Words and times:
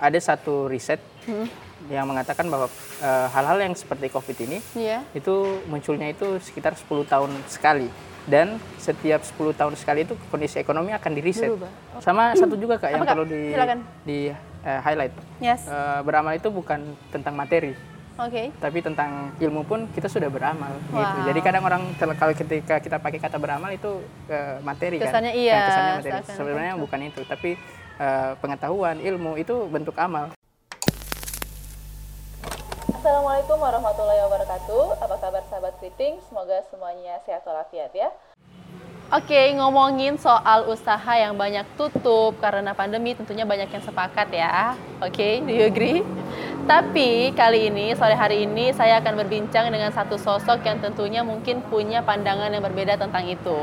ada 0.00 0.18
satu 0.18 0.66
riset 0.66 0.98
yang 1.86 2.04
mengatakan 2.04 2.46
bahwa 2.46 2.66
eh, 2.98 3.26
hal-hal 3.30 3.58
yang 3.60 3.74
seperti 3.74 4.08
COVID 4.08 4.36
ini 4.40 4.58
Iya. 4.74 5.04
itu 5.12 5.34
munculnya 5.66 6.08
itu 6.08 6.40
sekitar 6.40 6.72
10 6.74 7.04
tahun 7.04 7.30
sekali 7.46 7.88
dan 8.24 8.56
setiap 8.76 9.20
10 9.22 9.52
tahun 9.54 9.74
sekali 9.74 10.04
itu 10.04 10.12
kondisi 10.28 10.56
ekonomi 10.56 10.92
akan 10.92 11.10
di 11.10 11.20
reset. 11.20 11.48
Berubah. 11.48 11.72
Sama 11.98 12.32
satu 12.32 12.54
juga 12.54 12.76
kak 12.76 12.90
yang 12.90 13.00
Apa, 13.00 13.06
Kak? 13.06 13.14
perlu 13.14 13.26
di 13.26 13.42
Silakan. 13.50 13.78
di 14.02 14.18
eh, 14.60 14.80
highlight. 14.80 15.14
Yes. 15.38 15.64
Eh, 15.66 16.00
beramal 16.02 16.34
itu 16.34 16.48
bukan 16.48 16.80
tentang 17.08 17.32
materi, 17.32 17.72
Oke. 18.16 18.52
tapi 18.54 18.78
tentang 18.80 19.32
ilmu 19.36 19.64
pun 19.64 19.88
kita 19.90 20.04
sudah 20.06 20.28
beramal 20.28 20.68
gitu. 20.84 21.00
Wow. 21.00 21.26
Jadi 21.26 21.40
kadang 21.40 21.64
orang 21.64 21.82
kalau 21.96 22.12
ketika 22.30 22.76
kita 22.76 22.96
pakai 22.96 23.18
kata 23.18 23.36
beramal 23.36 23.72
itu 23.72 24.00
eh, 24.28 24.60
materi 24.60 25.00
Kesannya 25.00 25.32
kan. 25.32 25.40
iya, 25.40 25.54
Nah, 25.54 25.64
kesannya 25.66 25.92
materi. 25.96 26.36
Sebenarnya 26.36 26.74
bukan 26.76 27.00
itu, 27.02 27.20
tapi 27.24 27.50
eh, 28.00 28.32
pengetahuan, 28.40 28.96
ilmu 28.96 29.36
itu 29.36 29.68
bentuk 29.68 29.94
amal. 30.00 30.32
Assalamualaikum 33.00 33.56
warahmatullahi 33.60 34.20
wabarakatuh. 34.28 34.84
Apa 35.00 35.16
kabar 35.20 35.42
sahabat 35.48 35.76
Kriting? 35.80 36.20
Semoga 36.28 36.64
semuanya 36.68 37.20
sehat 37.28 37.44
walafiat 37.44 37.92
ya. 37.92 38.08
Oke, 39.10 39.50
ngomongin 39.58 40.14
soal 40.22 40.70
usaha 40.70 41.12
yang 41.18 41.34
banyak 41.34 41.66
tutup 41.74 42.38
karena 42.38 42.70
pandemi, 42.78 43.10
tentunya 43.10 43.42
banyak 43.42 43.66
yang 43.66 43.82
sepakat 43.82 44.30
ya. 44.30 44.78
Oke, 45.02 45.42
do 45.42 45.50
you 45.50 45.66
agree? 45.66 46.06
Tapi 46.62 47.34
kali 47.34 47.74
ini, 47.74 47.90
sore 47.98 48.14
hari 48.14 48.46
ini, 48.46 48.70
saya 48.70 49.02
akan 49.02 49.18
berbincang 49.18 49.66
dengan 49.74 49.90
satu 49.90 50.14
sosok 50.14 50.62
yang 50.62 50.78
tentunya 50.78 51.26
mungkin 51.26 51.58
punya 51.66 52.06
pandangan 52.06 52.54
yang 52.54 52.62
berbeda 52.62 53.02
tentang 53.02 53.26
itu. 53.26 53.58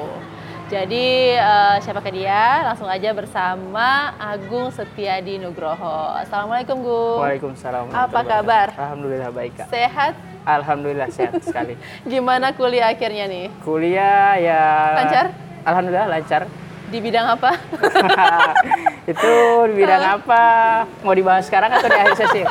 Jadi, 0.67 1.31
eh, 1.31 1.75
siapakah 1.79 2.11
dia? 2.11 2.67
Langsung 2.67 2.91
aja 2.91 3.15
bersama 3.15 4.11
Agung 4.19 4.67
Setiadi 4.67 5.39
Nugroho. 5.39 6.11
Assalamualaikum, 6.19 6.83
Gung. 6.83 7.23
Waalaikumsalam. 7.23 7.87
Apa 7.87 8.19
kabar? 8.27 8.75
Alhamdulillah 8.75 9.31
baik 9.31 9.55
kak. 9.55 9.71
Sehat? 9.71 10.19
Alhamdulillah 10.43 11.07
sehat 11.07 11.39
sekali. 11.47 11.79
Gimana 12.03 12.51
kuliah 12.51 12.91
akhirnya 12.91 13.31
nih? 13.31 13.47
Kuliah 13.63 14.35
ya. 14.35 14.63
Lancar? 14.99 15.25
Alhamdulillah 15.63 16.07
lancar. 16.11 16.41
Di 16.91 16.99
bidang 16.99 17.27
apa? 17.31 17.51
itu 19.11 19.33
di 19.71 19.75
bidang 19.75 20.03
apa? 20.19 20.43
Mau 20.99 21.15
dibahas 21.15 21.47
sekarang 21.47 21.71
atau 21.71 21.87
di 21.87 21.95
akhir 21.95 22.15
sesi? 22.15 22.43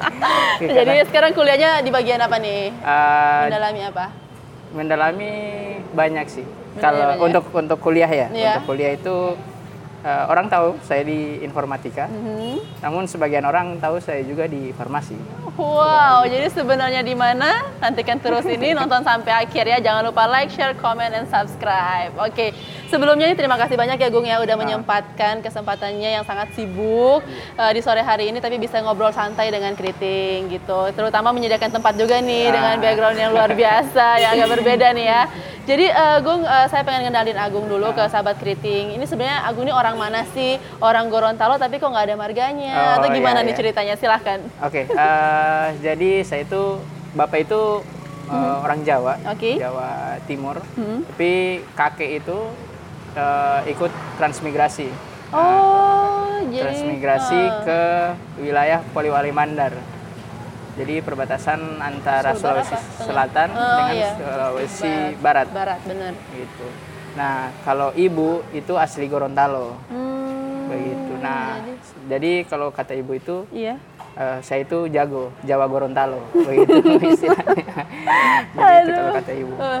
Jadi 0.80 1.04
sekarang 1.12 1.36
kuliahnya 1.36 1.84
di 1.84 1.92
bagian 1.92 2.24
apa 2.24 2.40
nih? 2.40 2.72
Eh, 2.72 3.40
Mendalami 3.52 3.84
apa? 3.84 4.29
Mendalami 4.72 5.32
banyak 5.92 6.26
sih. 6.30 6.46
Kalau 6.78 7.18
banyak. 7.18 7.26
untuk 7.26 7.44
untuk 7.50 7.78
kuliah 7.82 8.06
ya, 8.06 8.26
Iya. 8.30 8.62
untuk 8.62 8.74
kuliah 8.74 8.94
itu 8.94 9.34
eh, 10.00 10.24
orang 10.26 10.46
tahu 10.46 10.80
saya 10.80 11.02
di 11.02 11.40
informatika, 11.40 12.06
Mhm. 12.06 12.80
namun 12.80 13.04
sebagian 13.04 13.42
orang 13.42 13.76
tahu 13.76 13.98
saya 13.98 14.20
juga 14.22 14.44
di 14.44 14.72
farmasi. 14.72 15.16
Wow, 15.54 16.24
jadi 16.24 16.48
sebenarnya 16.48 17.02
di 17.02 17.12
mana? 17.12 17.52
Nantikan 17.78 18.16
terus 18.16 18.44
ini 18.44 18.72
nonton 18.78 19.02
sampai 19.02 19.44
akhir 19.44 19.64
ya. 19.66 19.78
Jangan 19.78 20.02
lupa 20.02 20.24
like, 20.24 20.48
share, 20.48 20.72
comment, 20.74 21.10
and 21.10 21.26
subscribe. 21.26 22.16
Oke, 22.16 22.56
sebelumnya 22.86 23.24
ini 23.24 23.36
terima 23.36 23.54
kasih 23.54 23.76
banyak 23.76 23.96
ya 23.96 24.08
Gung 24.08 24.24
ya 24.24 24.38
udah 24.38 24.56
menyempatkan 24.56 25.40
kesempatannya 25.40 26.10
yang 26.12 26.24
sangat 26.24 26.48
sibuk 26.52 27.20
eh, 27.54 27.72
di 27.72 27.80
sore 27.80 28.00
hari 28.00 28.28
ini 28.28 28.38
tapi 28.38 28.56
bisa 28.56 28.80
ngobrol 28.80 29.10
santai 29.10 29.48
dengan 29.48 29.74
Kriting 29.74 30.48
gitu. 30.48 30.90
Terutama 30.90 31.28
menyediakan 31.30 31.70
tempat 31.72 31.94
juga 31.94 32.18
nih 32.18 32.42
Ah. 32.42 32.52
dengan 32.52 32.74
background 32.80 33.18
yang 33.18 33.30
luar 33.30 33.52
biasa 33.52 34.06
yang 34.18 34.30
agak 34.34 34.48
berbeda 34.56 34.86
nih 34.90 35.06
ya. 35.06 35.22
Jadi 35.60 35.86
eh, 35.86 36.18
Gung, 36.20 36.42
eh, 36.42 36.66
saya 36.66 36.82
pengen 36.82 37.06
ngenalin 37.06 37.36
Agung 37.36 37.66
dulu 37.66 37.92
ke 37.92 38.02
sahabat 38.06 38.40
Kriting. 38.40 38.96
Ini 38.96 39.04
sebenarnya 39.04 39.44
Agung 39.44 39.62
ini 39.62 39.72
orang 39.72 39.89
mana 39.94 40.26
sih? 40.28 40.52
Orang 40.78 41.08
Gorontalo 41.08 41.56
tapi 41.56 41.76
kok 41.76 41.86
nggak 41.86 42.06
ada 42.06 42.16
marganya? 42.16 42.74
Oh, 42.74 42.90
Atau 42.98 43.08
gimana 43.10 43.40
iya, 43.40 43.46
nih 43.46 43.52
iya. 43.52 43.58
ceritanya? 43.58 43.94
Silahkan. 43.94 44.38
Oke, 44.60 44.84
eh, 44.84 45.66
jadi 45.80 46.10
saya 46.22 46.42
itu 46.42 46.78
bapak 47.12 47.42
itu 47.42 47.82
eh, 48.26 48.54
orang 48.60 48.80
Jawa, 48.82 49.14
Hmm. 49.16 49.32
Oke. 49.32 49.52
Jawa 49.56 49.90
Timur, 50.24 50.62
Hmm. 50.74 51.02
tapi 51.04 51.32
kakek 51.72 52.10
itu 52.18 52.38
eh, 53.12 53.60
ikut 53.66 53.90
transmigrasi. 54.16 54.86
Oh, 55.30 56.38
jadi 56.44 56.62
transmigrasi 56.62 57.40
eh, 57.40 57.50
ke 57.62 57.80
wilayah 58.40 58.82
Poliwali 58.90 59.30
Mandar. 59.30 59.74
Jadi 60.70 61.02
perbatasan 61.02 61.76
antara 61.76 62.32
Sulawesi 62.32 62.72
apa? 62.72 63.02
Selatan 63.02 63.48
Oh, 63.52 63.62
dengan 63.76 63.94
iya. 63.94 64.10
Sulawesi 64.14 64.92
Barat. 65.18 65.46
Barat, 65.50 65.80
bener. 65.82 66.14
Gitu. 66.30 66.66
Nah, 67.18 67.50
kalau 67.66 67.90
ibu 67.98 68.42
itu 68.54 68.74
asli 68.78 69.10
Gorontalo. 69.10 69.74
Hmm, 69.90 70.70
Begitu. 70.70 71.12
Nah, 71.18 71.58
jadi 72.06 72.46
kalau 72.46 72.70
kata 72.70 72.94
ibu 72.94 73.12
itu 73.18 73.44
iya. 73.50 73.74
eh, 74.14 74.38
saya 74.40 74.62
itu 74.62 74.86
jago 74.88 75.34
Jawa 75.42 75.66
Gorontalo. 75.66 76.22
Begitu 76.32 76.74
istilahnya. 77.14 77.82
Jadi 78.54 78.76
itu 78.86 78.90
kalau 78.94 79.12
kata 79.18 79.32
ibu. 79.34 79.54
Eh, 79.58 79.80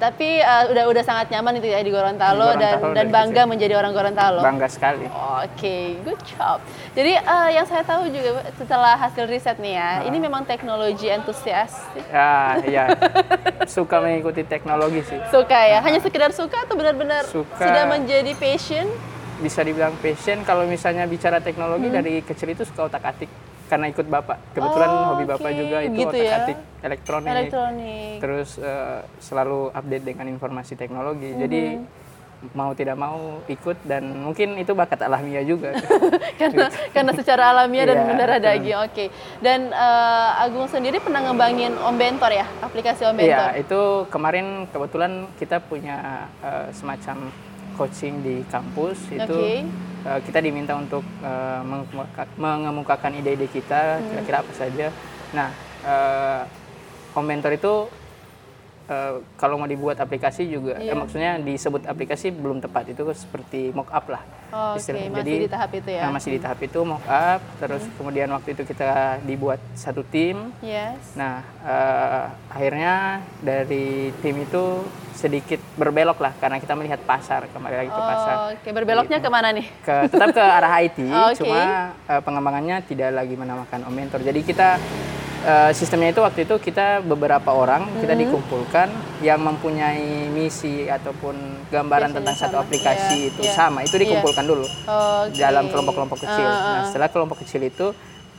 tapi 0.00 0.40
eh, 0.40 0.64
udah 0.66 0.84
udah 0.88 1.04
sangat 1.04 1.28
nyaman 1.28 1.60
itu 1.60 1.68
ya 1.68 1.78
di 1.78 1.92
Gorontalo, 1.92 2.50
Di 2.50 2.58
dan 2.58 2.72
Gorontalo 2.74 2.90
dan 2.90 2.96
dari 2.98 3.12
bangga 3.12 3.34
kecil. 3.36 3.50
menjadi 3.52 3.74
orang 3.76 3.92
Gorontalo. 3.92 4.40
Bangga 4.40 4.66
sekali. 4.66 5.04
Oke, 5.38 5.76
good 6.00 6.18
job. 6.26 6.58
Jadi 6.90 7.12
eh, 7.14 7.48
yang 7.52 7.68
saya 7.68 7.84
tahu 7.84 8.08
juga 8.08 8.30
setelah 8.56 8.96
hasil 8.96 9.28
riset 9.28 9.60
nih 9.60 9.76
ya, 9.76 9.90
ini 10.02 10.16
memang 10.16 10.42
teknologi 10.42 11.06
entusias. 11.06 11.76
Ya, 12.08 12.56
ya. 12.64 12.84
Suka 13.68 14.00
mengikuti 14.00 14.40
teknologi 14.42 15.04
sih. 15.04 15.20
Suka 15.28 15.60
ya? 15.62 15.78
Hanya 15.78 16.00
sekedar 16.00 16.32
suka 16.32 16.64
atau 16.64 16.74
benar-benar 16.74 17.28
sudah 17.28 17.84
menjadi 17.86 18.32
passion? 18.34 18.88
bisa 19.40 19.64
dibilang 19.64 19.96
passion 19.96 20.44
kalau 20.44 20.68
misalnya 20.68 21.08
bicara 21.08 21.40
teknologi 21.40 21.88
Hmm. 21.88 21.96
dari 21.96 22.20
kecil 22.20 22.52
itu 22.52 22.68
suka 22.68 22.92
otak 22.92 23.00
atik 23.02 23.32
karena 23.70 23.86
ikut 23.86 24.02
bapak 24.04 24.36
kebetulan 24.50 24.88
Oh, 24.90 25.06
hobi 25.08 25.24
bapak 25.24 25.46
oke. 25.46 25.56
juga 25.56 25.76
itu 25.80 25.94
Gitu 25.94 26.10
otak 26.10 26.26
ya. 26.26 26.36
atik 26.36 26.58
elektronik, 26.82 27.30
Elektronik. 27.30 28.14
terus 28.18 28.50
eh, 28.58 28.98
selalu 29.18 29.70
update 29.70 30.04
dengan 30.04 30.26
informasi 30.28 30.74
teknologi 30.74 31.30
jadi 31.32 31.62
Hmm. 31.78 31.86
mau 32.50 32.72
tidak 32.72 32.96
mau 32.96 33.20
ikut 33.46 33.84
dan 33.84 34.00
mungkin 34.18 34.56
itu 34.56 34.72
bakat 34.72 34.96
alamiah 35.02 35.44
juga 35.44 35.76
karena 36.40 36.66
karena 36.90 37.12
secara 37.12 37.52
alamiah 37.52 37.84
dan 37.84 37.98
Iya, 37.98 38.06
mendarah 38.06 38.38
betul. 38.38 38.48
daging. 38.50 38.78
Oke. 38.80 39.04
Dan 39.38 39.60
eh, 39.68 40.30
Agung 40.40 40.64
sendiri 40.66 40.98
pernah 40.98 41.20
ngembangin 41.20 41.76
Om 41.76 41.94
Bentor 41.94 42.32
ya, 42.32 42.48
aplikasi 42.58 43.04
Om 43.04 43.14
Bentor. 43.14 43.28
Iya 43.28 43.60
itu 43.60 43.80
kemarin 44.08 44.46
kebetulan 44.66 45.12
kita 45.36 45.60
punya 45.60 45.96
eh, 46.40 46.72
semacam 46.72 47.28
coaching 47.76 48.20
di 48.20 48.40
kampus 48.46 48.98
itu 49.10 49.20
Oke. 49.36 49.54
Eh, 50.06 50.20
kita 50.26 50.38
diminta 50.40 50.72
untuk 50.76 51.02
eh, 51.20 51.60
mengemuka- 51.64 52.30
mengemukakan 52.36 53.12
ide-ide 53.18 53.46
kita 53.48 54.00
Hmm. 54.00 54.06
kira-kira 54.08 54.36
apa 54.44 54.52
saja. 54.52 54.86
Nah, 55.36 55.50
eh, 55.84 56.42
Om 57.10 57.24
Mentor 57.26 57.52
itu 57.58 57.74
eh, 58.90 59.12
kalau 59.38 59.54
mau 59.54 59.64
dibuat 59.64 59.96
aplikasi 59.96 60.44
juga, 60.44 60.74
eh, 60.76 60.90
Iya. 60.90 60.94
maksudnya 60.94 61.38
disebut 61.38 61.86
aplikasi 61.86 62.28
belum 62.28 62.58
tepat 62.58 62.90
itu 62.90 63.06
seperti 63.14 63.70
mock 63.70 63.88
up 63.88 64.10
lah. 64.10 64.22
Oke, 64.50 64.82
istilahnya. 64.82 65.14
masih 65.14 65.38
di 65.38 65.48
tahap 65.48 65.70
itu 65.72 65.88
ya. 65.88 66.00
nah, 66.02 66.10
masih 66.10 66.30
di 66.34 66.40
tahap 66.42 66.58
itu 66.58 66.80
mock 66.82 67.04
up. 67.06 67.40
Terus 67.56 67.82
kemudian 67.94 68.28
waktu 68.28 68.48
itu 68.52 68.62
kita 68.66 68.90
dibuat 69.22 69.62
satu 69.72 70.02
tim. 70.02 70.50
Yes. 70.58 71.14
Nah, 71.14 71.46
eh, 71.62 72.24
akhirnya 72.50 72.94
dari 73.38 74.10
tim 74.18 74.36
itu 74.36 74.82
sedikit 75.10 75.60
berbelok 75.76 76.16
lah 76.16 76.32
karena 76.34 76.56
kita 76.56 76.72
melihat 76.72 76.98
pasar 77.04 77.44
kembali 77.46 77.76
lagi 77.76 77.90
ke 77.90 78.02
pasar. 78.02 78.34
Oh, 78.34 78.48
Oke, 78.56 78.68
berbeloknya 78.72 79.18
ke 79.20 79.28
mana 79.28 79.52
nih? 79.52 79.66
Ke, 79.80 80.08
tetap 80.08 80.32
ke 80.32 80.40
arah 80.40 80.72
IT, 80.82 80.98
Oke. 81.04 81.44
cuma 81.44 81.60
eh, 82.08 82.20
pengembangannya 82.20 82.80
tidak 82.82 83.12
lagi 83.12 83.36
menamakan 83.36 83.84
Om 83.84 83.92
Mentor. 83.92 84.20
Jadi 84.20 84.40
kita 84.40 84.80
eh, 85.40 85.70
sistemnya 85.72 86.12
itu 86.12 86.20
waktu 86.20 86.44
itu 86.44 86.54
kita 86.60 87.00
beberapa 87.00 87.50
orang 87.52 87.88
kita 88.00 88.12
Hmm. 88.12 88.22
dikumpulkan 88.26 88.88
yang 89.24 89.40
mempunyai 89.40 90.28
misi 90.28 90.84
ataupun 90.86 91.34
gambaran 91.68 92.12
Biasanya 92.12 92.16
tentang 92.20 92.36
satu 92.36 92.56
sama, 92.56 92.64
aplikasi 92.64 93.16
iya, 93.16 93.28
itu 93.32 93.40
iya, 93.44 93.52
sama, 93.52 93.78
itu 93.84 93.96
iya. 93.96 94.02
dikumpulkan 94.04 94.44
dulu 94.44 94.66
Oke. 94.66 95.38
dalam 95.38 95.64
kelompok-kelompok 95.68 96.18
kecil. 96.24 96.48
Ah, 96.48 96.52
ah, 96.52 96.60
Nah, 96.60 96.76
ah. 96.80 96.84
setelah 96.88 97.08
kelompok 97.08 97.40
kecil 97.44 97.62
itu 97.64 97.86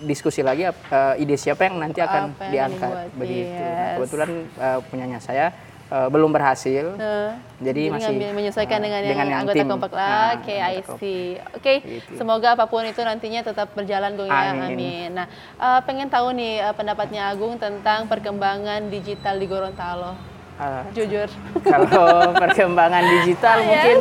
diskusi 0.02 0.42
lagi 0.42 0.66
eh, 0.66 1.14
ide 1.22 1.38
siapa 1.38 1.70
yang 1.70 1.78
nanti 1.78 2.02
akan 2.02 2.34
yang 2.50 2.50
diangkat 2.50 2.90
dibuat, 2.90 3.20
begitu. 3.22 3.62
Nah, 3.62 3.70
yes. 3.70 3.94
kebetulan 3.98 4.30
eh, 4.58 4.80
punyanya 4.90 5.20
saya 5.22 5.46
eh, 5.92 6.08
belum 6.08 6.32
berhasil. 6.32 6.86
Eh, 6.96 7.32
Jadi 7.62 7.92
masih, 7.92 8.08
ngambil- 8.10 8.34
menyesuaikan 8.34 8.80
eh, 8.80 8.84
dengan, 8.84 9.02
dengan 9.04 9.28
yang 9.28 9.40
anggota 9.42 9.56
tim. 9.58 9.68
Nah, 9.68 9.90
lah. 9.92 10.30
Oke, 10.34 10.56
I 10.56 10.76
see. 10.96 11.24
Oke, 11.52 11.74
Gitu. 11.84 12.12
semoga 12.16 12.56
apa 12.56 12.66
pun 12.66 12.82
itu 12.82 13.02
nantinya 13.02 13.44
tetap 13.44 13.70
berjalan 13.72 14.16
Gung 14.16 14.26
ya. 14.26 14.56
Amin. 14.56 14.72
Amin. 14.72 15.10
Nah, 15.14 15.28
eh, 15.58 15.80
pengen 15.84 16.08
tahu 16.08 16.32
nih 16.32 16.64
eh, 16.64 16.74
pendapatnya 16.74 17.28
Agung 17.28 17.56
tentang 17.58 18.08
perkembangan 18.08 18.88
digital 18.88 19.36
di 19.36 19.46
Gorontalo. 19.46 20.16
Eh, 20.58 20.84
Jujur. 20.94 21.28
kalau 21.68 22.32
perkembangan 22.34 23.04
digital 23.20 23.58
Yes. 23.60 23.68
mungkin 23.68 23.98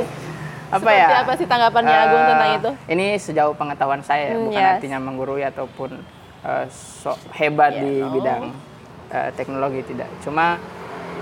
apa 0.70 0.86
Seperti 0.86 1.02
ya? 1.02 1.18
apa 1.18 1.32
sih 1.34 1.46
tanggapannya 1.48 1.96
Agung 2.00 2.22
Eh, 2.22 2.28
tentang 2.30 2.50
itu? 2.54 2.70
Ini 2.86 3.06
sejauh 3.18 3.54
pengetahuan 3.54 4.00
saya, 4.00 4.30
Hmm, 4.30 4.46
bukan 4.46 4.62
yes. 4.62 4.72
artinya 4.78 4.98
menggurui 4.98 5.42
ataupun 5.42 5.98
eh, 6.40 6.64
sok 6.70 7.18
hebat 7.34 7.74
Yeah, 7.74 7.82
di 7.82 7.92
no. 7.98 8.08
bidang 8.14 8.42
eh, 9.10 9.30
teknologi 9.34 9.82
tidak. 9.84 10.06
Cuma 10.20 10.56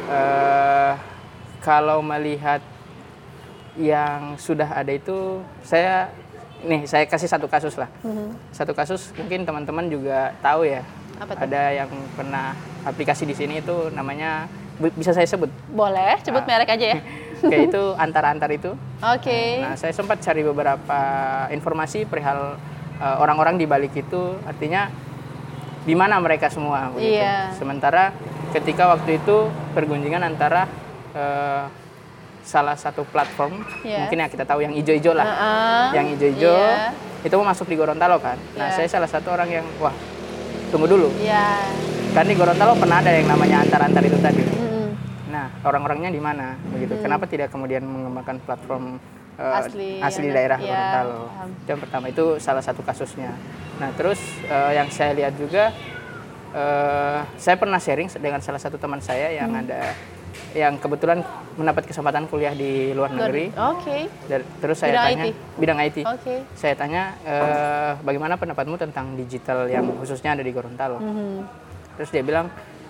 eh, 0.09 0.93
kalau 1.61 2.01
melihat 2.01 2.61
yang 3.77 4.35
sudah 4.37 4.67
ada 4.75 4.91
itu, 4.91 5.39
saya 5.63 6.11
nih 6.61 6.83
saya 6.85 7.07
kasih 7.07 7.31
satu 7.31 7.47
kasus 7.47 7.79
lah. 7.79 7.87
Satu 8.51 8.75
kasus 8.75 9.15
mungkin 9.15 9.47
teman-teman 9.47 9.87
juga 9.87 10.35
tahu 10.41 10.67
ya. 10.67 10.83
Apa 11.19 11.35
tuh? 11.35 11.45
Ada 11.47 11.63
yang 11.77 11.91
pernah 12.13 12.55
aplikasi 12.83 13.23
di 13.23 13.35
sini 13.35 13.59
itu 13.59 13.91
namanya 13.91 14.51
bi- 14.77 14.95
bisa 14.95 15.11
saya 15.11 15.27
sebut. 15.27 15.51
Boleh, 15.69 16.19
sebut 16.21 16.43
Ah. 16.43 16.49
merek 16.49 16.71
aja 16.71 16.87
ya. 16.95 16.99
Kayak 17.43 17.71
itu 17.71 17.83
antar-antar 17.95 18.51
itu. 18.51 18.75
Oke. 18.99 19.63
Nah, 19.63 19.79
saya 19.79 19.95
sempat 19.95 20.19
cari 20.19 20.43
beberapa 20.43 21.01
informasi 21.51 22.03
perihal 22.03 22.59
uh, 22.99 23.17
orang-orang 23.23 23.55
di 23.55 23.63
balik 23.63 23.95
itu, 23.95 24.35
artinya 24.43 24.91
di 25.87 25.95
mana 25.95 26.19
mereka 26.19 26.51
semua. 26.51 26.91
begitu. 26.91 27.15
Iya. 27.15 27.55
Sementara 27.55 28.11
ketika 28.51 28.89
waktu 28.89 29.19
itu 29.19 29.37
pergunjingan 29.73 30.23
antara 30.25 30.65
uh, 31.13 31.69
salah 32.41 32.73
satu 32.75 33.05
platform, 33.05 33.61
Iya. 33.85 34.09
mungkin 34.09 34.25
ya 34.25 34.29
kita 34.29 34.45
tahu 34.49 34.65
yang 34.65 34.73
ijo-ijo 34.73 35.13
lah, 35.13 35.27
Heeh. 35.27 35.85
yang 36.01 36.07
ijo-ijo 36.17 36.49
Iya. 36.49 36.97
itu 37.21 37.35
mau 37.37 37.47
masuk 37.47 37.69
di 37.69 37.77
Gorontalo 37.77 38.17
kan. 38.19 38.41
Nah, 38.57 38.73
Iya. 38.73 38.75
saya 38.75 38.89
salah 38.89 39.11
satu 39.11 39.29
orang 39.29 39.49
yang 39.53 39.67
wah 39.77 39.93
tunggu 40.73 40.89
dulu, 40.89 41.13
Iya. 41.21 41.61
kan 42.17 42.25
di 42.25 42.33
Gorontalo 42.33 42.73
pernah 42.75 43.05
ada 43.05 43.13
yang 43.13 43.29
namanya 43.29 43.61
antar-antar 43.63 44.01
itu 44.01 44.17
tadi. 44.19 44.43
Mm-mm. 44.49 44.89
Nah, 45.29 45.53
orang-orangnya 45.61 46.09
di 46.09 46.21
mana? 46.21 46.57
Begitu. 46.73 47.05
Kenapa 47.05 47.29
tidak 47.29 47.53
kemudian 47.53 47.85
mengembangkan 47.85 48.41
platform 48.41 48.97
eh, 49.37 49.55
Asli, 49.55 50.01
asli 50.01 50.27
yang- 50.27 50.35
daerah 50.35 50.59
iya, 50.59 50.73
Gorontalo? 50.73 51.21
Itu 51.53 51.69
yang 51.69 51.83
pertama 51.85 52.05
itu 52.09 52.25
salah 52.41 52.65
satu 52.65 52.81
kasusnya. 52.81 53.37
Nah, 53.77 53.93
terus 53.93 54.17
eh, 54.43 54.73
yang 54.73 54.89
saya 54.89 55.13
lihat 55.13 55.37
juga 55.37 55.69
eh, 56.53 57.21
saya 57.37 57.57
pernah 57.57 57.77
sharing 57.77 58.09
dengan 58.15 58.41
salah 58.41 58.59
satu 58.59 58.77
teman 58.77 58.99
saya 58.99 59.33
yang 59.33 59.51
Hmm. 59.51 59.63
ada 59.63 59.81
yang 60.57 60.81
kebetulan 60.81 61.21
mendapat 61.55 61.85
kesempatan 61.85 62.25
kuliah 62.25 62.55
di 62.55 62.93
luar 62.93 63.11
negeri. 63.11 63.53
Oke. 63.53 64.09
Dan 64.25 64.41
terus 64.59 64.79
saya 64.79 64.97
Bidang 64.97 65.05
tanya 65.05 65.25
IT? 65.25 65.35
bidang 65.61 65.79
IT. 65.83 65.99
Oke. 66.07 66.35
Saya 66.55 66.75
tanya 66.75 67.03
eh, 67.23 67.93
bagaimana 68.01 68.35
pendapatmu 68.35 68.77
tentang 68.77 69.13
digital 69.15 69.69
yang 69.69 69.85
khususnya 69.99 70.33
ada 70.33 70.41
di 70.41 70.49
Gorontalo? 70.49 70.97
Mhm. 70.99 71.39
Terus 71.97 72.09
dia 72.09 72.23
bilang 72.23 72.47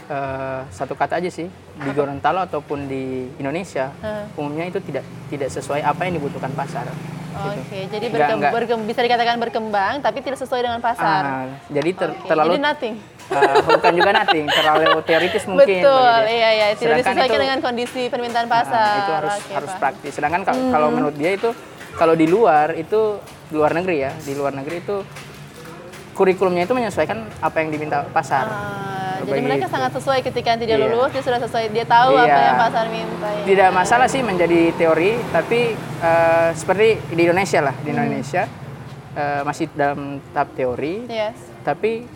eh, 0.06 0.60
satu 0.70 0.94
kata 0.94 1.19
aja 1.19 1.28
sih 1.28 1.49
di 1.50 1.90
Gorontalo 1.90 2.40
ataupun 2.40 2.87
di 2.87 3.26
Indonesia 3.37 3.90
Heeh. 3.99 4.25
umumnya 4.37 4.64
itu 4.64 4.78
tidak 4.81 5.02
tidak 5.26 5.49
sesuai 5.50 5.82
apa 5.82 6.06
yang 6.06 6.16
dibutuhkan 6.16 6.52
pasar. 6.52 6.87
Gitu. 7.31 7.61
Oke, 7.61 7.79
jadi 7.87 8.01
Nggak- 8.01 8.15
berkem- 8.15 8.39
nggak- 8.39 8.55
berkem- 8.55 8.85
bisa 8.85 9.01
dikatakan 9.01 9.37
berkembang 9.39 9.95
tapi 9.99 10.19
tidak 10.19 10.39
sesuai 10.39 10.61
dengan 10.61 10.81
pasar. 10.81 11.23
Ah, 11.23 11.45
jadi 11.69 11.91
ter- 11.93 12.15
Oke, 12.15 12.27
terlalu 12.27 12.51
Jadi 12.51 12.65
nothing. 12.65 12.95
eh, 13.29 13.55
bukan 13.63 13.93
juga 13.95 14.11
nothing, 14.15 14.45
terlalu 14.49 14.87
teoritis 15.09 15.45
mungkin. 15.45 15.79
Betul, 15.79 16.21
iya 16.27 16.49
iya, 16.51 16.67
tidak 16.71 16.81
Sedangkan 16.81 16.99
disesuaikan 17.15 17.29
itu- 17.31 17.43
dengan 17.43 17.59
kondisi 17.61 18.03
permintaan 18.07 18.47
Nah, 18.47 18.55
pasar. 18.55 18.97
itu 18.99 19.13
harus 19.15 19.35
Oke, 19.37 19.53
harus 19.55 19.73
praktis. 19.75 20.13
Sedangkan 20.13 20.43
kal- 20.43 20.67
kalau 20.69 20.89
menurut 20.89 21.15
dia 21.15 21.31
itu 21.31 21.51
kalau 21.95 22.15
di 22.15 22.25
luar 22.25 22.73
itu 22.73 23.21
di 23.45 23.55
luar 23.55 23.73
negeri 23.73 23.97
ya, 24.01 24.13
di 24.17 24.33
luar 24.33 24.53
negeri 24.53 24.77
itu 24.79 24.97
kurikulumnya 26.19 26.67
itu 26.67 26.75
menyesuaikan 26.75 27.23
apa 27.38 27.56
yang 27.62 27.70
diminta 27.70 28.03
pasar. 28.11 28.43
Ah, 28.44 29.23
jadi 29.23 29.38
mereka 29.38 29.70
sangat 29.70 29.94
sesuai 29.94 30.19
ketika 30.20 30.59
dia 30.59 30.75
Iya. 30.75 30.91
lulus, 30.91 31.15
dia 31.15 31.23
sudah 31.23 31.38
sesuai, 31.38 31.70
dia 31.70 31.87
tahu 31.87 32.12
apa 32.12 32.26
Iya. 32.26 32.43
yang 32.44 32.59
pasar 32.59 32.85
minta. 32.91 33.29
ya. 33.31 33.43
Tidak 33.47 33.70
masalah 33.70 34.06
sih 34.11 34.20
menjadi 34.20 34.75
teori, 34.75 35.15
tapi 35.31 35.79
eh, 35.79 36.49
seperti 36.53 36.99
di 37.09 37.23
Indonesia 37.23 37.61
lah, 37.62 37.75
di 37.79 37.88
Indonesia 37.88 38.43
eh, 39.15 39.43
masih 39.43 39.70
dalam 39.73 40.19
tahap 40.31 40.55
teori, 40.55 41.06
Yes. 41.06 41.38
tapi 41.62 42.06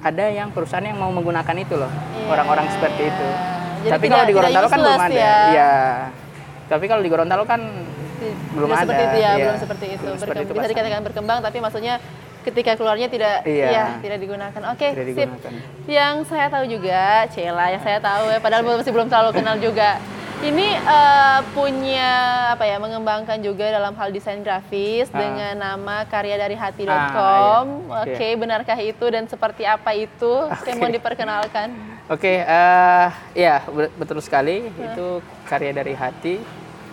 ada 0.00 0.24
yang 0.26 0.48
perusahaan 0.50 0.80
yang 0.82 0.96
mau 0.96 1.08
menggunakan 1.08 1.56
itu 1.58 1.76
loh, 1.76 1.88
Iya, 1.88 2.24
orang-orang 2.28 2.64
seperti 2.70 3.02
itu. 3.06 3.28
Jadi 3.80 3.90
tapi 3.90 4.04
tidak- 4.04 4.12
kalau 4.12 4.20
di 4.20 4.26
tidak 4.26 4.36
Gorontalo 4.36 4.68
kan 4.68 4.78
belum 4.80 5.00
ada, 5.00 5.12
ya. 5.14 5.36
Iya. 5.48 5.72
Tapi 6.66 6.84
kalau 6.84 7.00
di 7.00 7.08
Gorontalo 7.08 7.44
kan 7.44 7.60
belum 8.52 8.68
Tidak 8.68 8.76
ada, 8.76 8.84
seperti 8.84 9.02
itu 9.02 9.16
ya, 9.16 9.30
iya. 9.30 9.36
belum 9.40 9.56
seperti 9.58 9.86
itu. 9.90 10.04
Belum 10.04 10.18
seperti 10.18 10.40
itu 10.44 10.52
bisa 10.52 10.68
dikatakan 10.68 11.00
berkembang, 11.02 11.38
tapi 11.40 11.58
maksudnya 11.58 11.94
ketika 12.42 12.72
keluarnya 12.74 13.06
tidak, 13.06 13.42
Iya. 13.42 13.68
ya, 13.68 13.84
tidak 13.98 14.18
digunakan. 14.18 14.60
Oke, 14.70 14.86
Tidak 14.88 15.06
sip. 15.06 15.28
digunakan. 15.28 15.52
Yang 15.84 16.14
saya 16.26 16.46
tahu 16.46 16.64
juga, 16.66 17.02
Cela, 17.28 17.66
yang 17.68 17.82
saya 17.82 17.98
tahu 17.98 18.24
ya, 18.28 18.38
padahal 18.38 18.62
masih 18.62 18.90
belum 18.90 19.06
terlalu 19.06 19.30
kenal 19.34 19.56
juga. 19.56 20.00
Ini 20.40 20.68
eh, 20.72 21.40
punya 21.52 22.10
apa 22.50 22.64
ya, 22.64 22.76
mengembangkan 22.76 23.36
juga 23.38 23.68
dalam 23.68 23.92
hal 23.92 24.08
desain 24.08 24.40
grafis 24.40 25.06
Ah. 25.06 25.18
dengan 25.18 25.52
nama 25.54 26.08
karyadarihati.com. 26.08 27.64
Ah, 27.86 28.02
iya. 28.02 28.16
Oke, 28.16 28.28
benarkah 28.36 28.78
itu 28.78 29.04
dan 29.06 29.24
seperti 29.26 29.62
apa 29.62 29.92
itu? 29.92 30.32
Saya 30.58 30.74
mau 30.74 30.88
diperkenalkan. 30.88 31.68
Oke, 32.08 32.40
eh 32.40 33.08
ya 33.36 33.60
be- 33.62 33.92
betul 33.94 34.18
sekali. 34.18 34.64
Itu 34.66 35.20
karya 35.44 35.70
dari 35.72 35.92
hati. 35.92 36.40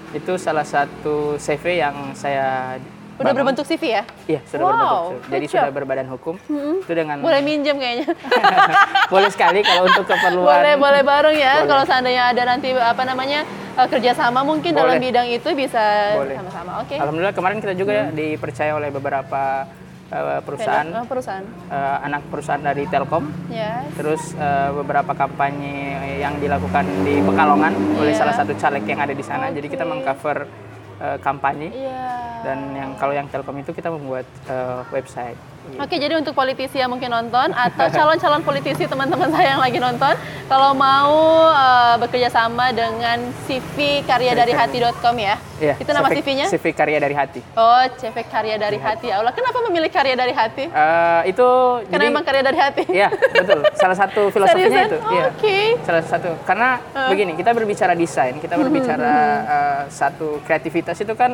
Itu 0.09 0.35
salah 0.35 0.63
satu 0.63 1.35
CV 1.37 1.79
yang 1.79 1.95
saya 2.13 2.75
Udah 3.17 3.25
bangun. 3.25 3.37
berbentuk 3.41 3.65
CV 3.65 3.83
ya? 3.91 4.03
Iya, 4.25 4.39
sudah 4.45 4.61
Wow, 4.61 4.69
berbentuk. 4.69 5.11
Jadi 5.27 5.41
good 5.41 5.51
sudah 5.51 5.65
job. 5.65 5.75
berbadan 5.75 6.07
hukum. 6.07 6.35
Itu 6.79 6.93
dengan 6.93 7.17
Boleh 7.19 7.41
minjem 7.41 7.75
kayaknya. 7.75 8.07
boleh 9.13 9.29
sekali 9.29 9.59
kalau 9.61 9.83
untuk 9.85 10.05
keperluan. 10.05 10.53
boleh 10.53 10.73
boleh 10.75 11.01
bareng 11.01 11.35
ya 11.35 11.53
Boleh. 11.57 11.67
kalau 11.67 11.83
seandainya 11.83 12.23
ada 12.27 12.43
nanti 12.45 12.69
apa 12.71 13.03
namanya 13.03 13.39
eh, 13.73 13.87
kerjasama 13.87 14.41
mungkin 14.41 14.71
dalam 14.71 14.93
Boleh. 14.93 15.03
bidang 15.03 15.27
itu 15.29 15.49
bisa 15.53 16.13
Boleh. 16.13 16.35
sama-sama 16.35 16.71
oke 16.81 16.93
Alhamdulillah 16.93 17.33
kemarin 17.33 17.57
kita 17.57 17.73
juga 17.73 17.91
ya 17.93 18.05
dipercaya 18.09 18.71
oleh 18.73 18.89
beberapa 18.89 19.63
eh, 20.07 20.39
perusahaan 20.41 20.87
Oh, 20.93 21.05
perusahaan 21.05 21.45
eh, 21.67 21.97
anak 22.03 22.21
perusahaan 22.27 22.59
dari 22.61 22.83
Telkom. 22.85 23.31
ya 23.47 23.81
Terus 23.93 24.35
eh, 24.35 24.69
beberapa 24.73 25.11
kampanye 25.11 25.77
yang 26.19 26.35
dilakukan 26.37 26.83
di 27.01 27.17
Pekalongan 27.19 27.73
oleh 27.95 28.11
Iya. 28.11 28.19
salah 28.19 28.35
satu 28.35 28.53
caleg 28.53 28.83
yang 28.83 28.99
ada 28.99 29.11
di 29.11 29.21
sana. 29.21 29.47
Jadi 29.49 29.67
kita 29.67 29.83
mengcover 29.83 30.66
eh, 31.01 31.17
kampanye 31.21 31.69
iya 31.73 32.27
dan 32.45 32.59
yang 32.77 32.91
kalau 32.95 33.13
yang 33.13 33.27
Telkom 33.27 33.57
itu 33.59 33.73
kita 33.73 33.89
membuat 33.89 34.27
eh, 34.49 34.81
website. 34.93 35.39
Oke, 35.75 35.95
jadi 35.95 36.15
untuk 36.15 36.31
politisi 36.31 36.79
yang 36.79 36.87
mungkin 36.87 37.07
nonton 37.07 37.51
atau 37.51 37.85
calon-calon 37.95 38.41
politisi 38.41 38.83
teman-teman 38.83 39.27
saya 39.27 39.53
yang 39.53 39.61
lagi 39.61 39.77
nonton, 39.77 40.15
kalau 40.45 40.71
mau 40.71 41.13
eh, 41.51 41.95
bekerja 41.99 42.29
sama 42.29 42.71
dengan 42.71 43.19
CV 43.43 43.99
karya 44.01 44.31
dari 44.31 44.51
hati.com 44.51 45.15
ya, 45.15 45.35
Iya, 45.57 45.73
itu 45.75 45.89
nama 45.89 46.07
CV 46.07 46.21
CV-nya? 46.21 46.45
CV 46.47 46.65
karya 46.71 46.97
dari 46.97 47.11
hati. 47.11 47.41
Oh, 47.53 47.83
CV 47.97 48.15
karya 48.23 48.55
dari 48.55 48.77
hati. 48.77 49.09
Allah, 49.09 49.33
kenapa 49.33 49.57
memilih 49.65 49.89
karya 49.89 50.13
dari 50.13 50.31
hati? 50.31 50.65
Eh, 50.65 51.21
itu 51.27 51.47
Karena 51.83 51.91
jadi 51.91 52.05
emang 52.07 52.23
karya 52.23 52.43
dari 52.43 52.57
hati. 52.57 52.83
Iya, 52.87 53.09
betul. 53.11 53.59
Salah 53.73 53.97
satu 53.97 54.21
filosofinya 54.33 54.69
Seriusan? 54.69 54.87
itu. 54.87 54.97
Oh, 55.01 55.11
Iya. 55.11 55.23
Oke. 55.29 55.57
Salah 55.83 56.03
satu 56.03 56.29
karena 56.43 56.79
begini, 57.09 57.33
kita 57.35 57.51
berbicara 57.51 57.93
desain, 57.93 58.37
kita 58.37 58.55
berbicara 58.55 59.13
eh, 59.43 59.81
satu 59.89 60.39
kreativitas 60.41 60.95
itu 60.97 61.11
kan 61.11 61.33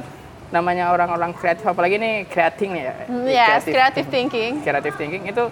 namanya 0.54 0.94
orang-orang 0.94 1.34
kreatif 1.34 1.66
apalagi 1.66 1.98
nih 1.98 2.30
creating 2.30 2.78
ya. 2.78 2.94
Hmm, 3.10 3.26
Yes, 3.26 3.66
creative 3.66 4.06
thinking. 4.08 4.62
Creative 4.62 4.94
thinking 4.94 5.26
itu 5.26 5.50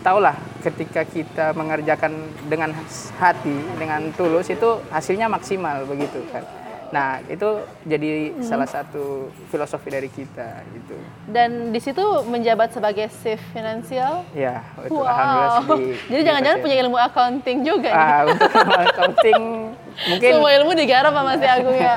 tahulah 0.00 0.32
ketika 0.60 1.00
kita 1.02 1.52
mengerjakan 1.52 2.12
dengan 2.44 2.76
hati, 3.16 3.56
dengan 3.74 4.12
tulus 4.12 4.46
itu 4.46 4.84
hasilnya 4.86 5.24
maksimal 5.26 5.84
begitu 5.84 6.20
kan. 6.28 6.44
Nah, 6.90 7.22
itu 7.24 7.46
jadi 7.86 8.34
Hmm. 8.34 8.42
salah 8.42 8.66
satu 8.66 9.30
filosofi 9.46 9.88
dari 9.88 10.10
kita 10.10 10.66
gitu. 10.68 10.98
Dan 11.24 11.70
di 11.70 11.78
situ 11.78 12.02
menjabat 12.26 12.74
sebagai 12.74 13.06
chief 13.14 13.38
finansial. 13.52 14.26
Ya, 14.34 14.58
itu 14.80 14.98
alhamdulillah 14.98 15.50
sih 15.54 15.66
di- 15.70 15.94
Jadi 16.10 16.22
jangan-jangan 16.26 16.58
punya 16.60 16.76
ilmu 16.82 16.98
accounting 16.98 17.58
juga 17.62 17.88
nih. 17.88 18.04
Ah, 18.10 18.20
untuk 18.26 18.50
accounting 18.76 19.40
mungkin 20.10 20.30
Semua 20.34 20.50
ilmu 20.52 20.72
digarap 20.74 21.12
sama 21.14 21.38
si 21.38 21.46
Agung 21.46 21.78
ya. 21.78 21.96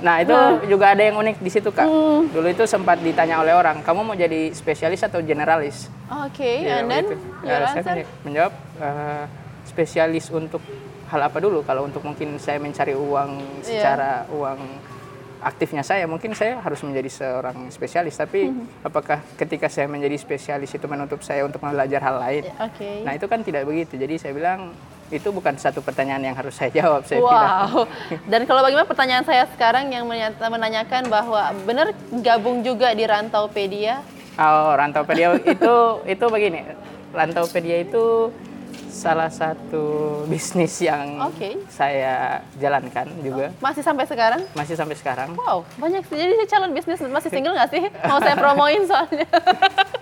Nah, 0.00 0.16
itu 0.18 0.32
juga 0.66 0.92
ada 0.92 1.02
yang 1.02 1.16
unik 1.16 1.36
di 1.38 1.50
situ, 1.50 1.68
Kak. 1.68 1.84
Hmm. 1.84 2.28
Dulu 2.28 2.46
itu 2.46 2.64
sempat 2.64 2.98
ditanya 2.98 3.38
oleh 3.38 3.52
orang, 3.52 3.80
"Kamu 3.80 4.00
mau 4.02 4.14
jadi 4.14 4.50
spesialis 4.50 5.00
atau 5.00 5.20
generalis?" 5.20 5.92
Oke, 6.24 6.64
Ya, 6.64 6.80
and 6.80 6.88
then 6.88 7.04
begitu. 7.04 7.16
your 7.44 7.60
Eh, 7.60 7.68
saya 7.70 8.04
menjawab 8.22 8.52
eh, 8.76 9.24
spesialis 9.62 10.26
untuk 10.28 10.64
hal 11.06 11.20
apa 11.22 11.38
dulu? 11.38 11.62
Kalau 11.62 11.84
untuk 11.84 12.00
mungkin 12.00 12.34
saya 12.36 12.56
mencari 12.56 12.92
uang 12.92 13.30
Iya. 13.60 13.64
secara 13.64 14.10
uang 14.28 14.58
aktifnya 15.40 15.80
saya, 15.80 16.04
mungkin 16.04 16.36
saya 16.36 16.60
harus 16.60 16.80
menjadi 16.80 17.08
seorang 17.08 17.68
spesialis. 17.68 18.12
Tapi 18.14 18.48
Hmm. 18.48 18.68
apakah 18.82 19.24
ketika 19.36 19.68
saya 19.68 19.88
menjadi 19.88 20.16
spesialis 20.16 20.68
itu 20.68 20.84
menutup 20.84 21.20
saya 21.20 21.44
untuk 21.44 21.60
belajar 21.60 22.00
hal 22.02 22.20
lain? 22.20 22.44
Oke. 22.58 23.04
Nah, 23.04 23.12
itu 23.12 23.24
kan 23.24 23.40
tidak 23.40 23.64
begitu. 23.64 23.96
Jadi 23.96 24.16
saya 24.16 24.32
bilang 24.32 24.72
itu 25.10 25.28
bukan 25.28 25.54
satu 25.54 25.78
pertanyaan 25.78 26.22
yang 26.22 26.34
harus 26.34 26.54
saya 26.54 26.70
jawab. 26.72 27.02
Saya 27.02 27.18
bilang. 27.18 27.50
Wow. 27.66 27.84
Dan 28.24 28.46
kalau 28.46 28.62
bagaimana 28.62 28.86
pertanyaan 28.86 29.26
saya 29.26 29.44
sekarang 29.50 29.90
yang 29.90 30.06
menanyakan 30.06 31.10
bahwa 31.10 31.50
benar 31.62 31.90
gabung 32.20 32.62
juga 32.62 32.94
di 32.94 33.02
Rantaupedia? 33.02 34.06
Oh, 34.34 34.70
Rantaupedia 34.72 35.34
itu 35.54 35.74
itu 36.06 36.24
begini. 36.26 36.62
Rantaupedia 37.10 37.82
itu 37.82 38.30
salah 38.90 39.30
satu 39.30 39.82
bisnis 40.26 40.74
yang 40.82 41.22
Oke. 41.22 41.54
saya 41.70 42.42
jalankan 42.58 43.06
juga 43.22 43.54
Masih 43.58 43.86
sampai 43.86 44.02
sekarang? 44.02 44.42
masih 44.52 44.74
sampai 44.74 44.98
sekarang. 44.98 45.30
Wow, 45.34 45.62
banyak 45.78 46.02
sih. 46.06 46.18
Jadi 46.18 46.34
calon 46.46 46.70
bisnis 46.70 46.98
masih 47.00 47.30
single 47.30 47.54
nggak 47.54 47.70
sih? 47.70 47.82
Mau 48.06 48.18
saya 48.18 48.34
promoin 48.34 48.82
soalnya. 48.86 49.26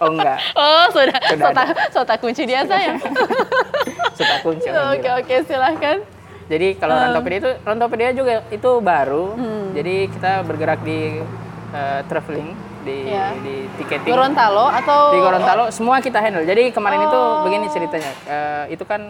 Oh 0.00 0.08
enggak, 0.08 0.40
Oh, 0.54 0.84
sudah. 0.88 1.20
Sudah 1.20 1.46
Sota, 1.52 1.62
sota 1.92 2.14
kunci 2.16 2.44
dia 2.44 2.64
saya. 2.64 2.96
sudah 4.18 4.38
kunci. 4.42 4.66
Oke, 4.66 4.74
alhamdulillah. 4.74 5.16
oke, 5.22 5.34
silahkan. 5.46 5.98
Jadi 6.48 6.68
kalau 6.74 6.94
Rantaupedia 6.96 7.38
itu 7.38 7.50
Rantaupedia 7.60 8.10
juga 8.10 8.34
itu 8.48 8.70
baru. 8.80 9.26
Hmm. 9.32 9.66
Jadi 9.72 9.94
kita 10.08 10.32
bergerak 10.42 10.80
di 10.82 11.20
eh, 11.68 12.00
traveling 12.04 12.50
di 12.78 12.98
Ya. 13.04 13.36
di 13.36 13.68
tiketing 13.76 14.08
Gorontalo 14.08 14.64
atau 14.66 15.12
di 15.12 15.20
Gorontalo 15.20 15.64
semua 15.68 16.00
kita 16.00 16.18
handle. 16.18 16.42
Jadi 16.42 16.72
kemarin 16.72 17.04
itu 17.04 17.14
Oh. 17.14 17.44
begini 17.44 17.68
ceritanya. 17.68 18.12
Eh, 18.24 18.64
itu 18.72 18.82
kan 18.82 19.02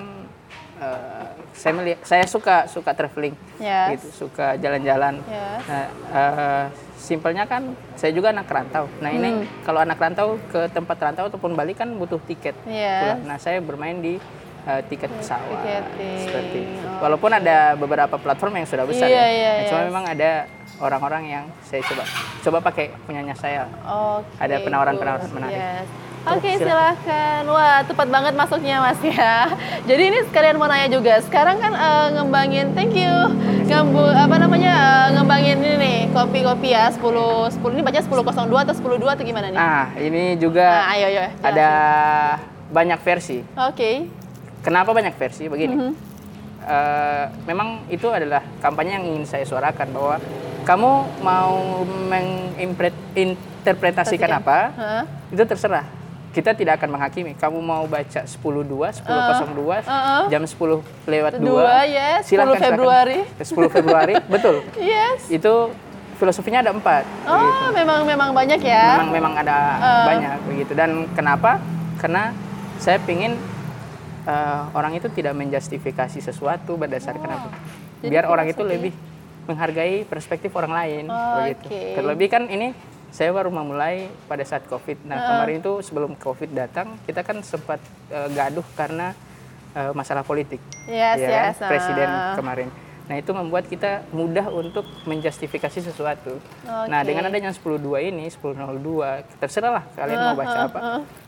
eh, 0.78 1.26
saya 1.54 1.72
melihat 1.74 1.98
saya 2.02 2.22
suka 2.22 2.66
suka 2.66 2.90
traveling, 2.92 3.34
Yes. 3.58 3.98
gitu, 3.98 4.26
suka 4.26 4.54
jalan-jalan. 4.56 5.22
Yes. 5.24 5.62
Nah, 5.64 5.86
eh, 6.10 6.64
simpelnya 6.94 7.46
kan 7.46 7.62
saya 7.94 8.10
juga 8.10 8.30
anak 8.30 8.46
rantau. 8.46 8.90
Nah 8.98 9.10
ini 9.10 9.30
Hmm. 9.32 9.46
kalau 9.62 9.78
anak 9.78 9.94
rantau 9.96 10.42
ke 10.48 10.66
tempat 10.68 10.98
rantau 10.98 11.26
ataupun 11.26 11.54
balik 11.54 11.78
kan 11.78 11.90
butuh 11.92 12.18
tiket. 12.24 12.58
Yes. 12.64 13.02
pulang. 13.04 13.20
Nah 13.24 13.38
saya 13.38 13.58
bermain 13.58 13.98
di 13.98 14.18
eh, 14.64 14.82
tiket 14.86 15.10
pesawat 15.12 15.58
tiketing. 15.60 16.18
seperti 16.20 16.58
itu. 16.64 16.84
Oh. 16.84 16.98
Walaupun 17.00 17.30
ada 17.30 17.56
beberapa 17.74 18.16
platform 18.16 18.52
yang 18.56 18.66
sudah 18.66 18.84
besar 18.84 19.06
Iya, 19.06 19.16
ya. 19.16 19.26
iya, 19.28 19.52
Nah, 19.52 19.66
Cuma 19.66 19.78
yes. 19.78 19.88
memang 19.88 20.04
ada 20.06 20.30
orang-orang 20.78 21.22
yang 21.28 21.44
saya 21.62 21.82
coba 21.82 22.02
coba 22.40 22.58
pakai 22.64 22.90
punyanya 23.04 23.34
saya. 23.34 23.66
Oke, 23.84 24.26
Ada 24.38 24.56
penawaran-penawaran 24.60 25.30
menarik. 25.30 25.56
Yes. 25.56 25.88
Oke, 26.28 26.50
silakan. 26.52 26.98
silakan. 26.98 27.40
Wah, 27.48 27.78
tepat 27.82 28.08
banget 28.08 28.34
masuknya 28.34 28.76
Mas 28.80 29.00
ya. 29.00 29.48
Jadi 29.86 30.02
ini 30.04 30.18
sekalian 30.24 30.54
mau 30.54 30.66
nanya 30.66 30.90
juga. 30.90 31.22
Sekarang 31.22 31.56
kan 31.56 31.72
eh, 31.72 32.06
ngembangin, 32.12 32.74
thank 32.74 32.92
you. 32.92 33.14
Ngembu 33.64 34.02
apa 34.04 34.36
namanya? 34.36 34.74
eh, 34.74 35.16
ngembangin 35.16 35.56
ini 35.56 35.76
nih, 35.78 35.98
kopi-kopi 36.10 36.68
ya 36.68 36.90
10 36.90 37.00
10 37.48 37.72
ini 37.72 37.80
baca 37.80 37.96
1002 37.98 38.28
atau 38.60 38.74
102 38.74 39.08
atau 39.08 39.24
gimana 39.24 39.46
nih? 39.48 39.56
Nah 39.56 39.84
ini 39.96 40.36
juga 40.36 40.66
Nah, 40.68 40.92
ayo 40.92 41.06
ayo. 41.06 41.22
jelasin. 41.22 41.46
ada 41.46 41.68
banyak 42.68 42.98
versi. 43.00 43.38
Oke. 43.56 44.10
Kenapa 44.68 44.92
banyak 44.92 45.16
versi? 45.16 45.48
Begini, 45.48 45.72
Mhm. 45.74 45.92
Eh, 46.60 47.24
memang 47.48 47.80
itu 47.88 48.12
adalah 48.12 48.44
kampanye 48.60 48.92
yang 48.92 49.04
ingin 49.06 49.24
saya 49.24 49.40
suarakan 49.40 49.88
bahwa 49.88 50.20
kamu 50.62 50.90
mau 51.24 51.80
menginterpretasikan 52.04 54.28
apa, 54.36 54.68
Hah? 54.70 55.02
itu 55.32 55.40
terserah. 55.40 55.88
Kita 56.28 56.52
tidak 56.52 56.76
akan 56.76 56.92
menghakimi. 56.92 57.32
Kamu 57.32 57.56
mau 57.58 57.88
baca 57.88 58.20
10.2, 58.22 58.92
10.02, 58.92 59.80
uh-uh. 59.80 60.28
jam 60.28 60.44
10 60.44 60.84
lewat 61.08 61.40
2. 61.40 61.42
Dua, 61.42 61.88
yes, 61.88 62.28
10 62.28 62.28
silakan, 62.28 62.52
silakan. 62.52 62.68
Februari. 62.68 63.18
10 63.40 63.72
Februari, 63.72 64.14
betul. 64.36 64.60
Yes. 64.76 65.24
Itu 65.32 65.72
filosofinya 66.20 66.60
ada 66.60 66.70
empat. 66.70 67.08
Oh, 67.24 67.72
memang 67.72 68.04
memang 68.04 68.36
banyak 68.36 68.60
ya. 68.60 69.00
memang 69.00 69.10
memang 69.10 69.32
ada 69.40 69.56
Eh. 69.80 70.04
banyak 70.04 70.36
begitu 70.44 70.76
dan 70.76 71.08
kenapa 71.16 71.56
karena 71.96 72.36
saya 72.76 73.00
pingin 73.00 73.40
eh, 74.28 74.60
orang 74.76 74.92
itu 75.00 75.08
tidak 75.08 75.32
menjustifikasi 75.32 76.20
sesuatu 76.20 76.76
berdasarkan 76.76 77.28
apa 77.28 77.50
Jadi 77.98 78.12
biar 78.12 78.30
orang 78.30 78.46
itu 78.46 78.62
lebih 78.62 78.92
menghargai 79.48 80.04
perspektif 80.04 80.52
orang 80.52 80.72
lain 80.76 81.04
Oh, 81.08 81.40
begitu 81.40 81.72
oke. 81.72 81.82
terlebih 81.96 82.28
kan 82.28 82.44
ini 82.52 82.76
saya 83.08 83.32
baru 83.32 83.48
memulai 83.48 84.12
pada 84.28 84.44
saat 84.44 84.68
covid 84.68 85.00
nah 85.08 85.16
kemarin 85.16 85.64
itu 85.64 85.80
sebelum 85.80 86.12
covid 86.20 86.52
datang 86.52 87.00
kita 87.08 87.24
kan 87.24 87.40
sempat 87.40 87.80
eh, 88.12 88.28
gaduh 88.36 88.66
karena 88.76 89.16
eh, 89.72 89.92
masalah 89.96 90.22
politik 90.22 90.60
Yes, 90.88 91.16
ya 91.20 91.28
yes, 91.52 91.56
ah. 91.64 91.68
presiden 91.72 92.08
kemarin 92.36 92.68
Nah 93.08 93.16
itu 93.16 93.32
membuat 93.32 93.64
kita 93.64 94.04
mudah 94.12 94.52
untuk 94.52 94.84
menjustifikasi 95.08 95.80
sesuatu. 95.80 96.36
Nah 96.68 97.00
Oke. 97.00 97.08
dengan 97.08 97.32
adanya 97.32 97.48
10.2 97.56 97.80
ini, 98.04 98.28
10.02, 98.28 99.40
terserah 99.40 99.80
lah 99.80 99.84
kalian 99.96 100.18
mau 100.20 100.36
baca 100.36 100.58
apa. 100.68 100.78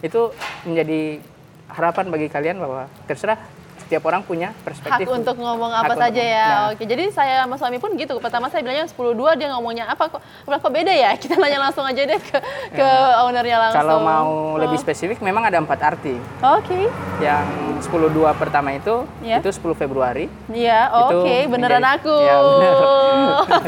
Itu 0.05 0.37
menjadi 0.69 1.25
harapan 1.73 2.07
bagi 2.09 2.27
kalian 2.27 2.59
bahwa 2.59 2.87
terserah 3.05 3.39
setiap 3.81 4.07
orang 4.07 4.23
punya 4.23 4.55
hak 4.55 4.63
perspektif. 4.63 5.07
untuk 5.11 5.35
ngomong 5.35 5.75
Hak 5.75 5.83
apa 5.83 5.93
untuk 5.93 6.03
saja 6.07 6.23
ya. 6.23 6.47
Nah, 6.47 6.63
Oke, 6.71 6.87
jadi 6.87 7.11
saya 7.11 7.43
sama 7.43 7.59
suami 7.59 7.83
pun 7.83 7.91
gitu. 7.99 8.23
Pertama 8.23 8.47
saya 8.47 8.63
bilangnya 8.63 8.87
10.2, 8.87 9.19
dia 9.35 9.51
ngomongnya 9.51 9.91
apa 9.91 10.07
kok? 10.07 10.23
Berapa 10.47 10.63
kok 10.63 10.71
beda 10.71 10.95
ya? 10.95 11.11
Kita 11.19 11.35
nanya 11.35 11.59
langsung 11.59 11.83
aja 11.83 11.99
deh 11.99 12.21
ke 12.21 12.39
ke 12.71 12.87
ownernya 13.27 13.57
langsung. 13.59 13.83
Kalau 13.83 13.99
mau 13.99 14.31
lebih 14.63 14.79
spesifik 14.79 15.19
memang 15.19 15.43
ada 15.43 15.59
empat 15.59 15.83
arti. 15.83 16.15
Oke. 16.39 16.87
Yang 17.19 17.47
10.2 17.83 18.31
pertama 18.39 18.71
itu, 18.71 19.03
Ya. 19.27 19.43
itu 19.43 19.51
10 19.51 19.75
Februari. 19.75 20.31
Iya, 20.47 20.87
oke, 21.11 21.51
beneran 21.51 21.83
menjadi- 21.83 21.97
aku. 21.99 22.15
Ya, 22.23 22.37
bener. 22.39 22.75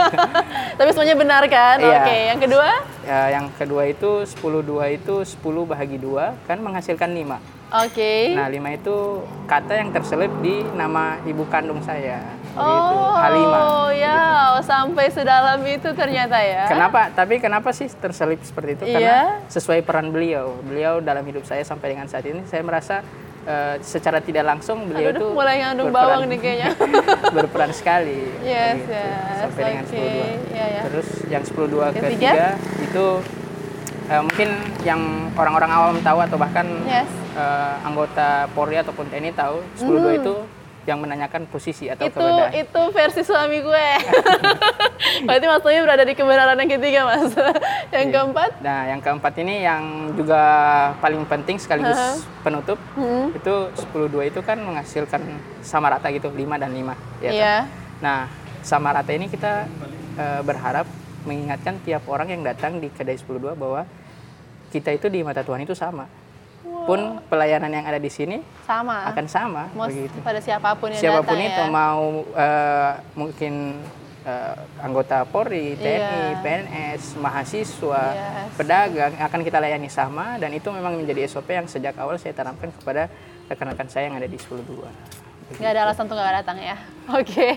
Tapi 0.79 0.89
semuanya 0.95 1.17
benar 1.19 1.43
kan? 1.51 1.77
Iya. 1.83 1.99
Oke, 1.99 2.17
yang 2.31 2.39
kedua? 2.39 2.71
Ya, 3.03 3.35
yang 3.35 3.51
kedua 3.59 3.91
itu 3.91 4.23
10.2 4.23 4.95
itu 4.95 5.15
10 5.27 5.67
bahagi 5.67 5.99
2 5.99 6.47
kan 6.47 6.59
menghasilkan 6.63 7.11
5. 7.11 7.43
Oke. 7.73 8.37
Nah, 8.37 8.47
5 8.53 8.79
itu 8.79 8.97
kata 9.49 9.73
yang 9.81 9.91
terselip 9.91 10.31
di 10.45 10.61
nama 10.77 11.17
ibu 11.25 11.43
kandung 11.49 11.81
saya. 11.81 12.21
Oh, 12.53 13.17
Halimah. 13.17 13.91
ya, 13.97 14.61
sampai 14.61 15.09
sedalam 15.09 15.59
itu 15.65 15.89
ternyata 15.97 16.37
ya. 16.37 16.69
Kenapa? 16.69 17.09
Tapi 17.17 17.41
kenapa 17.41 17.73
sih 17.73 17.89
terselip 17.89 18.45
seperti 18.45 18.77
itu? 18.77 18.85
Iya. 18.93 18.93
Karena 18.93 19.21
sesuai 19.49 19.81
peran 19.89 20.13
beliau. 20.13 20.53
Beliau 20.61 21.01
dalam 21.01 21.25
hidup 21.25 21.49
saya 21.49 21.65
sampai 21.65 21.97
dengan 21.97 22.07
saat 22.13 22.29
ini 22.29 22.45
saya 22.45 22.61
merasa 22.61 23.01
eh, 23.45 23.77
secara 23.81 24.19
tidak 24.19 24.45
langsung 24.45 24.87
beliau 24.87 25.11
Aduh, 25.11 25.19
itu 25.19 25.27
mulai 25.33 25.57
ngandung 25.59 25.91
bawang 25.91 26.27
nih 26.27 26.39
kayaknya. 26.39 26.69
berperan 27.35 27.71
sekali. 27.71 28.29
Yes, 28.41 28.79
begitu. 28.79 28.93
yes, 28.93 29.39
Sampai 29.39 29.63
dengan 29.65 29.85
oke. 29.85 29.99
10.2. 29.99 30.53
Iya, 30.53 30.67
ya. 30.69 30.83
Terus 30.87 31.09
yang 31.27 31.43
10.2 31.43 31.53
Ketiga? 31.93 32.03
ketiga 32.03 32.49
itu 32.81 33.07
eh, 34.05 34.21
mungkin 34.21 34.49
yang 34.83 35.01
orang-orang 35.33 35.71
awam 35.71 35.97
tahu 36.01 36.19
atau 36.21 36.37
bahkan 36.37 36.67
Yes. 36.85 37.09
eh, 37.33 37.75
anggota 37.83 38.29
Polri 38.51 38.77
ataupun 38.77 39.07
TNI 39.07 39.33
tahu 39.33 39.57
10.2 39.77 40.21
itu 40.21 40.35
yang 40.83 40.99
menanyakan 40.99 41.47
posisi 41.47 41.87
atau 41.87 42.05
itu 42.05 42.13
keberadaan. 42.13 42.51
itu 42.53 42.83
versi 42.91 43.23
suami 43.23 43.59
gue. 43.59 43.89
Berarti 45.27 45.47
Mas 45.47 45.61
Tommy 45.61 45.79
berada 45.79 46.03
di 46.03 46.13
kebenaran 46.13 46.57
yang 46.57 46.71
ketiga, 46.71 47.01
Mas. 47.05 47.31
yang 47.95 48.07
Iya. 48.07 48.13
keempat? 48.13 48.51
Nah, 48.59 48.81
yang 48.89 49.01
keempat 49.01 49.35
ini 49.39 49.55
yang 49.61 49.83
juga 50.13 50.43
paling 50.99 51.23
penting 51.25 51.57
sekaligus 51.57 51.99
penutup 52.41 52.79
Hmm. 52.93 53.31
itu 53.31 53.55
10.2 53.73 54.25
itu 54.25 54.41
kan 54.41 54.59
menghasilkan 54.59 55.23
sama 55.61 55.87
rata 55.89 56.11
gitu 56.11 56.29
5 56.29 56.59
dan 56.59 56.71
5 56.71 56.95
ya. 57.19 57.31
Iya. 57.31 57.55
Nah, 57.99 58.27
sama 58.61 58.91
rata 58.91 59.11
ini 59.11 59.27
kita 59.27 59.67
eh, 60.13 60.41
berharap 60.43 60.85
mengingatkan 61.23 61.79
tiap 61.81 62.03
orang 62.05 62.29
yang 62.29 62.43
datang 62.43 62.77
di 62.77 62.91
kedai 62.91 63.15
10.2 63.15 63.55
bahwa 63.55 63.87
kita 64.69 64.91
itu 64.91 65.07
di 65.07 65.23
mata 65.23 65.41
Tuhan 65.41 65.63
itu 65.63 65.73
sama. 65.73 66.05
Pun 66.83 67.01
pelayanan 67.27 67.71
yang 67.71 67.85
ada 67.85 67.97
di 67.97 68.09
sini 68.09 68.43
Sama. 68.63 69.07
akan 69.07 69.27
sama 69.27 69.63
Mau 69.71 69.87
begitu. 69.87 70.19
pada 70.21 70.39
siapa 70.39 70.75
pun 70.75 70.89
yang 70.89 70.99
Siapa 70.99 71.21
pun 71.21 71.33
datang 71.33 71.49
itu 71.49 71.63
ya. 71.63 71.71
mau 71.71 72.03
eh, 72.29 72.93
mungkin 73.15 73.55
eh, 74.23 74.55
anggota 74.79 75.23
Polri, 75.25 75.75
TNI, 75.75 75.99
Iya. 76.29 76.39
PNS, 76.39 77.03
mahasiswa, 77.17 78.05
Yes. 78.09 78.55
pedagang 78.55 79.13
akan 79.17 79.41
kita 79.41 79.59
layani 79.59 79.87
sama 79.87 80.37
dan 80.37 80.51
itu 80.51 80.69
memang 80.69 80.95
menjadi 80.95 81.27
SOP 81.27 81.51
yang 81.51 81.67
sejak 81.67 81.95
awal 81.97 82.15
saya 82.17 82.31
tanamkan 82.33 82.71
kepada 82.73 83.07
rekan-rekan 83.47 83.87
saya 83.87 84.07
yang 84.07 84.17
ada 84.17 84.27
di 84.27 84.37
10.2. 84.37 84.87
Nggak 85.59 85.71
ada 85.71 85.81
alasan 85.85 86.05
untuk 86.05 86.17
nggak 86.17 86.37
datang 86.41 86.59
ya. 86.59 86.77
Oke. 87.19 87.49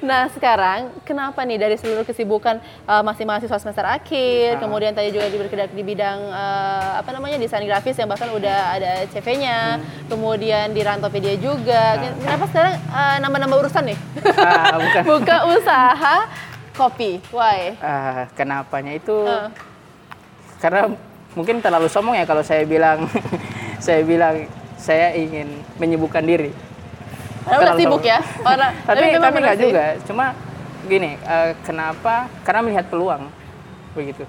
nah 0.00 0.30
sekarang 0.30 0.94
kenapa 1.02 1.42
nih 1.42 1.58
dari 1.58 1.74
seluruh 1.74 2.02
kesibukan 2.02 2.56
eh, 2.62 3.02
masih 3.02 3.24
mahasiswa 3.24 3.58
semester 3.58 3.82
akhir, 3.82 4.56
Ah. 4.56 4.60
kemudian 4.60 4.92
tadi 4.92 5.10
juga 5.10 5.26
bergerak 5.28 5.70
di 5.70 5.82
bidang 5.82 6.18
eh, 6.22 6.90
apa 6.96 7.10
namanya 7.10 7.36
desain 7.36 7.64
grafis 7.64 7.94
yang 7.94 8.06
bahkan 8.06 8.30
udah 8.30 8.58
ada 8.72 8.92
CV-nya, 9.08 9.76
Hmm. 9.76 10.06
kemudian 10.06 10.70
di 10.70 10.80
Rantopedia 10.80 11.34
juga. 11.36 11.98
Kenapa 11.98 12.44
sekarang 12.46 12.74
eh, 12.78 13.16
nambah-nambah 13.20 13.58
urusan 13.58 13.84
nih? 13.84 13.98
Ah, 14.38 14.76
bukan. 14.76 15.02
Buka 15.10 15.36
usaha 15.50 16.16
kopi. 16.72 17.18
Why? 17.30 17.74
Ah, 17.78 18.30
kenapanya 18.32 18.94
itu 18.94 19.18
Ah. 19.26 19.50
karena 20.58 20.92
mungkin 21.32 21.58
terlalu 21.58 21.86
sombong 21.86 22.14
ya 22.14 22.24
kalau 22.24 22.42
saya 22.42 22.62
bilang 22.64 23.06
saya 23.84 24.02
bilang 24.02 24.46
saya 24.80 25.12
ingin 25.12 25.60
menyibukkan 25.76 26.24
diri. 26.24 26.50
Karena 27.44 27.58
udah 27.60 27.74
sibuk 27.76 28.02
ya. 28.02 28.18
Orang, 28.40 28.72
tapi 28.88 28.96
tapi 29.12 29.12
benar 29.20 29.40
nggak 29.44 29.58
juga. 29.60 29.84
Cuma 30.08 30.24
gini 30.88 31.20
eh, 31.20 31.52
kenapa? 31.62 32.32
Karena 32.42 32.60
melihat 32.64 32.88
peluang. 32.88 33.28
Begitu. 33.92 34.24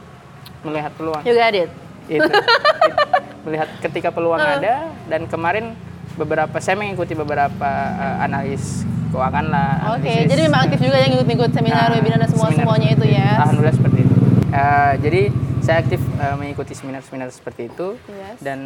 Melihat 0.68 0.92
peluang. 1.00 1.24
You 1.24 1.34
got 1.34 1.56
it. 1.56 1.72
itu. 2.12 2.28
Melihat 3.48 3.70
ketika 3.82 4.14
peluang 4.14 4.38
ada 4.38 4.92
dan 5.10 5.26
kemarin 5.26 5.74
beberapa 6.14 6.60
saya 6.60 6.76
mengikuti 6.78 7.16
beberapa 7.16 7.72
eh, 7.96 8.18
analis 8.22 8.84
keuangan 9.12 9.46
lah 9.52 9.72
Oke, 9.96 10.08
analisis, 10.08 10.30
jadi 10.32 10.42
memang 10.48 10.62
aktif 10.68 10.80
juga 10.88 10.98
yang 11.04 11.10
ngikut-ngikut 11.12 11.52
seminar, 11.52 11.88
Nah, 11.92 11.96
webinar 12.00 12.18
dan 12.24 12.30
semua 12.32 12.48
seminar. 12.48 12.64
semuanya 12.64 12.88
itu 12.96 13.06
ya. 13.12 13.28
Alhamdulillah 13.44 13.76
seperti 13.76 13.98
itu. 14.08 14.16
Eh, 14.52 14.94
jadi 15.04 15.22
saya 15.72 15.88
aktif 15.88 16.04
eh, 16.04 16.36
mengikuti 16.36 16.76
seminar-seminar 16.76 17.32
seperti 17.32 17.72
itu 17.72 17.96
Yes. 18.04 18.44
dan 18.44 18.60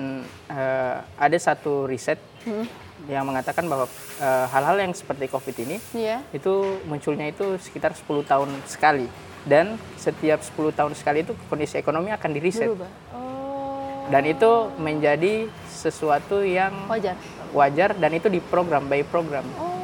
eh, 0.49 0.95
ada 1.15 1.37
satu 1.37 1.85
riset 1.85 2.17
Hmm. 2.41 2.65
yang 3.05 3.25
mengatakan 3.25 3.65
bahwa 3.65 3.85
eh, 4.17 4.45
hal-hal 4.49 4.77
yang 4.79 4.89
seperti 4.89 5.25
COVID 5.27 5.53
ini 5.61 5.77
Iya. 5.93 6.25
itu 6.31 6.49
munculnya 6.85 7.29
itu 7.29 7.61
sekitar 7.61 7.93
10 7.93 8.25
tahun 8.25 8.49
sekali 8.65 9.05
dan 9.45 9.77
setiap 9.95 10.41
10 10.41 10.73
tahun 10.73 10.93
sekali 10.93 11.21
itu 11.21 11.37
kondisi 11.45 11.77
ekonomi 11.77 12.09
akan 12.09 12.29
di 12.31 12.39
reset 12.39 12.65
Berubah. 12.67 12.89
Oh. 13.13 14.09
dan 14.09 14.25
itu 14.25 14.49
menjadi 14.75 15.45
sesuatu 15.67 16.41
yang 16.41 16.73
Wajar. 16.85 17.13
wajar 17.51 17.93
dan 17.93 18.11
itu 18.13 18.29
diprogram 18.29 18.81
by 18.83 19.05
program 19.05 19.45
Oh. 19.55 19.74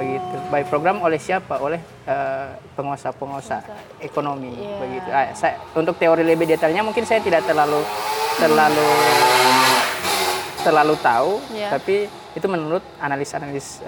Begitu. 0.00 0.36
By 0.48 0.64
program 0.64 0.96
oleh 0.98 1.16
siapa? 1.16 1.60
Oleh 1.60 1.78
eh, 2.04 2.48
penguasa-penguasa 2.72 3.60
ekonomi 4.00 4.56
Iya. 4.56 4.76
begitu. 4.78 5.08
Ah, 5.10 5.28
saya, 5.32 5.60
untuk 5.72 5.94
teori 5.94 6.24
lebih 6.24 6.48
detailnya 6.48 6.80
mungkin 6.80 7.04
saya 7.04 7.20
tidak 7.20 7.44
terlalu 7.44 7.84
terlalu 8.34 8.88
terlalu 10.60 10.94
tahu, 10.98 11.30
Iya. 11.50 11.68
tapi 11.72 12.04
itu 12.30 12.46
menurut 12.46 12.84
analis-analis 12.96 13.80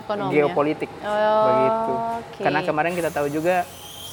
Ekonomi, 0.00 0.30
ya? 0.30 0.32
geopolitik 0.40 0.90
Oh, 0.96 1.42
begitu. 1.44 1.92
oke. 2.16 2.40
Karena 2.40 2.60
kemarin 2.62 2.92
kita 2.94 3.10
tahu 3.10 3.26
juga 3.28 3.66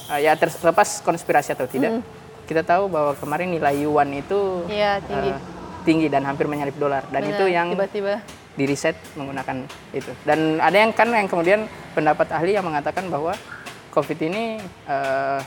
eh, 0.09 0.19
ya 0.19 0.33
terlepas 0.33 0.99
konspirasi 0.99 1.53
atau 1.53 1.63
tidak, 1.65 2.01
kita 2.43 2.61
tahu 2.61 2.89
bahwa 2.89 3.13
kemarin 3.15 3.49
nilai 3.49 3.81
yuan 3.81 4.09
itu 4.11 4.65
Iya, 4.67 4.99
tinggi. 4.99 5.31
eh, 5.31 5.37
tinggi 5.83 6.07
dan 6.07 6.23
hampir 6.23 6.43
menyalip 6.43 6.75
dolar 6.75 7.03
dan 7.07 7.23
Benar, 7.23 7.33
itu 7.33 7.45
yang 7.47 7.67
tiba-tiba 7.71 8.19
di 8.53 8.63
riset 8.69 8.93
menggunakan 9.17 9.65
itu. 9.93 10.11
Dan 10.21 10.61
ada 10.61 10.77
yang 10.77 10.93
kan 10.93 11.09
yang 11.09 11.25
kemudian 11.25 11.65
pendapat 11.97 12.29
ahli 12.29 12.53
yang 12.53 12.65
mengatakan 12.65 13.09
bahwa 13.09 13.33
COVID 13.93 14.19
ini 14.29 14.61
eh, 14.89 15.39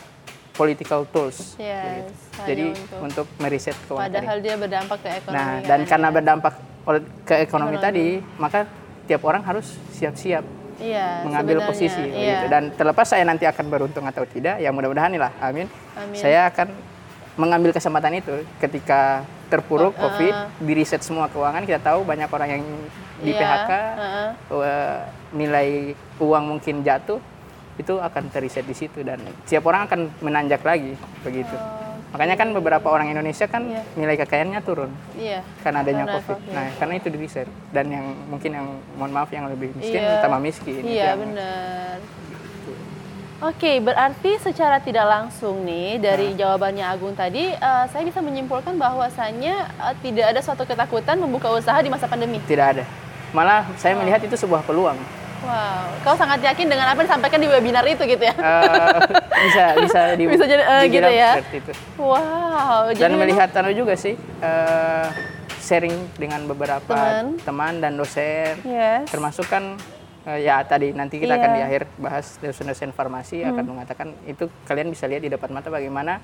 political 0.57 1.05
tools. 1.13 1.55
Yes, 1.61 2.09
Jadi 2.49 2.73
untuk- 2.73 3.03
untuk, 3.05 3.27
meriset 3.39 3.77
keuangan 3.87 4.09
tadi. 4.09 4.25
padahal 4.25 4.39
dia 4.41 4.55
berdampak 4.57 4.99
ke 5.05 5.09
ekonomi. 5.21 5.37
Nah, 5.37 5.47
kan? 5.61 5.69
dan 5.69 5.81
karena 5.85 6.09
berdampak 6.09 6.55
oleh- 6.89 7.07
ke 7.29 7.35
ekonomi 7.45 7.77
Ekonomi. 7.77 7.87
tadi, 7.87 8.07
maka 8.41 8.59
tiap 9.05 9.23
orang 9.23 9.43
harus 9.45 9.77
siap-siap 9.93 10.43
iya, 10.81 11.23
mengambil 11.23 11.61
sebenarnya, 11.61 11.69
posisi 11.69 12.03
iya. 12.03 12.11
begitu. 12.17 12.47
Dan 12.49 12.63
terlepas 12.75 13.07
saya 13.07 13.25
nanti 13.29 13.45
akan 13.45 13.67
beruntung 13.69 14.05
atau 14.09 14.25
tidak, 14.25 14.57
ya 14.59 14.73
mudah-mudahan 14.73 15.13
lah, 15.21 15.33
amin. 15.45 15.69
Amin. 15.95 16.17
Saya 16.17 16.49
akan 16.49 16.73
mengambil 17.37 17.71
kesempatan 17.71 18.17
itu 18.17 18.33
ketika 18.59 19.23
terpuruk 19.47 19.95
Oh, 19.95 20.09
COVID, 20.09 20.35
uh. 20.35 20.49
di 20.59 20.73
riset 20.75 21.01
semua 21.01 21.29
keuangan 21.29 21.63
kita 21.63 21.79
tahu 21.79 22.03
banyak 22.03 22.27
orang 22.27 22.49
yang 22.51 22.63
di 23.17 23.31
Iya, 23.33 23.39
PHK, 23.39 23.71
uh-uh. 23.71 24.29
eh, 24.61 24.99
nilai 25.33 25.69
uang 26.19 26.45
mungkin 26.51 26.83
jatuh, 26.83 27.21
itu 27.77 27.95
akan 27.95 28.29
teriset 28.29 28.65
di 28.65 28.73
situ 28.73 29.05
dan 29.05 29.21
setiap 29.45 29.69
orang 29.69 29.85
akan 29.85 30.01
menanjak 30.21 30.65
lagi 30.65 30.97
begitu. 31.21 31.53
Makanya 32.07 32.35
kan 32.35 32.49
beberapa 32.51 32.89
orang 32.89 33.13
Indonesia 33.13 33.45
kan 33.45 33.69
Oh, 33.69 33.73
Iya. 33.77 33.83
nilai 33.95 34.17
kekayaannya 34.17 34.61
turun 34.65 34.91
Iya. 35.15 35.45
karena 35.61 35.85
adanya 35.85 36.05
Karena 36.05 36.17
COVID. 36.17 36.37
COVID. 36.41 36.55
Nah, 36.57 36.67
karena 36.81 36.95
itu 36.97 37.09
di 37.13 37.19
riset 37.21 37.49
dan 37.71 37.87
yang 37.93 38.07
mungkin 38.27 38.51
yang 38.51 38.67
mohon 38.97 39.13
maaf 39.13 39.29
yang 39.29 39.45
lebih 39.47 39.77
miskin 39.77 40.01
Iya. 40.01 40.25
tambah 40.25 40.41
miskin. 40.41 40.81
Iya 40.81 41.05
yang- 41.13 41.21
benar. 41.21 41.97
Oke, 43.37 43.79
berarti 43.79 44.41
secara 44.41 44.81
tidak 44.81 45.05
langsung 45.05 45.61
nih 45.61 46.01
dari 46.01 46.33
Nah. 46.33 46.37
jawabannya 46.39 46.85
Agung 46.87 47.13
tadi, 47.13 47.47
eh, 47.47 47.85
saya 47.87 48.01
bisa 48.01 48.19
menyimpulkan 48.19 48.73
bahwasannya 48.75 49.55
eh, 49.77 49.95
tidak 50.01 50.33
ada 50.33 50.41
suatu 50.41 50.65
ketakutan 50.65 51.21
membuka 51.21 51.53
usaha 51.53 51.77
di 51.79 51.89
masa 51.89 52.07
pandemi. 52.07 52.41
Tidak 52.41 52.67
ada. 52.67 52.85
Malah 53.31 53.69
saya 53.77 53.93
Oh. 53.93 54.01
melihat 54.01 54.25
itu 54.25 54.33
sebuah 54.35 54.65
peluang. 54.65 54.97
Wow, 55.37 55.85
kau 56.03 56.17
sangat 56.17 56.41
yakin 56.43 56.65
dengan 56.67 56.89
apa 56.89 56.97
yang 56.97 57.13
disampaikan 57.13 57.37
di 57.37 57.47
webinar 57.47 57.85
itu 57.85 58.03
gitu 58.03 58.25
ya? 58.25 58.33
Eh, 58.33 58.99
bisa 59.45 59.65
bisa 59.85 60.01
di, 60.17 60.25
Bisa 60.25 60.45
jadi, 60.45 60.63
eh, 60.65 60.83
gitu 60.89 61.11
ya. 61.13 61.31
seperti 61.37 61.57
itu. 61.61 61.73
Wow, 61.99 62.89
Dan 62.89 62.97
jadi 62.97 63.05
memang- 63.11 63.21
melihat 63.21 63.49
anu 63.55 63.71
juga 63.71 63.95
sih 63.95 64.17
eh, 64.41 65.07
sharing 65.61 65.93
dengan 66.17 66.41
beberapa 66.47 66.89
Teman. 66.89 67.37
teman 67.39 67.75
dan 67.79 67.93
dosen 67.95 68.57
Yes. 68.63 69.07
termasuk 69.07 69.45
kan 69.45 69.77
eh, 70.27 70.39
ya 70.43 70.61
tadi 70.63 70.91
nanti 70.91 71.17
kita 71.17 71.35
akan 71.35 71.51
Iya. 71.51 71.57
di 71.57 71.63
akhir 71.65 71.83
bahas 71.97 72.27
dosen-dosen 72.37 72.91
farmasi 72.91 73.41
akan 73.43 73.55
Hmm. 73.57 73.73
mengatakan 73.73 74.09
itu 74.25 74.47
kalian 74.65 74.91
bisa 74.91 75.07
lihat 75.07 75.23
di 75.23 75.31
depan 75.31 75.51
mata 75.51 75.69
bagaimana 75.69 76.19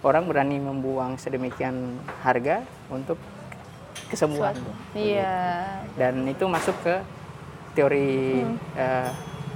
orang 0.00 0.24
berani 0.24 0.56
membuang 0.56 1.16
sedemikian 1.16 1.96
harga 2.20 2.60
untuk 2.88 3.16
kesembuhan. 4.06 4.56
Iya. 4.92 5.36
Dan 5.94 6.24
itu 6.26 6.44
masuk 6.44 6.76
ke 6.80 6.94
teori 7.72 8.40
Hmm. 8.40 8.56
eh, 8.74 9.08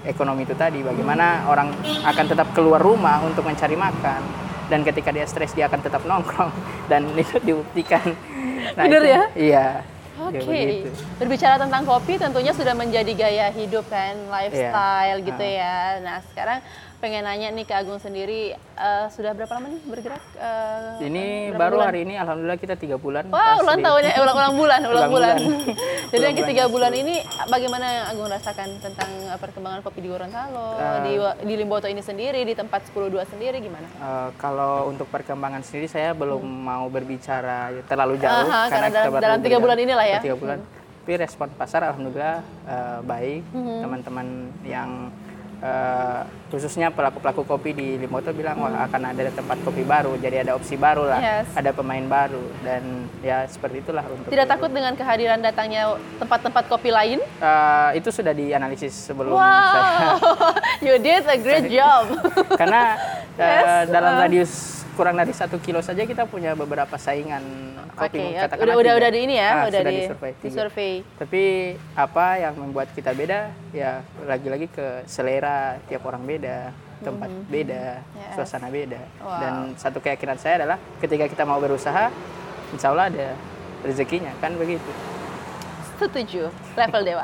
ekonomi 0.04 0.44
itu 0.44 0.54
tadi 0.54 0.80
bagaimana 0.80 1.44
orang 1.46 1.72
akan 2.02 2.24
tetap 2.26 2.52
keluar 2.52 2.78
rumah 2.78 3.20
untuk 3.20 3.40
mencari 3.42 3.72
makan 3.72 4.20
dan 4.64 4.80
ketika 4.80 5.08
dia 5.08 5.24
stres 5.24 5.52
dia 5.52 5.64
akan 5.64 5.80
tetap 5.80 6.04
nongkrong 6.04 6.52
dan 6.90 7.08
itu 7.14 7.36
dibuktikan. 7.38 8.04
Bener 8.74 9.00
itu- 9.00 9.08
ya? 9.08 9.22
Iya. 9.34 9.66
Oke, 10.14 10.38
Ya, 10.38 10.46
begitu. 10.46 10.88
berbicara 11.18 11.58
tentang 11.58 11.82
kopi 11.82 12.14
tentunya 12.14 12.50
sudah 12.50 12.70
menjadi 12.72 13.12
gaya 13.12 13.46
hidup 13.50 13.82
kan, 13.86 14.14
lifestyle 14.30 15.18
Iya. 15.18 15.26
gitu 15.26 15.44
ya. 15.44 15.76
Nah 16.00 16.18
sekarang 16.24 16.58
pengen 17.04 17.20
nanya 17.20 17.52
nih 17.52 17.68
ke 17.68 17.76
Agung 17.76 18.00
sendiri, 18.00 18.56
eh, 18.56 19.06
sudah 19.12 19.36
berapa 19.36 19.52
lama 19.52 19.68
nih 19.68 19.82
bergerak? 19.84 20.24
Eh, 20.40 21.04
Ini 21.04 21.24
baru 21.52 21.76
bulan? 21.76 21.86
hari 21.86 22.00
ini 22.00 22.14
alhamdulillah 22.16 22.56
kita 22.56 22.80
tiga 22.80 22.96
bulan. 22.96 23.28
Wah, 23.28 23.36
pas 23.50 23.60
ulang 23.60 23.76
tahunnya, 23.78 24.08
eh, 24.08 24.22
ulang, 24.24 24.36
ulang 24.40 24.54
bulan, 24.56 24.80
ulang 24.80 24.88
Ulang 24.88 25.10
bulan. 25.12 25.34
bulan. 25.36 25.76
Jadi 26.16 26.24
yang 26.24 26.38
ketiga 26.38 26.62
bulan 26.64 26.72
bulan 26.74 26.92
ini 26.96 27.14
bagaimana 27.46 27.86
yang 27.86 28.04
Agung 28.08 28.26
rasakan 28.26 28.68
tentang 28.80 29.10
eh, 29.22 29.36
perkembangan 29.36 29.80
kopi 29.80 30.00
di 30.00 30.08
Gorontalo, 30.08 30.68
Eh. 30.74 31.00
di, 31.04 31.12
di 31.44 31.54
Limboto 31.54 31.84
ini 31.86 32.00
sendiri, 32.00 32.40
di 32.40 32.56
tempat 32.56 32.88
102 32.88 33.20
sendiri 33.26 33.60
gimana? 33.60 33.84
Eh, 33.84 34.28
kalau 34.40 34.88
untuk 34.88 35.04
perkembangan 35.06 35.60
sendiri 35.60 35.84
saya 35.86 36.10
belum 36.10 36.40
mau 36.40 36.88
berbicara 36.88 37.68
terlalu 37.84 38.16
jauh 38.16 38.32
Hmm. 38.34 38.48
Aha, 38.50 38.60
karena 38.66 38.88
kita 38.88 39.00
dalam- 39.06 39.20
dalam 39.20 39.38
tiga 39.44 39.56
bulan 39.60 39.76
inilah 39.78 40.06
ya. 40.08 40.18
Tiga 40.18 40.34
bulan. 40.34 40.58
Tapi 41.04 41.20
respon 41.20 41.52
pasar 41.52 41.84
alhamdulillah 41.84 42.40
eh, 42.64 42.98
baik. 43.04 43.42
Hmm. 43.52 43.80
Teman-teman 43.84 44.26
yang 44.64 44.90
eh, 45.64 46.20
khususnya 46.52 46.92
pelaku-pelaku 46.92 47.42
kopi 47.42 47.72
di 47.72 47.96
Limoto 47.96 48.30
bilang 48.30 48.60
wah 48.60 48.84
akan 48.84 49.10
ada 49.10 49.32
tempat 49.32 49.58
kopi 49.64 49.82
baru, 49.82 50.14
jadi 50.20 50.44
ada 50.44 50.52
opsi 50.54 50.76
baru 50.76 51.08
lah, 51.08 51.18
Yes. 51.18 51.48
ada 51.56 51.72
pemain 51.72 52.04
baru 52.04 52.44
dan 52.60 53.08
ya 53.24 53.48
seperti 53.48 53.80
itulah 53.80 54.04
untuk 54.04 54.28
Tidak 54.28 54.44
itu. 54.44 54.52
takut 54.52 54.68
dengan 54.68 54.92
kehadiran 54.92 55.40
datangnya 55.40 55.96
tempat-tempat 56.20 56.68
kopi 56.68 56.92
lain? 56.92 57.18
Eh, 57.18 57.88
itu 57.96 58.12
sudah 58.12 58.30
dianalisis 58.30 58.92
sebelum 58.92 59.32
saya 59.32 60.20
Wow, 60.20 60.52
you 60.86 60.94
did 61.00 61.24
a 61.24 61.38
great 61.40 61.72
job. 61.72 62.12
karena 62.60 62.82
Yes, 63.34 63.90
dalam 63.90 64.14
uh. 64.14 64.20
radius 64.22 64.83
kurang 64.94 65.14
dari 65.14 65.30
satu 65.30 65.58
kilo 65.58 65.78
saja 65.78 66.02
kita 66.02 66.24
punya 66.24 66.54
beberapa 66.54 66.94
saingan 66.96 67.42
kopi 67.92 68.32
ya. 68.32 68.46
katakanlah 68.46 68.74
udah 68.74 68.80
udah 68.80 68.94
udah 68.96 69.10
di 69.10 69.20
ini 69.20 69.34
ya, 69.36 69.50
Ah, 69.52 69.64
udah 69.64 69.80
sudah 69.80 69.92
di, 69.92 69.98
disurvey, 70.00 70.32
di 70.36 70.48
survei. 70.48 70.92
tapi 71.14 71.42
apa 71.94 72.26
yang 72.38 72.54
membuat 72.56 72.88
kita 72.90 73.10
beda 73.10 73.40
ya 73.70 73.92
lagi-lagi 74.20 74.66
ke 74.68 74.86
selera 75.04 75.58
tiap 75.84 76.02
orang 76.02 76.22
beda 76.22 76.70
tempat 77.00 77.28
beda 77.46 78.00
Mhm. 78.00 78.16
Yes. 78.16 78.32
suasana 78.34 78.68
beda 78.68 79.02
Wow. 79.20 79.38
dan 79.38 79.52
satu 79.76 79.98
keyakinan 79.98 80.38
saya 80.38 80.54
adalah 80.58 80.78
ketika 80.98 81.26
kita 81.26 81.42
mau 81.42 81.58
berusaha 81.58 82.08
insya 82.70 82.88
Allah 82.88 83.06
ada 83.08 83.28
rezekinya 83.82 84.32
kan 84.36 84.54
begitu 84.54 84.90
Setuju, 85.94 86.50
level 86.74 87.02
dewa. 87.04 87.22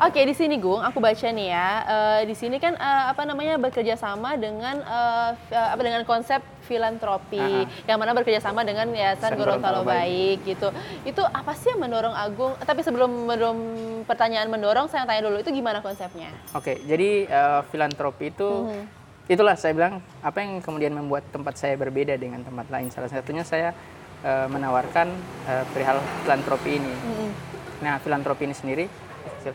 Oke, 0.00 0.24
di 0.24 0.32
sini 0.32 0.56
Gung, 0.56 0.80
aku 0.80 0.96
baca 0.96 1.28
nih 1.28 1.48
ya. 1.48 1.68
eh, 1.84 2.20
di 2.24 2.32
sini 2.32 2.56
kan 2.56 2.72
eh, 2.72 3.04
apa 3.06 3.22
namanya 3.22 3.60
bekerja 3.60 3.94
sama 3.94 4.32
dengan 4.34 4.80
eh, 4.80 5.30
apa 5.52 5.76
dengan 5.78 6.02
konsep 6.02 6.40
filantropi, 6.64 7.40
Ah, 7.40 7.64
yang 7.84 7.96
mana 7.96 8.12
bekerja 8.12 8.40
sama 8.40 8.60
dengan 8.60 8.88
Yayasan 8.88 9.36
Gorontalo 9.36 9.84
Baik 9.84 10.40
gitu. 10.42 10.68
Itu 11.02 11.20
apa 11.22 11.52
sih 11.52 11.68
yang 11.68 11.80
mendorong 11.80 12.12
Agung? 12.12 12.56
Tapi 12.58 12.80
sebelum 12.80 13.08
belum 13.26 13.56
pertanyaan 14.04 14.48
mendorong, 14.48 14.84
saya 14.86 15.04
tanya 15.04 15.28
dulu 15.28 15.38
itu 15.38 15.48
gimana 15.50 15.80
konsepnya? 15.80 16.32
Oke, 16.52 16.80
jadi 16.82 17.24
eh, 17.24 17.60
filantropi 17.66 18.30
itu 18.30 18.48
Mhm. 18.64 18.84
itulah 19.28 19.52
saya 19.54 19.76
bilang 19.76 20.00
apa 20.20 20.40
yang 20.40 20.60
kemudian 20.60 20.92
membuat 20.92 21.28
tempat 21.28 21.54
saya 21.54 21.76
berbeda 21.76 22.16
dengan 22.16 22.40
tempat 22.40 22.72
lain. 22.72 22.88
Salah 22.88 23.12
satunya 23.12 23.44
saya 23.44 23.76
menawarkan 24.24 25.12
eh, 25.46 25.64
perihal 25.70 26.00
filantropi 26.24 26.70
ini. 26.74 26.90
Mhm. 26.90 27.57
Nah, 27.78 27.94
filantropi 27.98 28.42
ini 28.44 28.54
sendiri, 28.54 28.84
eh, 28.84 29.54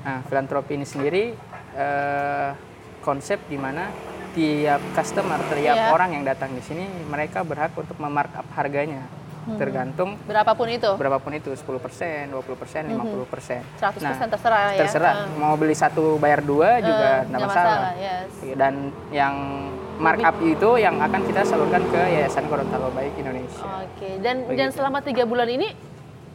nah 0.00 0.22
filantropi 0.24 0.78
ini 0.78 0.86
sendiri 0.86 1.34
eh, 1.74 2.50
konsep 2.98 3.38
di 3.46 3.54
mana 3.54 3.90
tiap 4.32 4.80
customer, 4.92 5.38
tiap 5.50 5.76
Iya. 5.76 5.90
orang 5.90 6.10
yang 6.14 6.24
datang 6.24 6.50
di 6.52 6.62
sini 6.62 6.86
mereka 7.06 7.42
berhak 7.42 7.74
untuk 7.74 7.94
memarkup 7.98 8.46
harganya, 8.54 9.02
tergantung 9.56 10.14
Berapapun 10.26 10.68
itu, 10.68 10.90
berapapun 10.94 11.32
itu 11.34 11.50
10%, 11.54 12.28
20%, 12.30 12.86
50%. 12.86 13.62
100% 13.78 14.28
terserah 14.28 14.74
ya. 14.74 14.78
terserah 14.78 15.14
Eh, 15.24 15.38
mau 15.38 15.54
beli 15.54 15.74
satu 15.74 16.18
bayar 16.18 16.42
dua 16.42 16.78
juga 16.78 17.22
eh, 17.22 17.24
tidak 17.24 17.28
nggak 17.30 17.40
masalah. 17.46 17.78
yes. 17.96 18.28
Dan 18.54 18.74
yang 19.10 19.34
markup 19.98 20.38
itu 20.40 20.70
yang 20.78 20.94
akan 20.98 21.20
kita 21.26 21.42
salurkan 21.42 21.82
ke 21.88 21.98
Yayasan 21.98 22.46
Gorontalo 22.46 22.94
Baik 22.94 23.18
Indonesia. 23.18 23.66
Oke, 23.82 24.22
dan 24.22 24.46
dan 24.46 24.70
Begitu. 24.70 24.78
selama 24.78 24.98
tiga 25.02 25.26
bulan 25.26 25.48
ini 25.48 25.74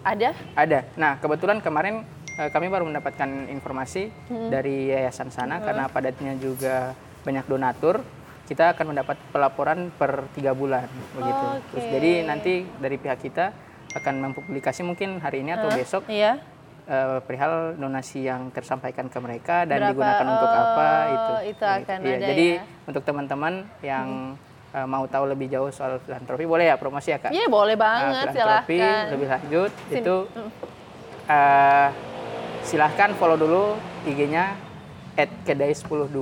ada? 0.04 0.30
Ada. 0.54 0.80
Nah, 0.96 1.18
kebetulan 1.18 1.60
kemarin 1.60 2.04
eh, 2.34 2.50
kami 2.50 2.68
baru 2.68 2.84
mendapatkan 2.84 3.30
informasi 3.48 4.10
Hmm. 4.28 4.50
dari 4.50 4.90
yayasan 4.90 5.30
sana 5.30 5.60
karena 5.60 5.86
padatnya 5.88 6.34
juga 6.36 6.92
banyak 7.22 7.46
donatur. 7.46 8.02
Kita 8.44 8.76
akan 8.76 8.92
mendapat 8.92 9.16
pelaporan 9.32 9.88
per 9.90 10.28
tiga 10.34 10.52
bulan 10.52 10.84
begitu. 11.14 11.46
Terus 11.72 11.84
Oke. 11.84 11.94
jadi 11.94 12.12
nanti 12.24 12.54
dari 12.76 12.98
pihak 12.98 13.20
kita 13.22 13.46
akan 13.94 14.14
mempublikasi 14.28 14.82
mungkin 14.82 15.18
hari 15.18 15.42
ini 15.42 15.54
atau 15.54 15.70
besok 15.70 16.04
Iya. 16.08 16.42
eh, 16.84 17.24
perihal 17.24 17.80
donasi 17.80 18.28
yang 18.28 18.52
tersampaikan 18.52 19.08
ke 19.08 19.16
mereka 19.16 19.64
dan 19.64 19.80
Berapa, 19.80 19.90
digunakan 19.96 20.26
untuk 20.28 20.52
apa 20.52 20.84
oh, 20.84 21.08
itu. 21.08 21.34
itu 21.56 21.64
akan 21.64 21.98
Iya, 22.02 22.12
ada 22.14 22.28
Jadi 22.28 22.48
ya. 22.52 22.64
untuk 22.84 23.04
teman-teman 23.06 23.54
yang 23.80 24.08
eh, 24.74 24.88
mau 24.90 25.06
tahu 25.06 25.30
lebih 25.30 25.48
jauh 25.48 25.70
soal 25.70 26.02
filantropi 26.02 26.44
boleh 26.44 26.66
ya 26.68 26.76
promosi 26.76 27.14
ya 27.14 27.22
kak. 27.22 27.30
Iya 27.30 27.46
boleh 27.48 27.78
Nah, 27.78 27.84
banget, 27.86 28.26
filantropi 28.34 28.78
silahkan. 28.78 29.06
lebih 29.14 29.28
lanjut 29.30 29.72
Sini. 29.88 29.98
itu 30.02 30.16
eh, 31.30 31.88
silahkan 32.64 33.10
follow 33.16 33.38
dulu 33.38 33.64
IG-nya 34.04 34.56
@kedai102. 35.16 36.20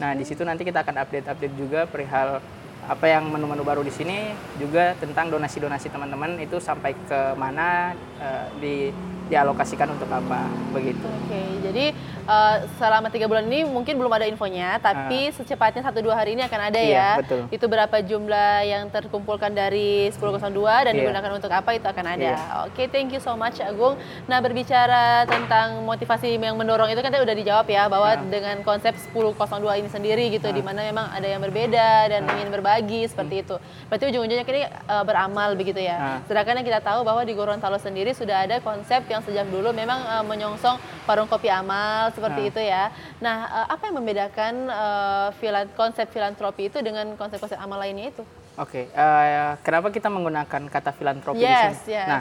Nah, 0.00 0.10
di 0.14 0.24
situ 0.24 0.46
nanti 0.46 0.62
kita 0.62 0.80
akan 0.80 0.96
update-update 1.02 1.54
juga 1.58 1.84
perihal 1.84 2.40
apa 2.80 3.06
yang 3.06 3.28
menu-menu 3.28 3.62
baru 3.62 3.84
di 3.84 3.92
sini 3.92 4.32
juga 4.56 4.96
tentang 4.96 5.28
donasi-donasi 5.28 5.92
teman-teman 5.92 6.40
itu 6.40 6.56
sampai 6.58 6.96
ke 6.96 7.36
mana 7.36 7.92
uh, 8.18 8.48
di 8.58 8.88
dialokasikan 9.30 9.94
untuk 9.94 10.10
apa 10.10 10.50
begitu. 10.74 11.06
Oke, 11.06 11.42
jadi 11.62 11.94
uh, 12.26 12.66
selama 12.76 13.08
tiga 13.08 13.30
bulan 13.30 13.46
ini 13.46 13.62
mungkin 13.62 13.94
belum 13.94 14.10
ada 14.10 14.26
infonya, 14.26 14.82
tapi 14.82 15.30
uh. 15.30 15.34
secepatnya 15.38 15.86
satu 15.86 16.02
dua 16.02 16.18
hari 16.18 16.34
ini 16.34 16.42
akan 16.42 16.60
ada 16.70 16.80
iya, 16.82 16.94
ya. 16.94 17.10
Betul. 17.22 17.40
Itu 17.54 17.66
berapa 17.70 17.96
jumlah 18.02 18.54
yang 18.66 18.90
terkumpulkan 18.90 19.54
dari 19.54 20.10
1002 20.10 20.50
dan 20.86 20.92
iya. 20.92 20.98
digunakan 20.98 21.32
untuk 21.38 21.50
apa 21.54 21.70
itu 21.78 21.86
akan 21.86 22.06
ada. 22.18 22.32
Iya. 22.34 22.38
Oke, 22.66 22.90
thank 22.90 23.14
you 23.14 23.22
so 23.22 23.38
much 23.38 23.62
Agung. 23.62 23.94
Nah 24.26 24.42
berbicara 24.42 25.24
tentang 25.30 25.86
motivasi 25.86 26.34
yang 26.34 26.58
mendorong 26.58 26.90
itu 26.90 27.00
kan 27.00 27.14
tadi 27.14 27.22
udah 27.22 27.36
dijawab 27.38 27.66
ya 27.70 27.86
bahwa 27.86 28.10
uh. 28.18 28.26
dengan 28.26 28.60
konsep 28.66 28.98
1002 29.14 29.38
ini 29.80 29.88
sendiri 29.88 30.24
gitu, 30.34 30.50
uh. 30.50 30.54
di 30.54 30.62
mana 30.66 30.82
memang 30.82 31.06
ada 31.14 31.26
yang 31.30 31.38
berbeda 31.38 32.10
dan 32.10 32.26
uh. 32.26 32.32
ingin 32.34 32.48
berbagi 32.50 33.06
seperti 33.06 33.34
hmm. 33.40 33.44
itu. 33.46 33.56
Berarti 33.86 34.04
ujung-ujungnya 34.10 34.44
ini 34.50 34.62
uh, 34.90 35.04
beramal 35.06 35.54
begitu 35.54 35.78
ya. 35.78 36.18
Uh. 36.18 36.18
Sedangkan 36.26 36.58
yang 36.58 36.66
kita 36.66 36.80
tahu 36.82 37.06
bahwa 37.06 37.22
di 37.22 37.32
Gorontalo 37.38 37.78
sendiri 37.78 38.10
sudah 38.10 38.44
ada 38.44 38.58
konsep 38.58 39.06
yang 39.06 39.19
sejak 39.24 39.46
dulu 39.48 39.70
memang 39.70 40.00
uh, 40.02 40.24
menyongsong 40.24 40.76
warung 41.04 41.28
kopi 41.28 41.48
amal 41.50 42.10
seperti 42.14 42.40
nah. 42.46 42.50
itu 42.50 42.60
ya. 42.60 42.84
Nah, 43.18 43.36
uh, 43.48 43.66
apa 43.72 43.90
yang 43.90 43.96
membedakan 44.00 44.52
uh, 44.68 45.28
filan, 45.38 45.66
konsep 45.74 46.06
filantropi 46.10 46.68
itu 46.72 46.78
dengan 46.80 47.16
konsep-konsep 47.18 47.58
amal 47.58 47.80
lainnya 47.80 48.12
itu? 48.12 48.22
Oke, 48.60 48.90
okay. 48.90 48.98
uh, 48.98 49.56
kenapa 49.64 49.88
kita 49.88 50.12
menggunakan 50.12 50.68
kata 50.68 50.90
filantropi 50.92 51.40
yes, 51.40 51.86
di 51.86 51.94
sini? 51.94 51.96
Yes. 51.96 52.08
Nah, 52.10 52.20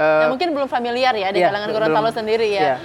uh, 0.00 0.20
nah, 0.24 0.28
mungkin 0.32 0.48
belum 0.56 0.68
familiar 0.68 1.14
ya 1.14 1.28
di 1.30 1.40
yeah, 1.40 1.52
kalangan 1.52 1.70
Gorontalo 1.70 2.10
sendiri 2.10 2.48
ya. 2.50 2.62
Yeah. 2.74 2.78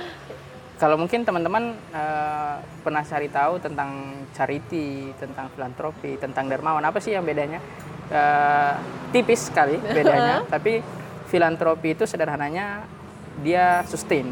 Kalau 0.78 0.97
mungkin 0.97 1.21
teman-teman 1.21 1.78
uh, 1.93 2.58
pernah 2.82 3.06
cari 3.06 3.30
tahu 3.30 3.62
tentang 3.62 4.21
charity, 4.34 5.13
tentang 5.17 5.54
filantropi, 5.54 6.17
tentang 6.17 6.50
dermawan, 6.50 6.82
apa 6.82 6.97
sih 6.97 7.13
yang 7.13 7.21
bedanya? 7.21 7.62
Uh, 8.12 8.76
tipis 9.13 9.47
sekali 9.47 9.78
bedanya, 9.97 10.41
tapi 10.50 10.82
filantropi 11.32 11.95
itu 11.95 12.04
sederhananya 12.04 12.84
dia 13.41 13.84
sustain 13.89 14.30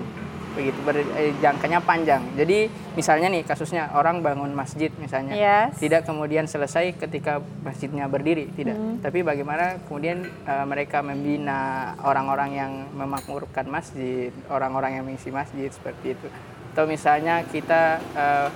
begitu 0.60 0.80
berjangkanya 0.82 1.80
eh, 1.80 1.86
panjang. 1.86 2.22
Jadi 2.34 2.60
misalnya 2.98 3.28
nih 3.32 3.44
kasusnya 3.46 3.94
orang 3.94 4.26
bangun 4.26 4.52
masjid 4.52 4.90
misalnya, 4.98 5.38
yes. 5.38 5.78
tidak 5.78 6.04
kemudian 6.04 6.50
selesai 6.50 6.98
ketika 6.98 7.40
masjidnya 7.62 8.10
berdiri, 8.10 8.50
tidak. 8.58 8.76
Hmm. 8.76 8.98
Tapi 9.00 9.22
bagaimana 9.22 9.80
kemudian 9.86 10.26
uh, 10.50 10.66
mereka 10.66 11.06
membina 11.06 11.94
orang-orang 12.02 12.50
yang 12.58 12.72
memakmurkan 12.92 13.70
masjid, 13.70 14.34
orang-orang 14.50 15.00
yang 15.00 15.04
mengisi 15.06 15.30
masjid 15.30 15.70
seperti 15.70 16.18
itu. 16.18 16.28
Atau 16.74 16.86
misalnya 16.90 17.46
kita 17.48 18.02
uh, 18.18 18.48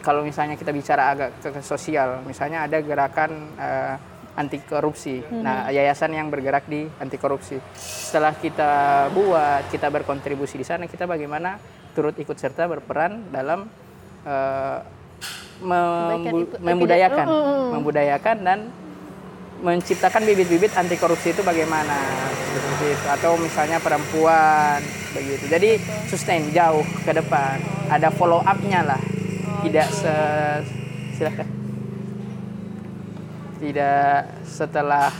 kalau 0.00 0.24
misalnya 0.24 0.56
kita 0.56 0.72
bicara 0.72 1.12
agak 1.12 1.30
ke, 1.44 1.48
ke 1.52 1.60
sosial, 1.60 2.24
misalnya 2.24 2.64
ada 2.64 2.80
gerakan 2.80 3.30
uh, 3.56 3.96
anti 4.38 4.58
korupsi. 4.62 5.20
Hmm. 5.20 5.42
Nah, 5.42 5.56
yayasan 5.70 6.14
yang 6.14 6.30
bergerak 6.30 6.66
di 6.70 6.86
anti 6.98 7.16
korupsi. 7.18 7.58
Setelah 7.74 8.34
kita 8.38 8.72
buat, 9.10 9.66
kita 9.70 9.90
berkontribusi 9.90 10.60
di 10.60 10.66
sana, 10.66 10.86
kita 10.86 11.06
bagaimana 11.06 11.58
turut 11.94 12.14
ikut 12.16 12.38
serta 12.38 12.70
berperan 12.70 13.34
dalam 13.34 13.66
uh, 14.24 14.78
membu 15.60 16.46
membudayakan, 16.62 17.26
uh. 17.26 17.70
membudayakan 17.76 18.36
dan 18.40 18.58
menciptakan 19.60 20.24
bibit-bibit 20.24 20.72
anti 20.72 20.96
korupsi 20.96 21.36
itu 21.36 21.44
bagaimana 21.44 22.00
seperti 22.50 22.96
itu 22.96 23.06
atau 23.12 23.36
misalnya 23.36 23.76
perempuan 23.76 24.80
begitu 25.12 25.44
jadi 25.52 25.76
sustain 26.08 26.48
jauh 26.48 26.82
ke 27.04 27.12
depan 27.12 27.60
ada 27.92 28.08
follow 28.08 28.40
up-nya 28.40 28.80
lah 28.80 29.02
tidak 29.60 29.86
se 29.92 30.14
silahkan 31.20 31.59
tidak 33.60 34.40
setelah 34.48 35.12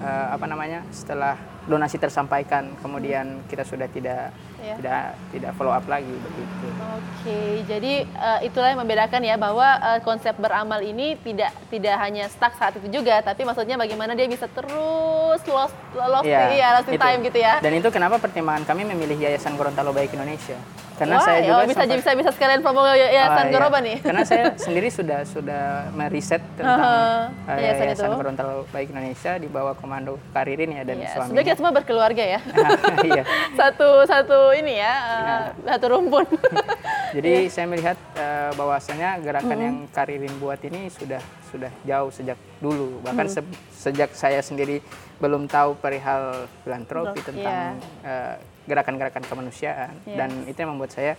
uh, 0.00 0.26
apa 0.32 0.44
namanya 0.48 0.80
setelah 0.88 1.36
donasi 1.68 2.00
tersampaikan 2.00 2.72
kemudian 2.80 3.44
kita 3.48 3.62
sudah 3.64 3.88
tidak 3.92 4.32
ya. 4.64 4.76
tidak 4.80 5.04
tidak 5.36 5.50
follow 5.60 5.74
up 5.76 5.84
lagi 5.84 6.08
begitu. 6.08 6.66
Oke, 6.96 7.40
jadi 7.68 7.92
uh, 8.16 8.40
itulah 8.40 8.72
yang 8.72 8.80
membedakan 8.80 9.20
ya 9.20 9.36
bahwa 9.36 9.68
uh, 9.84 10.00
konsep 10.00 10.32
beramal 10.40 10.80
ini 10.80 11.20
tidak 11.20 11.52
tidak 11.68 11.96
hanya 12.00 12.24
stuck 12.32 12.56
saat 12.56 12.72
itu 12.80 12.88
juga, 12.88 13.20
tapi 13.20 13.44
maksudnya 13.44 13.76
bagaimana 13.76 14.16
dia 14.16 14.24
bisa 14.24 14.48
terus 14.48 15.40
lost 15.44 15.76
lost 15.92 16.24
ya, 16.24 16.48
ya 16.52 16.68
lost 16.80 16.88
in 16.88 16.96
time 16.96 17.20
gitu 17.20 17.38
ya. 17.38 17.60
Dan 17.60 17.76
itu 17.76 17.88
kenapa 17.92 18.16
pertimbangan 18.16 18.64
kami 18.64 18.88
memilih 18.88 19.20
Yayasan 19.20 19.60
Gorontalo 19.60 19.92
Baik 19.92 20.16
Indonesia. 20.16 20.56
Karena 20.94 21.18
Wah, 21.18 21.26
saya 21.26 21.38
juga 21.42 21.58
oh, 21.58 21.66
bisa 21.66 21.82
sempat, 21.82 21.98
bisa 21.98 22.10
bisa 22.14 22.30
sekalian 22.30 22.60
promo 22.62 22.86
Yayasan 22.86 23.46
oh, 23.46 23.50
Goroba 23.50 23.78
nih. 23.82 23.98
Karena 23.98 24.22
saya 24.22 24.44
sendiri 24.66 24.88
sudah 24.94 25.26
sudah 25.26 25.90
meriset 25.90 26.38
tentang 26.54 26.78
uh, 26.78 27.50
uh, 27.50 27.58
Yayasan, 27.58 27.84
Yayasan 27.90 28.10
Gorontalo 28.14 28.62
Baik 28.70 28.94
Indonesia 28.94 29.32
di 29.34 29.48
bawah 29.50 29.74
komando 29.74 30.22
Karirin 30.30 30.70
ya 30.70 30.86
dan 30.86 31.02
yes. 31.02 31.18
suaminya. 31.18 31.26
Sebenarnya 31.34 31.46
kita 31.50 31.58
semua 31.58 31.72
berkeluarga 31.74 32.22
ya. 32.22 32.40
iya. 33.10 33.22
satu 33.58 34.06
satu 34.06 34.53
ini 34.54 34.78
ya 34.78 34.92
uh, 34.94 35.42
satu 35.66 35.86
rumpun. 35.98 36.26
Jadi 37.16 37.46
yeah. 37.46 37.50
saya 37.50 37.66
melihat 37.70 37.98
uh, 38.18 38.50
bahwasanya 38.58 39.18
gerakan 39.22 39.56
mm 39.58 39.66
yang 39.66 39.76
Karirin 39.90 40.34
buat 40.38 40.58
ini 40.66 40.90
sudah 40.90 41.22
sudah 41.50 41.70
jauh 41.86 42.10
sejak 42.10 42.38
dulu. 42.58 43.02
Bahkan 43.02 43.26
mm 43.26 43.34
se 43.34 43.40
sejak 43.74 44.10
saya 44.16 44.40
sendiri 44.40 44.80
belum 45.18 45.46
tahu 45.46 45.78
perihal 45.78 46.50
filantropi 46.66 47.20
tentang 47.22 47.78
yeah. 47.78 48.06
uh, 48.06 48.34
gerakan-gerakan 48.66 49.22
kemanusiaan 49.28 49.94
yeah. 50.08 50.24
dan 50.24 50.30
itu 50.48 50.58
yang 50.58 50.72
membuat 50.74 50.96
saya 50.96 51.14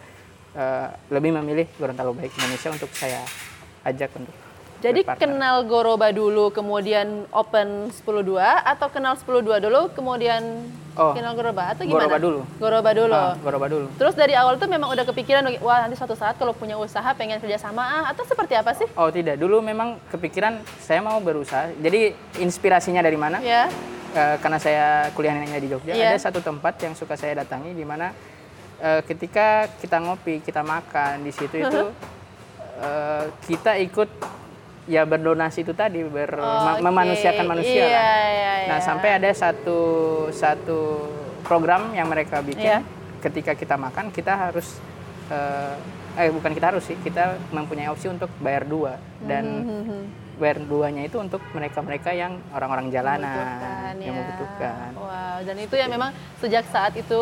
uh, 0.58 0.90
lebih 1.14 1.32
memilih 1.36 1.68
Gorontalo 1.78 2.12
Baik 2.18 2.34
Indonesia 2.42 2.70
untuk 2.74 2.92
saya 2.92 3.22
ajak 3.86 4.10
untuk 4.18 4.45
jadi 4.86 5.02
kenal 5.18 5.66
Goroba 5.66 6.14
dulu, 6.14 6.54
kemudian 6.54 7.26
open 7.34 7.90
102 7.90 8.38
atau 8.42 8.88
kenal 8.94 9.18
102 9.18 9.58
dulu, 9.58 9.82
kemudian 9.98 10.42
oh, 10.94 11.18
kenal 11.18 11.34
Goroba 11.34 11.74
atau 11.74 11.90
gimana? 11.90 12.06
Goroba 12.06 12.18
dulu. 12.22 12.40
Goroba 12.62 12.92
dulu. 12.94 13.16
Ah, 13.18 13.34
Goroba 13.42 13.66
dulu. 13.66 13.88
Terus 13.98 14.14
dari 14.14 14.38
awal 14.38 14.62
tuh 14.62 14.70
memang 14.70 14.94
udah 14.94 15.06
kepikiran, 15.10 15.42
wah 15.66 15.82
nanti 15.82 15.98
suatu 15.98 16.14
saat 16.14 16.38
kalau 16.38 16.54
punya 16.54 16.78
usaha 16.78 17.10
pengen 17.18 17.42
kerja 17.42 17.58
sama 17.58 17.82
ah 17.82 18.04
atau 18.14 18.22
seperti 18.30 18.54
apa 18.54 18.78
sih? 18.78 18.86
Oh 18.94 19.10
tidak, 19.10 19.42
dulu 19.42 19.58
memang 19.66 19.98
kepikiran 20.14 20.62
saya 20.78 21.02
mau 21.02 21.18
berusaha. 21.18 21.74
Jadi 21.82 22.14
inspirasinya 22.38 23.02
dari 23.02 23.18
mana? 23.18 23.42
Ya. 23.42 23.66
Yeah. 24.16 24.38
karena 24.40 24.56
saya 24.64 25.12
kuliahnya 25.12 25.60
di 25.60 25.68
Jogja, 25.68 25.92
yeah. 25.92 26.16
ada 26.16 26.24
satu 26.24 26.40
tempat 26.40 26.80
yang 26.80 26.96
suka 26.96 27.20
saya 27.20 27.44
datangi 27.44 27.76
di 27.76 27.84
mana 27.84 28.16
uh, 28.80 29.04
ketika 29.04 29.68
kita 29.84 30.00
ngopi, 30.00 30.40
kita 30.40 30.64
makan 30.64 31.20
di 31.20 31.36
situ 31.36 31.60
itu 31.60 31.92
uh, 32.80 33.26
kita 33.44 33.76
ikut 33.84 34.08
ya 34.86 35.02
berdonasi 35.04 35.66
itu 35.66 35.74
tadi 35.74 36.06
ber 36.06 36.38
oh, 36.38 36.78
memanusiakan 36.82 37.46
manusia 37.46 37.86
iya, 37.86 37.90
kan. 37.90 38.06
Iya, 38.30 38.54
iya. 38.62 38.70
Nah, 38.70 38.80
sampai 38.82 39.10
ada 39.18 39.30
satu 39.34 39.80
satu 40.30 41.10
program 41.42 41.94
yang 41.94 42.10
mereka 42.10 42.42
bikin 42.42 42.82
iya. 42.82 42.86
ketika 43.22 43.58
kita 43.58 43.78
makan 43.78 44.14
kita 44.14 44.34
harus 44.34 44.78
uh, 45.30 45.74
eh 46.16 46.32
bukan 46.32 46.54
kita 46.54 46.72
harus 46.74 46.86
sih, 46.86 46.98
kita 47.02 47.36
mempunyai 47.52 47.92
opsi 47.92 48.08
untuk 48.08 48.32
bayar 48.40 48.64
dua 48.64 49.02
dan 49.26 49.44
mm 49.44 49.84
-hmm. 49.84 50.25
Bayar 50.36 50.58
duanya 50.64 51.08
itu 51.08 51.18
untuk 51.18 51.40
mereka-mereka 51.56 52.12
yang 52.12 52.40
orang-orang 52.52 52.92
jalanan 52.92 53.24
membutuhkan, 53.24 53.94
yang 54.00 54.16
ya. 54.16 54.20
membutuhkan. 54.20 54.90
Wow, 54.96 55.38
dan 55.48 55.56
itu 55.60 55.76
ya 55.76 55.88
memang 55.88 56.12
sejak 56.40 56.66
saat 56.70 56.94
itu 56.96 57.22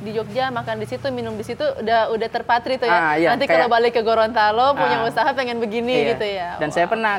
di 0.00 0.10
Jogja 0.16 0.48
makan 0.48 0.80
di 0.80 0.86
situ 0.88 1.06
minum 1.12 1.36
di 1.36 1.44
situ 1.44 1.62
udah 1.62 2.12
udah 2.12 2.28
terpatri 2.32 2.80
tuh 2.80 2.88
ya. 2.88 2.96
Ah, 2.96 3.14
iya, 3.16 3.28
Nanti 3.32 3.44
kalau 3.44 3.68
balik 3.68 3.96
ke 3.96 4.02
Gorontalo 4.04 4.72
punya 4.72 5.04
ah, 5.04 5.08
usaha 5.08 5.30
pengen 5.36 5.60
begini 5.60 5.92
iya. 5.92 6.08
gitu 6.16 6.26
ya. 6.26 6.50
Dan 6.56 6.72
wow. 6.72 6.74
saya 6.76 6.86
pernah 6.88 7.14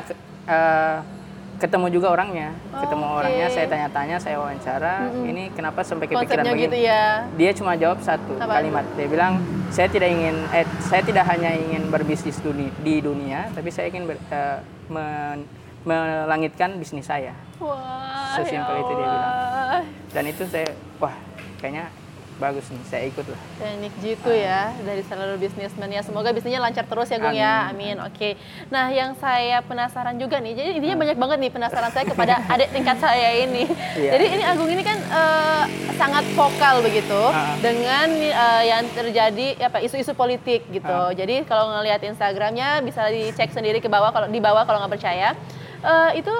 uh, 0.50 0.96
ketemu 1.62 1.86
juga 1.94 2.10
orangnya, 2.10 2.50
oh, 2.74 2.82
ketemu 2.82 3.06
okay. 3.06 3.18
orangnya, 3.22 3.46
saya 3.54 3.66
tanya-tanya, 3.70 4.16
saya 4.18 4.36
wawancara, 4.42 4.94
mm-hmm. 5.06 5.30
ini 5.30 5.42
kenapa 5.54 5.80
sampai 5.86 6.10
kepikiran 6.10 6.26
Konsepnya 6.26 6.54
begini? 6.58 6.66
Gitu 6.66 6.78
ya. 6.90 7.04
Dia 7.38 7.50
cuma 7.54 7.72
jawab 7.78 7.98
satu 8.02 8.34
Apa? 8.42 8.58
kalimat, 8.58 8.84
dia 8.98 9.06
bilang 9.06 9.38
saya 9.70 9.86
tidak 9.86 10.10
ingin, 10.10 10.36
eh, 10.50 10.66
saya 10.82 11.06
tidak 11.06 11.22
hanya 11.30 11.54
ingin 11.54 11.86
berbisnis 11.86 12.42
dunia, 12.42 12.74
di 12.82 12.98
dunia, 12.98 13.46
tapi 13.54 13.70
saya 13.70 13.94
ingin 13.94 14.10
ber, 14.10 14.18
uh, 14.34 14.58
men, 14.92 15.48
melangitkan 15.88 16.76
bisnis 16.76 17.08
saya. 17.08 17.32
Wah, 17.58 18.36
Sesimpel 18.36 18.76
ya 18.76 18.82
itu 18.84 18.92
dia 18.92 19.06
bilang. 19.08 19.84
Dan 20.12 20.24
itu 20.28 20.42
saya, 20.46 20.68
wah, 21.00 21.16
kayaknya 21.58 21.88
bagus 22.42 22.66
nih 22.74 22.82
saya 22.90 23.04
ikut 23.06 23.22
lah 23.22 23.40
teknik 23.62 23.94
jitu 24.02 24.26
uh. 24.26 24.34
ya 24.34 24.74
dari 24.82 25.02
seluruh 25.06 25.38
bisnismen 25.38 25.86
ya 25.94 26.02
semoga 26.02 26.34
bisnisnya 26.34 26.58
lancar 26.58 26.82
terus 26.90 27.06
ya 27.06 27.18
Gung 27.22 27.38
ya 27.38 27.70
amin 27.70 28.02
oke 28.02 28.10
okay. 28.18 28.34
nah 28.66 28.90
yang 28.90 29.14
saya 29.14 29.62
penasaran 29.62 30.18
juga 30.18 30.42
nih 30.42 30.58
jadi 30.58 30.68
intinya 30.74 30.96
uh. 30.98 31.00
banyak 31.06 31.18
banget 31.22 31.38
nih 31.46 31.52
penasaran 31.54 31.90
saya 31.94 32.04
kepada 32.10 32.42
adik 32.58 32.74
tingkat 32.74 32.98
saya 32.98 33.46
ini 33.46 33.70
yeah. 33.94 34.18
jadi 34.18 34.24
ini 34.34 34.42
Agung 34.42 34.66
ini 34.66 34.82
kan 34.82 34.98
uh, 35.14 35.64
sangat 35.94 36.26
vokal 36.34 36.82
begitu 36.82 37.22
uh. 37.30 37.54
dengan 37.62 38.10
uh, 38.34 38.62
yang 38.66 38.82
terjadi 38.90 39.62
apa 39.62 39.78
isu-isu 39.78 40.10
politik 40.18 40.66
gitu 40.74 40.90
uh. 40.90 41.14
jadi 41.14 41.46
kalau 41.46 41.70
ngelihat 41.78 42.02
Instagramnya 42.02 42.82
bisa 42.82 43.06
dicek 43.14 43.54
sendiri 43.54 43.78
ke 43.78 43.86
bawah 43.86 44.10
kalau 44.10 44.26
di 44.26 44.42
bawah 44.42 44.66
kalau 44.66 44.82
nggak 44.82 44.98
percaya 44.98 45.38
uh, 45.86 46.10
itu 46.18 46.34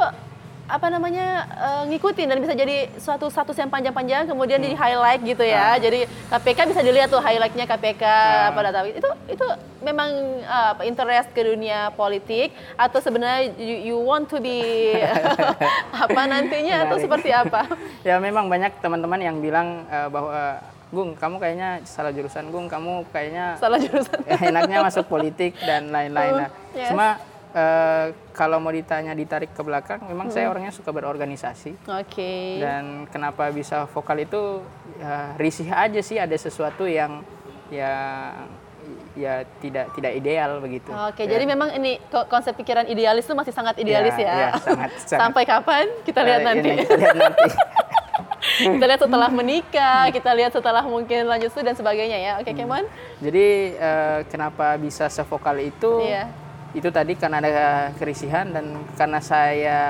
apa 0.73 0.89
namanya 0.89 1.27
uh, 1.53 1.83
ngikutin 1.85 2.27
dan 2.27 2.39
bisa 2.41 2.57
jadi 2.57 2.89
suatu 2.97 3.29
status 3.29 3.53
yang 3.55 3.69
panjang-panjang 3.69 4.25
kemudian 4.25 4.57
di 4.57 4.73
highlight 4.73 5.21
gitu 5.21 5.45
ya. 5.45 5.77
Ah. 5.77 5.77
Jadi 5.77 6.09
KPK 6.33 6.59
bisa 6.67 6.81
dilihat 6.81 7.13
tuh 7.13 7.21
highlightnya 7.21 7.69
KPK 7.69 8.03
Ah. 8.03 8.49
pada 8.51 8.73
tahun 8.73 8.97
itu 8.97 9.11
itu 9.29 9.47
memang 9.81 10.09
uh, 10.43 10.73
interest 10.81 11.29
ke 11.31 11.45
dunia 11.45 11.93
politik 11.93 12.51
atau 12.75 12.99
sebenarnya 12.99 13.53
you, 13.61 13.93
you 13.93 13.97
want 14.01 14.25
to 14.27 14.41
be 14.41 14.97
apa 16.05 16.21
nantinya 16.25 16.89
atau 16.89 16.97
seperti 16.97 17.29
apa? 17.29 17.69
ya 18.09 18.17
memang 18.17 18.49
banyak 18.49 18.81
teman-teman 18.81 19.21
yang 19.21 19.37
bilang 19.39 19.85
eh, 19.87 20.09
bahwa 20.09 20.57
Gung 20.89 21.17
kamu 21.17 21.41
kayaknya 21.41 21.81
salah 21.85 22.13
jurusan 22.13 22.53
Gung 22.53 22.69
kamu 22.69 23.09
kayaknya 23.09 23.57
Salah 23.57 23.81
jurusan. 23.81 24.13
ya, 24.29 24.37
enaknya 24.45 24.85
masuk 24.85 25.09
politik 25.09 25.57
dan 25.59 25.89
lain-lain. 25.89 26.45
Nah, 26.45 26.51
Oh, 26.53 26.77
yes. 26.77 26.89
cuma 26.93 27.17
eh, 27.53 28.07
kalau 28.33 28.57
mau 28.57 28.71
ditanya 28.71 29.13
ditarik 29.13 29.51
ke 29.51 29.61
belakang, 29.61 30.01
memang 30.03 30.29
saya 30.29 30.47
Hmm. 30.47 30.53
orangnya 30.53 30.71
suka 30.71 30.89
berorganisasi 30.89 31.77
Oke. 31.87 32.59
dan 32.59 33.05
kenapa 33.07 33.49
bisa 33.49 33.85
vokal 33.87 34.19
itu 34.19 34.65
ya, 34.97 35.37
risih 35.37 35.69
aja 35.69 36.01
sih 36.01 36.17
ada 36.17 36.33
sesuatu 36.35 36.85
yang 36.85 37.21
ya 37.69 38.33
ya 39.13 39.45
tidak 39.59 39.93
tidak 39.93 40.13
ideal 40.15 40.59
begitu. 40.59 40.89
Oke, 40.91 41.23
Ya. 41.23 41.31
jadi 41.31 41.45
memang 41.47 41.71
ini 41.73 42.01
ko- 42.03 42.25
konsep 42.27 42.53
pikiran 42.55 42.85
idealis 42.87 43.23
itu 43.23 43.33
masih 43.33 43.51
sangat 43.51 43.77
idealis 43.77 44.17
Ya, 44.17 44.25
ya. 44.25 44.33
ya, 44.33 44.51
sangat, 44.59 44.91
sangat. 45.07 45.21
Sampai 45.21 45.43
kapan? 45.45 45.87
Kita 46.03 46.21
lihat 46.21 46.41
Eh, 46.41 46.47
nanti. 46.47 46.69
ini 46.71 46.83
kita 46.83 46.97
lihat 46.99 47.17
nanti. 47.17 47.45
kita 48.75 48.85
lihat 48.85 49.01
setelah 49.01 49.29
menikah, 49.31 50.03
kita 50.11 50.31
lihat 50.33 50.51
setelah 50.51 50.83
mungkin 50.85 51.25
lanjut 51.25 51.49
studi 51.49 51.65
dan 51.65 51.77
sebagainya 51.77 52.19
ya. 52.19 52.33
Oke, 52.37 52.53
Kemon? 52.53 52.85
Jadi 53.21 53.47
eh, 53.73 54.19
kenapa 54.27 54.75
bisa 54.77 55.07
sevokal 55.07 55.61
itu? 55.63 56.03
Iya. 56.03 56.27
Itu 56.73 56.89
tadi 56.89 57.13
karena 57.15 57.37
ada 57.39 57.53
kerisihan 57.95 58.49
dan 58.49 58.65
karena 58.97 59.21
saya 59.21 59.81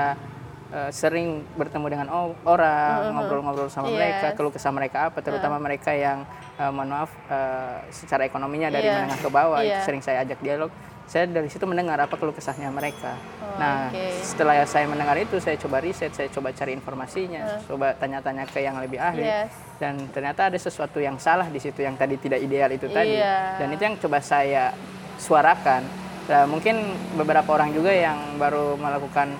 eh, 0.73 0.89
sering 0.89 1.45
bertemu 1.53 1.85
dengan 1.85 2.07
orang, 2.43 3.13
ngobrol-ngobrol 3.13 3.69
sama 3.69 3.87
Yes. 3.87 3.95
mereka, 3.95 4.27
keluh 4.33 4.49
kesah 4.49 4.73
mereka 4.73 4.97
apa, 5.07 5.21
terutama 5.21 5.61
mereka 5.61 5.93
yang 5.93 6.25
eh, 6.53 6.71
mohon 6.73 6.89
maaf 6.91 7.11
eh, 7.29 7.77
secara 7.89 8.25
ekonominya 8.25 8.67
dari 8.67 8.89
Iya. 8.89 8.95
menengah 8.99 9.19
ke 9.21 9.29
bawah, 9.29 9.61
itu 9.61 9.69
Iya. 9.69 9.85
sering 9.85 10.01
saya 10.01 10.25
ajak 10.25 10.41
dialog. 10.41 10.71
Saya 11.03 11.27
dari 11.27 11.51
situ 11.51 11.67
mendengar 11.67 11.99
apa 11.99 12.15
keluh 12.15 12.31
kesahnya 12.31 12.71
mereka. 12.71 13.13
Oh, 13.43 13.59
nah, 13.59 13.91
oke. 13.91 14.23
setelah 14.23 14.63
saya 14.63 14.87
mendengar 14.87 15.13
itu, 15.19 15.35
saya 15.37 15.59
coba 15.59 15.77
riset, 15.77 16.09
saya 16.09 16.31
coba 16.31 16.49
cari 16.51 16.71
informasinya, 16.73 17.59
coba 17.67 17.91
tanya-tanya 17.93 18.47
ke 18.47 18.59
yang 18.59 18.79
lebih 18.79 18.97
ahli 18.97 19.21
Yes. 19.21 19.51
dan 19.77 19.99
ternyata 20.09 20.47
ada 20.49 20.57
sesuatu 20.57 20.97
yang 20.97 21.19
salah 21.19 21.45
di 21.47 21.59
situ 21.59 21.79
yang 21.79 21.93
tadi 21.93 22.15
tidak 22.17 22.39
ideal 22.39 22.71
itu 22.71 22.87
tadi 22.87 23.19
Iya. 23.19 23.61
dan 23.61 23.67
itu 23.69 23.81
yang 23.83 23.95
coba 23.99 24.19
saya 24.19 24.71
suarakan 25.19 25.83
Nah, 26.23 26.47
mungkin 26.47 26.75
beberapa 27.19 27.49
orang 27.51 27.75
juga 27.75 27.91
yang 27.91 28.39
baru 28.39 28.79
melakukan 28.79 29.35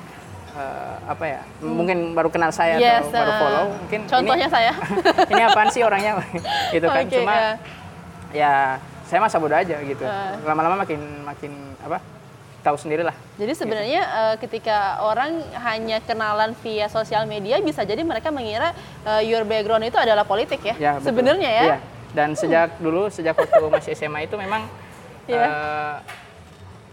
eh, 0.53 0.95
apa 1.07 1.23
ya 1.25 1.41
mungkin 1.63 2.11
baru 2.11 2.27
kenal 2.27 2.51
saya 2.51 2.75
Hmm. 2.75 2.83
Yes, 2.83 3.07
atau 3.07 3.15
baru 3.15 3.31
uh, 3.31 3.39
follow 3.39 3.65
mungkin 3.79 3.99
contohnya 4.05 4.47
ini, 4.47 4.53
saya. 4.53 4.73
ini 5.31 5.41
apaan 5.41 5.69
sih 5.71 5.81
orangnya 5.81 6.19
gitu 6.75 6.85
kan 6.85 7.03
Oke, 7.07 7.15
cuma 7.15 7.33
ya. 7.33 7.51
ya 8.33 8.53
saya 9.07 9.19
masa 9.19 9.39
bodoh 9.39 9.55
aja 9.55 9.77
gitu 9.79 10.03
Uh. 10.03 10.35
lama-lama 10.43 10.83
makin 10.83 10.99
makin 11.23 11.51
apa 11.81 12.03
tahu 12.63 12.79
sendiri 12.79 13.03
lah 13.03 13.11
Jadi 13.35 13.53
sebenarnya 13.55 14.01
eh, 14.03 14.35
ketika 14.39 15.03
orang 15.03 15.39
hanya 15.63 15.99
kenalan 15.99 16.55
via 16.59 16.87
sosial 16.87 17.27
media 17.27 17.59
bisa 17.59 17.83
jadi 17.83 17.99
mereka 18.03 18.31
mengira 18.31 18.71
eh, 19.03 19.23
your 19.23 19.43
background 19.43 19.83
itu 19.83 19.95
adalah 19.99 20.23
politik 20.23 20.63
ya. 20.63 20.75
Ya, 20.79 20.91
sebenarnya 20.99 21.49
ya. 21.49 21.63
Iya. 21.63 21.77
Dan 22.13 22.37
sejak 22.37 22.77
dulu, 22.79 23.09
sejak 23.09 23.35
waktu 23.35 23.63
masih 23.67 23.91
SMA 23.97 24.27
itu 24.27 24.37
memang 24.37 24.63
Iya. 25.25 25.43
eh, 25.43 25.95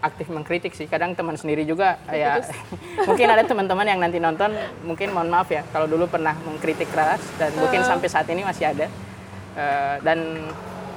aktif 0.01 0.27
mengkritik 0.33 0.73
sih. 0.73 0.89
Kadang 0.89 1.15
teman 1.15 1.37
sendiri 1.37 1.65
juga 1.65 2.01
ya 2.11 2.41
mungkin 3.09 3.29
ada 3.29 3.45
teman-teman 3.45 3.87
yang 3.87 4.01
nanti 4.01 4.19
nonton 4.19 4.53
mungkin 4.85 5.13
mohon 5.13 5.29
maaf 5.29 5.49
ya 5.53 5.65
kalau 5.71 5.87
dulu 5.89 6.09
pernah 6.09 6.37
mengkritik 6.45 6.89
keras 6.91 7.21
dan 7.37 7.53
mungkin 7.57 7.85
sampai 7.85 8.09
saat 8.09 8.27
ini 8.33 8.43
masih 8.45 8.73
ada. 8.73 8.87
Eh, 9.51 9.97
dan 10.07 10.47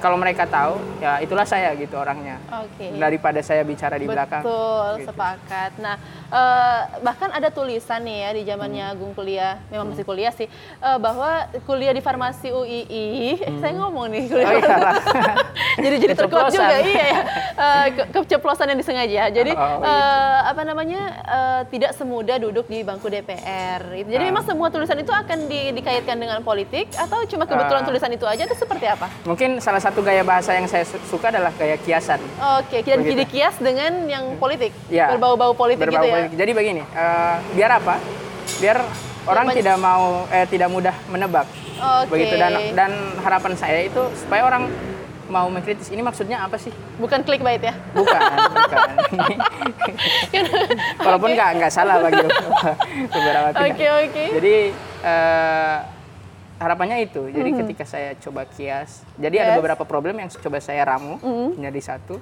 kalau 0.04 0.20
mereka 0.20 0.44
tahu 0.44 0.76
ya 1.00 1.16
itulah 1.18 1.48
saya 1.48 1.72
gitu 1.72 1.96
orangnya. 1.96 2.36
Oke. 2.60 2.92
Daripada 2.92 3.40
saya 3.40 3.64
bicara 3.64 3.96
di 3.96 4.04
belakang. 4.04 4.44
Betul, 4.44 5.00
gitu. 5.00 5.08
sepakat. 5.08 5.70
Nah, 5.78 5.96
eh, 6.28 6.80
bahkan 7.00 7.32
ada 7.32 7.48
tulisan 7.48 8.04
nih 8.04 8.18
ya 8.18 8.30
di 8.30 8.42
zamannya 8.44 8.84
Hmm. 8.84 8.92
Agung 8.92 9.12
kuliah, 9.12 9.56
memang 9.66 9.88
masih 9.88 10.04
kuliah 10.04 10.28
sih, 10.30 10.44
eh, 10.44 10.98
bahwa 10.98 11.30
kuliah 11.62 11.90
di 11.90 12.00
farmasi 12.00 12.52
UII, 12.52 12.92
eh, 13.32 13.56
saya 13.58 13.72
ngomong 13.74 14.12
nih 14.12 14.22
kuliah. 14.26 14.44
Hmm. 14.46 14.60
Oh 14.60 14.60
iya. 14.60 14.76
jadi 15.84 15.96
jadi 15.98 16.14
terkuat 16.14 16.52
juga, 16.52 16.76
iya 16.82 17.04
ya. 17.06 17.20
Eh, 17.54 17.86
ke- 17.90 18.08
keceplosan 18.14 18.66
yang 18.66 18.78
disengaja. 18.78 19.22
Jadi 19.30 19.50
Oh, 19.50 19.64
gitu. 19.72 19.88
eh, 19.88 20.38
apa 20.44 20.62
namanya 20.62 21.00
eh, 21.24 21.60
tidak 21.70 21.96
semudah 21.96 22.36
duduk 22.36 22.66
di 22.66 22.82
bangku 22.82 23.08
DPR. 23.08 23.80
Itu. 23.94 24.10
Jadi 24.10 24.20
Ah. 24.20 24.28
memang 24.28 24.44
semua 24.44 24.68
tulisan 24.68 24.98
itu 24.98 25.10
akan 25.10 25.46
di- 25.46 25.72
dikaitkan 25.72 26.14
dengan 26.14 26.42
politik 26.42 26.92
atau 26.92 27.24
cuma 27.24 27.46
kebetulan 27.46 27.80
Ah. 27.80 27.86
tulisan 27.86 28.10
itu 28.10 28.26
aja? 28.26 28.42
Itu 28.42 28.52
seperti 28.54 28.84
apa? 28.84 29.06
Mungkin 29.24 29.58
salah 29.58 29.78
satu 29.78 29.93
gaya 30.00 30.22
bahasa 30.22 30.50
yang 30.50 30.64
saya 30.64 30.82
su- 30.82 30.98
suka 31.06 31.28
adalah 31.28 31.52
gaya 31.52 31.76
kiasan. 31.76 32.18
Oke, 32.58 32.80
dan 32.80 32.98
Begitu. 32.98 33.20
dikias 33.20 33.54
dengan 33.56 33.92
yang 34.04 34.34
politik, 34.34 34.72
Ya. 34.88 35.06
berbau-bau 35.08 35.52
politik 35.52 35.84
Berbau 35.84 36.00
gitu 36.00 36.06
ya. 36.06 36.14
politik. 36.16 36.32
Jadi 36.34 36.52
begini, 36.52 36.82
eh, 36.82 37.36
biar 37.52 37.70
apa? 37.74 37.94
Biar 38.56 38.78
orang 39.24 39.46
banyak- 39.46 39.58
tidak 39.60 39.76
mau 39.76 40.02
eh 40.28 40.46
tidak 40.46 40.68
mudah 40.68 40.96
menebak. 41.06 41.46
Oke. 41.76 42.10
Begitu 42.10 42.34
dan 42.34 42.52
dan 42.72 42.90
harapan 43.20 43.52
saya 43.52 43.78
itu 43.80 44.00
supaya 44.16 44.42
orang 44.42 44.70
mau 45.24 45.48
mengkritis 45.48 45.88
ini 45.88 46.00
maksudnya 46.00 46.38
apa 46.38 46.54
sih? 46.54 46.68
Bukan 46.94 47.22
clickbait 47.22 47.58
ya. 47.58 47.72
Bukan, 47.92 48.20
bukan. 48.54 48.78
Walaupun 51.00 51.30
nggak 51.32 51.50
nggak 51.56 51.72
salah 51.72 51.96
bagi 51.98 52.20
beberapa 53.14 53.48
pihak. 53.50 53.64
Oke, 53.66 53.86
oke. 54.04 54.24
Jadi 54.34 54.56
eh, 55.02 55.76
harapannya 56.56 57.02
itu. 57.02 57.26
Jadi 57.28 57.50
ketika 57.56 57.84
saya 57.84 58.14
coba 58.16 58.46
kias, 58.46 59.02
jadi 59.16 59.36
ada. 59.42 59.50
Yes. 59.54 59.58
beberapa 59.58 59.84
problem 59.84 60.18
yang 60.18 60.28
coba 60.30 60.58
saya 60.58 60.82
ramu 60.82 61.18
Mm-hmm. 61.18 61.48
menjadi 61.58 61.80
satu. 61.94 62.16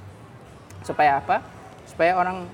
Supaya 0.83 1.21
apa? 1.21 1.45
Supaya 1.87 2.17
orang 2.17 2.49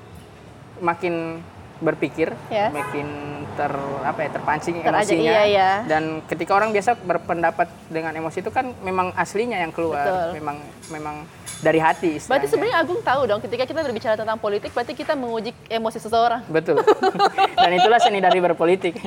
makin 0.78 1.40
berpikir, 1.78 2.34
Yes. 2.50 2.74
makin 2.74 3.06
ter 3.54 3.70
apa 4.02 4.18
ya 4.18 4.30
terpancing 4.30 4.82
Terajak, 4.82 5.14
emosinya. 5.14 5.30
iya, 5.30 5.42
iya. 5.46 5.70
Dan 5.86 6.22
ketika 6.26 6.54
orang 6.54 6.70
biasa 6.70 6.98
berpendapat 6.98 7.70
dengan 7.86 8.10
emosi 8.12 8.42
itu 8.42 8.50
kan 8.50 8.74
memang 8.82 9.14
aslinya 9.14 9.58
yang 9.58 9.70
keluar, 9.70 10.02
Betul. 10.02 10.42
memang 10.42 10.56
memang 10.90 11.16
dari 11.60 11.78
hati. 11.78 12.16
Berarti 12.16 12.46
istilahnya. 12.46 12.48
sebenarnya 12.48 12.76
Agung 12.78 13.00
tahu 13.00 13.22
dong 13.24 13.40
ketika 13.40 13.64
kita 13.64 13.80
berbicara 13.80 14.14
tentang 14.14 14.38
politik 14.38 14.70
berarti 14.70 14.92
kita 14.92 15.12
menguji 15.12 15.50
emosi 15.68 15.98
seseorang. 15.98 16.42
Betul. 16.46 16.78
Dan 17.58 17.70
itulah 17.74 17.98
seni 17.98 18.18
dari 18.18 18.38
berpolitik. 18.38 18.94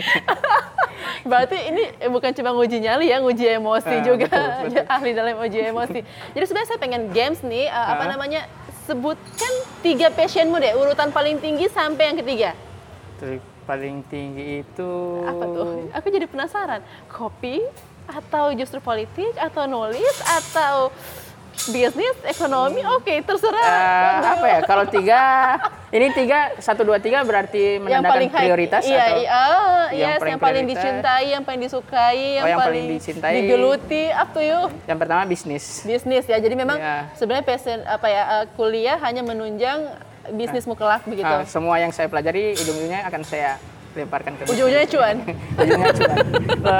Berarti 1.21 1.53
ini 1.53 1.83
eh, 1.95 2.09
bukan 2.09 2.33
cuma 2.33 2.49
nguji 2.51 2.81
nyali 2.81 3.05
ya, 3.07 3.21
nguji 3.21 3.45
emosi 3.51 3.93
Ah, 3.93 4.01
juga. 4.01 4.25
betul, 4.25 4.73
betul. 4.73 4.85
Ahli 4.97 5.11
dalam 5.13 5.35
uji 5.37 5.59
emosi. 5.63 5.99
Jadi 6.33 6.43
sebenarnya 6.43 6.67
saya 6.67 6.79
pengen 6.79 7.01
games 7.09 7.39
nih 7.41 7.65
eh, 7.65 7.85
apa 7.87 8.03
Ah. 8.03 8.09
namanya? 8.09 8.41
Sebutkan 8.81 9.53
tiga 9.79 10.09
passionmu 10.09 10.57
deh, 10.57 10.73
urutan 10.73 11.09
paling 11.09 11.37
tinggi 11.37 11.69
sampai 11.69 12.11
yang 12.11 12.17
ketiga. 12.17 12.49
Trik 13.15 13.37
paling 13.63 14.01
tinggi 14.03 14.65
itu 14.65 14.91
Apa 15.21 15.43
tuh? 15.47 15.65
Aku 15.93 16.07
jadi 16.09 16.25
penasaran. 16.25 16.81
Kopi 17.05 17.61
atau 18.09 18.49
justru 18.51 18.81
politik 18.81 19.29
atau 19.37 19.69
nulis 19.69 20.15
atau 20.25 20.89
bisnis, 21.67 22.15
ekonomi? 22.23 22.81
Oke, 22.97 23.21
terserah. 23.21 23.61
Eh, 23.61 24.15
apa 24.33 24.45
ya? 24.47 24.59
Kalau 24.63 24.85
tiga, 24.85 25.21
ini 25.89 26.09
tiga 26.11 26.55
satu 26.57 26.81
dua 26.81 26.97
tiga 26.97 27.21
berarti 27.21 27.77
yang 27.77 27.83
menandakan 27.83 28.13
paling 28.15 28.29
high- 28.31 28.41
prioritas 28.41 28.81
iya, 28.83 28.97
atau 28.97 29.17
iya, 29.17 29.29
oh, 29.29 29.83
yang 29.91 30.09
yes, 30.09 30.17
paling 30.17 30.31
yang 30.31 30.39
paling 30.39 30.63
prioritas? 30.63 30.81
dicintai, 30.81 31.25
yang 31.29 31.43
paling 31.43 31.61
disukai, 31.61 32.17
yang, 32.39 32.45
yang 32.47 32.59
paling 32.59 32.83
paling, 32.87 32.97
dicintai. 32.97 33.33
digeluti, 33.37 34.03
up 34.09 34.29
to 34.31 34.41
you. 34.41 34.59
yang 34.87 34.97
pertama 34.97 35.21
bisnis. 35.23 35.83
Bisnis 35.83 36.25
ya, 36.25 36.37
jadi 36.37 36.55
memang 36.55 36.77
Iya. 36.77 37.13
sebenarnya 37.13 37.45
passion 37.45 37.79
apa 37.85 38.07
ya 38.07 38.23
eh, 38.41 38.45
kuliah 38.55 38.97
hanya 38.97 39.21
menunjang 39.21 39.79
bisnismu 40.31 40.73
kelak 40.73 41.03
begitu. 41.03 41.27
Ah, 41.27 41.43
semua 41.43 41.77
yang 41.77 41.89
saya 41.89 42.05
pelajari 42.05 42.53
ujung-ujungnya 42.55 43.05
akan 43.05 43.21
saya 43.21 43.57
lemparkan 43.95 44.31
ke. 44.39 44.43
Ujung-ujungnya 44.47 44.87
cuan. 44.87 45.15
Ujungnya 45.61 45.91
cuan. 45.91 46.17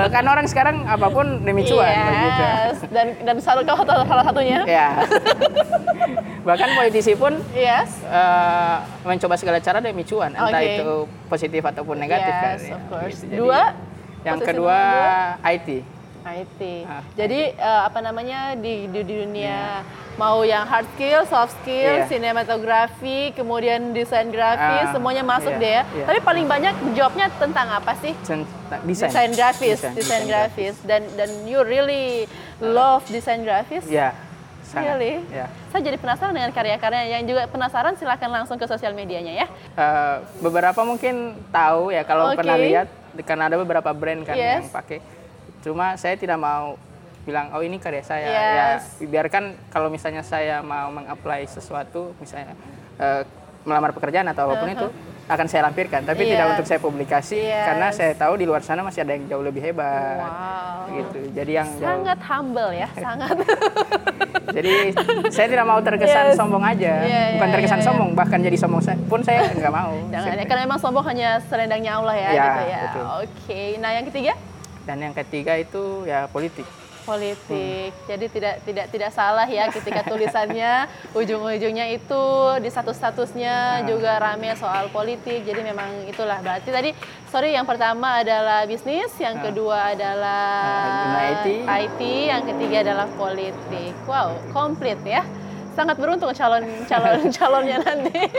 Kan 0.08 0.26
orang 0.28 0.46
sekarang 0.48 0.88
apa 0.88 1.08
pun 1.12 1.44
demi 1.44 1.68
cuan 1.68 1.92
begitu. 1.92 2.42
yes. 2.42 2.78
Dan 2.88 3.08
dan 3.28 3.36
selalu 3.40 3.62
kau 3.68 3.84
salah 3.84 4.06
salah 4.08 4.24
satunya. 4.28 4.60
Ya. 4.72 5.04
Bahkan 6.42 6.70
politisi 6.74 7.14
pun 7.14 7.38
Yes. 7.54 8.02
eh, 8.08 8.78
mencoba 9.06 9.36
segala 9.38 9.60
cara 9.62 9.78
demi 9.84 10.02
cuan, 10.08 10.32
entah 10.34 10.64
itu 10.64 11.06
positif 11.28 11.62
ataupun 11.62 12.00
negatif 12.00 12.34
kan. 12.34 12.56
Yes, 12.58 12.66
ya. 12.66 12.76
of 12.80 12.84
course. 12.90 13.18
Gitu. 13.22 13.30
Jadi, 13.30 13.38
Dua, 13.38 13.62
Yang 14.22 14.38
posisi 14.40 14.50
kedua 14.54 14.80
nomor 14.80 15.78
IT. 16.34 16.62
IT. 16.62 16.62
Ah, 16.84 17.02
Jadi 17.14 17.40
eh, 17.52 17.82
apa 17.84 18.00
namanya 18.00 18.56
di, 18.56 18.88
di, 18.88 19.00
di 19.02 19.14
dunia 19.18 19.84
mau 20.14 20.44
yang 20.44 20.64
hard 20.64 20.86
skill, 20.94 21.24
soft 21.24 21.56
skill, 21.58 22.04
Iya. 22.04 22.08
sinematografi, 22.08 23.32
kemudian 23.32 23.92
desain 23.92 24.28
grafis, 24.28 24.88
Ah, 24.88 24.94
semuanya 24.94 25.24
masuk 25.24 25.52
iya, 25.54 25.60
deh 25.60 25.72
ya. 25.72 25.84
iya. 25.90 26.06
Tapi 26.06 26.20
paling 26.22 26.46
banyak 26.46 26.74
jobnya 26.94 27.28
tentang 27.34 27.68
apa 27.70 27.96
sih? 27.98 28.14
Desain. 28.18 28.44
Desain 28.86 29.32
grafis, 29.32 29.80
Desain- 29.80 29.96
desain 29.96 30.24
grafis. 30.26 30.76
Dan 30.82 31.04
dan 31.16 31.30
you 31.44 31.60
really 31.62 32.28
love 32.60 33.04
desain 33.08 33.42
grafis? 33.42 33.88
Ya, 33.88 34.12
sangat. 34.62 34.96
Really? 34.96 35.24
Ya. 35.28 35.48
Saya 35.70 35.82
jadi 35.82 35.98
penasaran 35.98 36.32
dengan 36.32 36.52
karya-karya 36.52 37.02
yang 37.10 37.24
juga 37.26 37.48
penasaran 37.48 37.96
silahkan 37.96 38.30
langsung 38.30 38.56
ke 38.56 38.66
sosial 38.66 38.92
medianya 38.92 39.34
ya. 39.38 39.48
Eh, 39.74 40.16
beberapa 40.40 40.84
mungkin 40.84 41.40
tahu 41.50 41.90
ya 41.90 42.04
kalau 42.04 42.32
Oke. 42.32 42.40
pernah 42.40 42.56
lihat 42.56 42.88
karena 43.22 43.48
ada 43.48 43.58
beberapa 43.58 43.92
brand 43.92 44.24
kan 44.24 44.36
Yes. 44.36 44.68
yang 44.68 44.72
pakai. 44.72 45.00
Cuma 45.62 45.94
saya 45.94 46.14
tidak 46.14 46.36
mau 46.36 46.76
bilang 47.22 47.54
oh 47.54 47.62
ini 47.62 47.78
karya 47.78 48.02
saya. 48.02 48.26
Yes. 48.26 48.98
Ya 48.98 49.06
biarkan 49.06 49.44
kalau 49.70 49.88
misalnya 49.88 50.22
saya 50.22 50.60
mau 50.60 50.90
mengapply 50.90 51.46
sesuatu 51.46 52.18
misalnya 52.18 52.58
eh, 52.98 53.22
melamar 53.62 53.92
pekerjaan 53.92 54.26
atau 54.28 54.50
apa 54.50 54.58
pun 54.58 54.70
itu 54.70 54.88
akan 55.24 55.46
saya 55.46 55.64
lampirkan 55.64 56.02
tapi 56.02 56.26
tidak 56.26 56.44
Yes. 56.44 56.52
untuk 56.52 56.66
saya 56.66 56.80
publikasi 56.82 57.38
Yes. 57.40 57.62
karena 57.64 57.88
saya 57.90 58.12
tahu 58.16 58.34
di 58.36 58.44
luar 58.44 58.60
sana 58.60 58.82
masih 58.82 59.06
ada 59.06 59.14
yang 59.14 59.30
jauh 59.30 59.42
lebih 59.42 59.62
hebat. 59.62 60.18
Wow. 60.20 60.92
Gitu. 60.92 61.20
Jadi 61.32 61.52
yang 61.54 61.70
jauh- 61.72 61.88
Sangat 61.94 62.20
humble 62.26 62.72
ya, 62.74 62.90
sangat. 63.06 63.38
Jadi 64.52 64.74
saya 65.30 65.48
tidak 65.48 65.64
mau 65.64 65.80
terkesan 65.80 66.26
Yes. 66.26 66.36
sombong 66.36 66.64
aja, 66.66 66.94
Iya, 67.00 67.22
bukan 67.38 67.50
terkesan 67.54 67.80
iya. 67.80 67.86
sombong, 67.86 68.10
bahkan 68.12 68.40
jadi 68.42 68.58
sombong 68.58 68.82
saya- 68.82 69.00
pun 69.06 69.22
saya 69.22 69.46
nggak 69.48 69.72
mau. 69.72 69.94
Jangan 70.10 70.26
ya, 70.28 70.36
Saya- 70.36 70.48
karena 70.50 70.62
memang 70.66 70.80
sombong 70.82 71.06
hanya 71.06 71.30
selendangnya 71.46 71.92
Allah 71.96 72.16
ya, 72.16 72.28
Ya, 72.28 72.44
gitu 72.44 72.62
ya. 72.66 72.80
Oke, 73.22 73.62
nah 73.78 73.92
yang 73.94 74.06
ketiga 74.06 74.34
Dan 74.82 74.98
yang 75.00 75.14
ketiga 75.14 75.56
itu 75.56 76.06
ya 76.06 76.26
politik. 76.28 76.66
politik. 77.02 77.98
Jadi 78.06 78.26
tidak 78.30 78.62
tidak 78.62 78.86
tidak 78.94 79.10
salah 79.10 79.50
ya 79.50 79.66
ketika 79.68 80.06
tulisannya 80.06 80.86
ujung-ujungnya 81.18 81.90
itu 81.90 82.24
di 82.62 82.70
status-statusnya 82.70 83.82
Nah. 83.82 83.90
juga 83.90 84.22
rame 84.22 84.54
soal 84.54 84.86
politik. 84.94 85.42
Jadi 85.42 85.66
memang 85.66 86.06
itulah 86.06 86.38
berarti 86.40 86.70
tadi 86.70 86.94
sorry 87.26 87.58
yang 87.58 87.66
pertama 87.66 88.22
adalah 88.22 88.70
bisnis, 88.70 89.10
yang 89.18 89.42
Nah. 89.42 89.50
kedua 89.50 89.98
adalah 89.98 90.46
Nah, 91.10 91.22
IT. 91.42 91.48
IT, 91.66 92.02
yang 92.30 92.46
ketiga 92.46 92.78
adalah 92.86 93.10
politik. 93.18 93.98
Wow, 94.06 94.38
komplit 94.54 95.02
ya. 95.02 95.26
Sangat 95.74 95.98
beruntung 95.98 96.30
calon 96.38 96.86
calon 96.86 97.18
calonnya 97.38 97.82
nanti. 97.82 98.30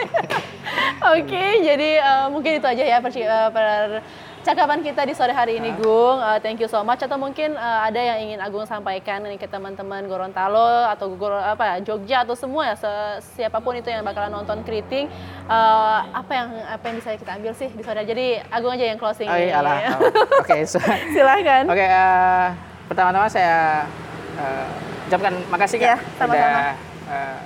Oke, 1.18 1.44
jadi 1.66 1.98
eh, 1.98 2.26
mungkin 2.31 2.62
itu 2.62 2.66
aja 2.70 2.85
ya 2.87 2.98
eh, 3.02 4.00
percakapan 4.42 4.83
kita 4.83 5.07
di 5.07 5.14
sore 5.14 5.31
hari 5.31 5.57
ini, 5.57 5.70
Gung. 5.72 6.18
Eh, 6.18 6.42
thank 6.42 6.59
you 6.59 6.66
so 6.66 6.83
much. 6.83 6.98
Atau 6.98 7.14
mungkin 7.14 7.55
eh, 7.55 7.81
ada 7.81 7.96
yang 7.96 8.18
ingin 8.20 8.42
Agung 8.42 8.66
sampaikan 8.66 9.22
nih 9.22 9.38
ke 9.38 9.46
teman-teman 9.46 10.02
Gorontalo 10.05 10.90
atau 10.90 11.14
Goro, 11.14 11.38
apa 11.38 11.78
Jogja 11.78 12.26
atau 12.26 12.35
semua 12.35 12.66
ya 12.66 12.76
siapa 13.22 13.62
pun 13.62 13.78
itu 13.78 13.87
yang 13.87 14.02
bakalan 14.02 14.35
nonton 14.35 14.66
Keriting. 14.66 15.07
eh, 15.46 15.98
apa 16.11 16.33
yang 16.35 16.48
apa 16.66 16.85
yang 16.85 16.96
bisa 16.98 17.14
kita 17.14 17.38
ambil 17.38 17.55
sih 17.55 17.70
di 17.70 17.87
sore? 17.87 18.02
Jadi 18.02 18.42
Agung 18.50 18.74
aja 18.74 18.83
yang 18.85 18.98
closing. 18.98 19.31
Oh 19.31 19.38
iya. 19.38 19.62
Oh, 19.94 20.11
Oke, 20.42 20.66
so- 20.66 20.83
Silahkan. 21.09 21.62
oke. 21.64 21.78
eh, 21.78 22.46
pertama-tama 22.90 23.31
saya 23.31 23.87
eh, 24.35 24.66
ucapkan 25.07 25.38
makasih 25.48 25.78
kak 25.78 26.02
sama-sama. 26.18 26.35
sudah 26.35 26.74
eh, 27.07 27.38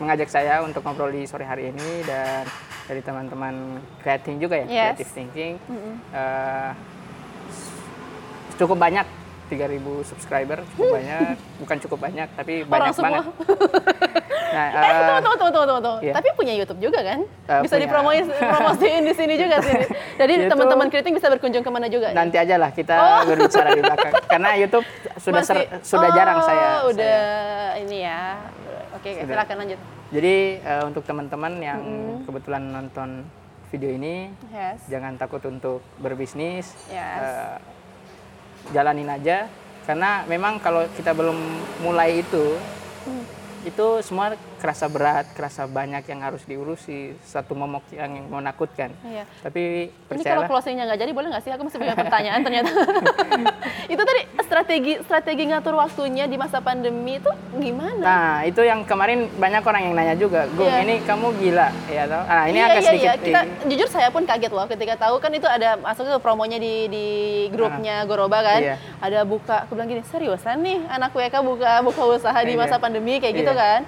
mengajak 0.00 0.28
saya 0.32 0.64
untuk 0.64 0.80
ngobrol 0.80 1.12
di 1.12 1.28
sore 1.28 1.44
hari 1.44 1.68
ini 1.68 2.00
dan 2.02 2.48
dari 2.84 3.00
teman-teman 3.00 3.54
creating 3.98 4.36
juga 4.38 4.54
ya, 4.56 4.66
Yes. 4.66 4.74
creative 4.92 5.12
thinking. 5.12 5.52
Eh, 6.10 6.70
cukup 8.54 8.76
banyak 8.76 9.06
3000 9.48 9.78
subscriber, 10.02 10.58
cukup 10.72 10.96
banyak, 10.96 11.36
bukan 11.58 11.76
cukup 11.78 11.98
banyak 12.00 12.28
tapi 12.32 12.52
banyak 12.62 12.72
Orang 12.84 12.94
semua. 12.94 13.10
banget. 13.20 13.24
Nah, 14.52 14.68
Eh, 14.68 14.84
eh, 14.84 14.92
tunggu, 15.16 15.32
tunggu, 15.40 15.52
tunggu, 15.56 15.80
tunggu. 15.80 16.04
Iya. 16.04 16.12
Tapi 16.12 16.28
punya 16.36 16.52
YouTube 16.52 16.76
juga 16.78 17.00
kan? 17.00 17.24
Eh, 17.24 17.60
bisa 17.64 17.72
punya. 17.72 17.82
dipromoin 17.82 18.20
promosiin 18.28 19.02
di 19.02 19.14
sini 19.16 19.40
juga 19.40 19.56
sih. 19.64 19.80
Jadi 20.20 20.44
teman-teman 20.44 20.92
kriting 20.92 21.16
bisa 21.16 21.32
berkunjung 21.32 21.64
ke 21.64 21.70
mana 21.72 21.88
juga? 21.88 22.12
nih? 22.12 22.16
nanti 22.20 22.36
aja 22.36 22.60
lah 22.60 22.68
kita 22.68 22.92
Oh. 22.92 23.24
berbicara 23.32 23.72
di 23.72 23.80
belakang. 23.80 24.12
Karena 24.28 24.52
YouTube 24.52 24.84
sudah 25.16 25.40
ser- 25.40 25.56
Masih- 25.64 25.80
sudah 25.82 26.08
jarang 26.12 26.36
Oh, 26.36 26.44
saya. 26.44 26.68
Udah 26.84 27.16
saya. 27.16 27.80
ini 27.80 27.98
ya. 28.04 28.20
Oke, 29.02 29.18
Sudah. 29.18 29.34
silakan 29.34 29.56
lanjut. 29.66 29.80
Jadi 30.14 30.34
eh, 30.62 30.82
untuk 30.86 31.02
teman-teman 31.02 31.58
yang 31.58 31.80
kebetulan 32.22 32.62
nonton 32.62 33.26
video 33.66 33.90
ini, 33.90 34.30
Yes. 34.46 34.86
jangan 34.86 35.18
takut 35.18 35.42
untuk 35.42 35.82
berbisnis. 35.98 36.70
Yes. 36.86 37.18
Eh, 37.18 37.56
jalanin 38.70 39.10
aja. 39.10 39.50
Karena 39.82 40.22
memang 40.30 40.62
kalau 40.62 40.86
kita 40.94 41.10
belum 41.10 41.34
mulai 41.82 42.22
itu, 42.22 42.54
Hmm. 43.02 43.26
itu 43.66 43.86
semua 44.06 44.38
kerasa 44.62 44.86
berat, 44.86 45.26
kerasa 45.34 45.66
banyak 45.66 46.06
yang 46.06 46.22
harus 46.22 46.46
diurusi, 46.46 47.18
satu 47.26 47.58
momok 47.58 47.82
yang 47.90 48.30
menakutkan. 48.30 48.94
Iya. 49.02 49.26
Tapi 49.42 49.90
Ini 49.90 50.22
kalau 50.22 50.46
closingnya 50.46 50.86
nggak 50.86 51.00
jadi 51.02 51.10
boleh 51.10 51.28
nggak 51.34 51.42
sih? 51.42 51.50
Aku 51.50 51.66
masih 51.66 51.82
punya 51.82 51.98
pertanyaan 51.98 52.46
ternyata. 52.46 52.70
itu 53.92 53.98
tadi 53.98 54.20
strategi 54.46 54.92
strategi 55.02 55.42
ngatur 55.50 55.74
waktunya 55.74 56.30
di 56.30 56.38
masa 56.38 56.62
pandemi 56.62 57.18
itu 57.18 57.26
gimana? 57.58 57.98
Nah, 57.98 58.34
itu 58.46 58.62
yang 58.62 58.86
kemarin 58.86 59.26
banyak 59.34 59.66
orang 59.66 59.82
yang 59.90 59.94
nanya 59.98 60.14
juga, 60.14 60.46
Gung, 60.54 60.70
Iya. 60.70 60.86
ini 60.86 60.94
kamu 61.02 61.26
gila, 61.42 61.68
ya 61.90 62.02
toh? 62.06 62.22
Nah, 62.22 62.44
ini 62.46 62.58
iya, 62.62 62.66
agak 62.70 62.78
iya, 62.78 62.86
sedikit. 62.86 63.08
iya. 63.10 63.12
Kita, 63.18 63.40
jujur 63.66 63.88
saya 63.90 64.08
pun 64.14 64.22
kaget 64.22 64.52
loh 64.54 64.66
ketika 64.70 64.94
tahu 64.94 65.18
kan 65.18 65.34
itu 65.34 65.50
ada 65.50 65.74
masuk 65.74 66.06
ke 66.06 66.16
promonya 66.22 66.62
di 66.62 66.86
di 66.86 67.06
grupnya 67.50 68.06
Goroba 68.06 68.38
kan. 68.46 68.60
Iya. 68.62 68.76
Ada 69.02 69.26
buka, 69.26 69.66
aku 69.66 69.74
bilang 69.74 69.90
gini, 69.90 70.06
seriusan 70.06 70.62
nih 70.62 70.78
anak 70.86 71.10
WK 71.10 71.34
buka 71.42 71.82
buka 71.82 72.02
usaha 72.06 72.38
di 72.46 72.54
Iya. 72.54 72.62
masa 72.62 72.78
pandemi 72.78 73.18
kayak 73.18 73.34
gitu 73.42 73.50
Iya. 73.50 73.58
kan. 73.58 73.82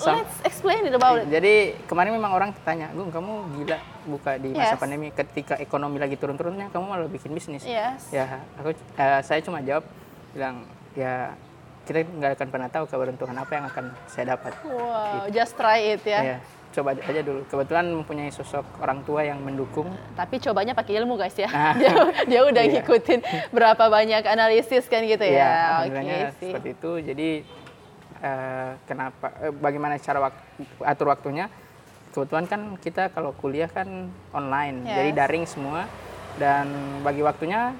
Let's 0.00 0.36
explain 0.42 0.82
it 0.82 0.92
about 0.92 1.18
it. 1.18 1.26
Jadi 1.28 1.54
kemarin 1.84 2.12
memang 2.12 2.30
orang 2.30 2.50
tanya, 2.60 2.86
Gung, 2.90 3.08
kamu 3.08 3.32
gila 3.56 3.78
buka 4.06 4.32
di 4.36 4.50
masa 4.52 4.74
Yes. 4.74 4.80
pandemi 4.80 5.08
ketika 5.10 5.54
ekonomi 5.56 5.96
lagi 5.96 6.14
turun-turunnya, 6.14 6.68
kamu 6.68 6.84
malah 6.84 7.06
bikin 7.06 7.30
bisnis. 7.30 7.62
Yes. 7.62 8.08
Ya, 8.08 8.26
aku 8.54 8.70
eh, 8.72 9.20
saya 9.20 9.40
cuma 9.40 9.58
jawab 9.58 9.82
bilang 10.30 10.62
ya 10.92 11.34
kita 11.82 12.04
nggak 12.04 12.36
akan 12.36 12.48
pernah 12.48 12.68
tahu 12.68 12.84
keberuntungan 12.84 13.32
apa 13.34 13.48
yang 13.50 13.64
akan 13.66 13.84
saya 14.06 14.36
dapat. 14.36 14.52
Wow, 14.62 15.26
just 15.28 15.56
try 15.56 15.80
it 15.88 16.04
ya. 16.04 16.20
Ya, 16.22 16.38
coba 16.70 16.92
aja 16.92 17.20
dulu. 17.24 17.48
Kebetulan 17.48 17.88
mempunyai 17.88 18.28
sosok 18.28 18.60
orang 18.78 19.00
tua 19.02 19.24
yang 19.24 19.40
mendukung. 19.40 19.88
Tapi 20.12 20.36
cobanya 20.38 20.76
pakai 20.76 21.00
ilmu 21.00 21.16
guys 21.16 21.32
ya. 21.32 21.48
Nah. 21.48 21.72
dia, 21.80 21.92
dia 22.28 22.40
udah 22.44 22.60
Iya. 22.60 22.72
ngikutin 22.78 23.20
berapa 23.48 23.84
banyak 23.88 24.20
analisis 24.22 24.84
kan 24.84 25.00
gitu 25.00 25.24
Iya, 25.24 25.32
ya. 25.32 25.48
Oke 25.48 25.64
alhamdulillahnya 25.88 26.28
sih. 26.36 26.52
seperti 26.52 26.68
itu. 26.70 26.92
Jadi 27.02 27.28
eh, 28.18 28.72
kenapa 28.84 29.30
eh, 29.40 29.50
bagaimana 29.50 29.96
cara 29.96 30.18
wak- 30.20 30.44
atur 30.82 31.08
waktunya? 31.08 31.46
Kebetulan 32.08 32.44
kan 32.44 32.60
kita 32.76 33.08
kalau 33.08 33.30
kuliah 33.32 33.68
kan 33.68 33.86
online, 34.30 34.82
Yes. 34.82 34.96
jadi 34.96 35.10
daring 35.14 35.44
semua 35.44 35.84
dan 36.36 36.66
bagi 37.00 37.20
waktunya 37.20 37.76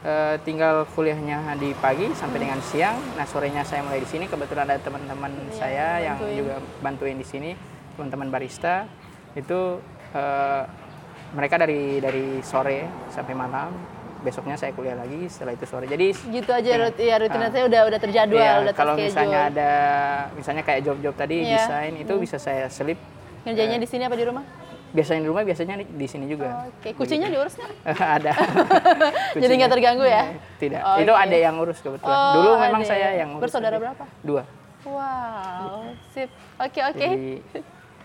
eh, 0.00 0.36
tinggal 0.40 0.84
kuliahnya 0.90 1.56
di 1.56 1.72
pagi 1.74 2.12
sampai 2.12 2.38
dengan 2.38 2.60
siang. 2.60 2.94
Nah, 3.14 3.24
sorenya 3.24 3.64
saya 3.64 3.80
mulai 3.80 3.98
di 3.98 4.06
sini 4.06 4.24
kebetulan 4.24 4.68
ada 4.68 4.76
teman-teman 4.78 5.32
Iya, 5.32 5.54
saya 5.54 5.86
yang 6.02 6.16
bantuin. 6.18 6.36
juga 6.36 6.54
bantuin 6.78 7.16
di 7.16 7.24
sini, 7.24 7.50
teman-teman 7.96 8.28
barista. 8.28 8.84
Itu 9.32 9.80
eh, 10.12 10.62
mereka 11.32 11.56
dari 11.56 11.98
dari 11.98 12.38
sore 12.40 12.84
sampai 13.08 13.34
malam. 13.34 13.72
Besoknya 14.24 14.56
saya 14.56 14.72
kuliah 14.72 14.96
lagi, 14.96 15.28
setelah 15.28 15.52
itu 15.52 15.64
sore. 15.64 15.84
Jadi 15.84 16.16
Gitu 16.16 16.48
aja 16.48 16.64
Iya. 16.66 16.80
rut 16.80 16.96
ya 16.96 17.16
rutinitasnya 17.16 17.60
Ah. 17.60 17.68
udah 17.68 17.80
udah 17.84 18.00
terjadwal, 18.00 18.40
Iya, 18.40 18.52
udah 18.58 18.72
kalau 18.72 18.94
misalnya 18.96 19.40
ada 19.46 19.70
misalnya 20.32 20.62
kayak 20.62 20.80
job-job 20.82 21.12
tadi 21.14 21.44
Iya. 21.44 21.60
desain 21.60 21.92
itu 21.94 22.12
bisa 22.16 22.36
saya 22.38 22.66
selip 22.66 22.96
Ngerjainnya 23.44 23.76
Eh. 23.76 23.82
di 23.82 23.86
sini 23.86 24.02
apa 24.02 24.16
di 24.16 24.24
rumah? 24.24 24.44
biasanya 24.90 25.20
di 25.20 25.28
rumah 25.28 25.42
biasanya 25.42 25.74
di, 25.76 25.86
di 25.90 26.06
sini 26.06 26.24
juga 26.24 26.70
Oke, 26.70 26.94
kucingnya 26.94 27.26
diurus 27.26 27.58
nggak? 27.58 27.70
ada 28.16 28.30
Jadi 29.34 29.52
nggak 29.52 29.72
terganggu 29.72 30.06
ya? 30.06 30.22
tidak 30.56 30.80
Oke. 30.80 31.02
itu 31.02 31.12
ada 31.12 31.36
yang 31.36 31.54
urus 31.58 31.78
kebetulan 31.78 32.14
Oh, 32.14 32.32
dulu 32.32 32.50
memang 32.56 32.82
saya 32.82 33.10
ya. 33.10 33.20
yang 33.20 33.34
urus 33.34 33.42
Bersaudara 33.42 33.76
berapa? 33.76 34.04
dua 34.22 34.42
Wow, 34.84 35.90
sip. 36.10 36.30
Oke 36.56 36.78
oke. 36.78 36.94
jadi 37.00 37.42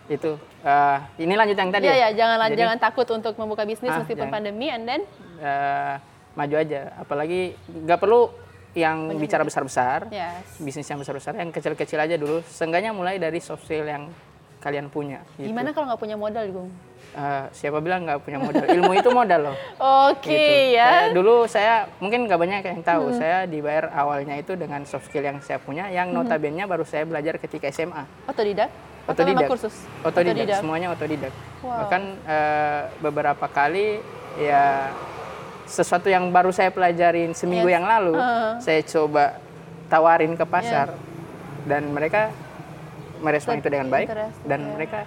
itu 0.10 0.32
eh, 0.65 0.97
ini 1.19 1.34
lanjut 1.36 1.53
yang 1.53 1.69
tadi 1.69 1.86
Iya 1.86 1.93
ya? 1.93 2.01
ya, 2.01 2.17
jangan 2.17 2.38
Jadi, 2.41 2.58
jangan 2.58 2.77
takut 2.79 3.08
untuk 3.08 3.34
membuka 3.36 3.63
bisnis 3.63 3.91
Ah, 3.91 4.01
meskipun 4.01 4.25
jangan. 4.25 4.34
pandemi 4.34 4.67
and 4.67 4.84
then 4.84 5.01
eh, 5.39 5.95
maju 6.36 6.56
aja 6.56 6.93
apalagi 6.99 7.58
nggak 7.67 7.99
perlu 7.99 8.30
yang 8.78 9.17
bicara 9.17 9.41
besar-besar 9.41 10.08
yes. 10.13 10.62
bisnis 10.62 10.86
yang 10.86 11.02
besar-besar 11.02 11.34
yang 11.36 11.49
kecil-kecil 11.49 11.97
aja 11.97 12.15
dulu 12.15 12.45
seenggaknya 12.45 12.93
mulai 12.93 13.17
dari 13.17 13.41
soft 13.41 13.65
skill 13.65 13.84
yang 13.84 14.13
kalian 14.60 14.91
punya 14.91 15.23
gitu. 15.39 15.49
Gimana 15.49 15.71
kalau 15.71 15.88
nggak 15.88 16.02
punya 16.04 16.19
modal, 16.19 16.43
Gung? 16.52 16.69
Eh, 17.15 17.43
siapa 17.56 17.80
bilang 17.80 18.04
nggak 18.04 18.19
punya 18.21 18.43
modal? 18.43 18.67
Ilmu 18.67 18.91
itu 18.91 19.10
modal 19.10 19.39
loh. 19.49 19.56
Oke 20.12 20.30
Gitu. 20.30 20.75
ya. 20.75 20.88
Saya- 21.08 21.13
dulu 21.15 21.36
saya 21.47 21.73
mungkin 22.04 22.28
nggak 22.28 22.39
banyak 22.39 22.62
yang 22.67 22.82
tahu. 22.84 23.15
Saya 23.15 23.47
dibayar 23.47 23.88
awalnya 23.95 24.36
itu 24.36 24.60
dengan 24.60 24.84
soft 24.84 25.08
skill 25.08 25.23
yang 25.25 25.39
saya 25.39 25.58
punya, 25.63 25.88
yang 25.89 26.12
notabene 26.12 26.67
baru 26.67 26.84
saya 26.84 27.08
belajar 27.08 27.39
ketika 27.39 27.71
SMA. 27.71 28.04
Otodidak? 28.28 28.69
Otodidak. 29.08 29.47
kursus? 29.49 29.73
Otodidak, 30.06 30.60
semuanya 30.60 30.91
otodidak. 30.93 31.34
Wow. 31.63 31.88
Bahkan 31.88 32.02
eh, 32.28 32.81
beberapa 33.02 33.46
kali 33.48 34.04
ya 34.37 34.92
sesuatu 35.69 36.09
yang 36.09 36.27
baru 36.29 36.49
saya 36.49 36.73
pelajarin 36.73 37.31
seminggu 37.31 37.69
Yes. 37.69 37.75
yang 37.77 37.85
lalu, 37.85 38.17
Uh. 38.17 38.57
saya 38.57 38.81
coba 38.83 39.37
tawarin 39.85 40.33
ke 40.33 40.43
pasar 40.43 40.97
dan 41.63 41.85
mereka 41.87 42.33
merespon 43.19 43.57
itu 43.57 43.67
dengan 43.67 43.87
baik 43.87 44.09
dan 44.43 44.59
ya. 44.59 44.69
mereka 44.73 44.99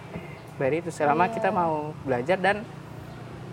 bayar 0.54 0.74
itu 0.76 0.90
selama 0.92 1.26
kita 1.26 1.48
mau 1.48 1.90
belajar 2.02 2.36
dan 2.36 2.62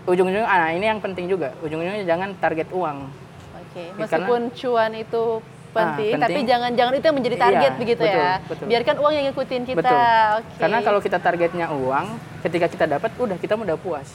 ujung-ujungnya 0.04 0.44
ah 0.44 0.68
ini 0.68 0.84
yang 0.84 1.00
penting 1.00 1.26
juga 1.26 1.56
ujung-ujungnya 1.60 2.04
jangan 2.04 2.36
target 2.36 2.68
uang 2.70 3.08
Oke, 3.56 3.86
Ya, 3.86 3.94
meskipun 3.96 4.40
cuan 4.50 4.90
itu 4.92 5.22
penting, 5.70 6.12
Ah, 6.12 6.20
tapi 6.20 6.32
penting. 6.34 6.46
jangan 6.50 6.70
jangan 6.74 6.92
itu 6.92 7.04
yang 7.06 7.16
menjadi 7.16 7.36
target 7.38 7.70
Iya, 7.70 7.78
begitu 7.78 8.02
betul, 8.02 8.18
ya. 8.18 8.32
betul. 8.42 8.64
Biarkan 8.66 8.96
uang 8.98 9.12
yang 9.14 9.24
ngikutin 9.30 9.62
kita. 9.62 9.78
Betul. 9.78 9.94
Oke. 10.34 10.54
Karena 10.58 10.78
kalau 10.82 11.00
kita 11.00 11.18
targetnya 11.22 11.66
uang, 11.70 12.06
ketika 12.42 12.66
kita 12.66 12.84
dapat, 12.90 13.10
udah 13.14 13.36
kita 13.38 13.54
udah 13.54 13.78
puas. 13.78 14.10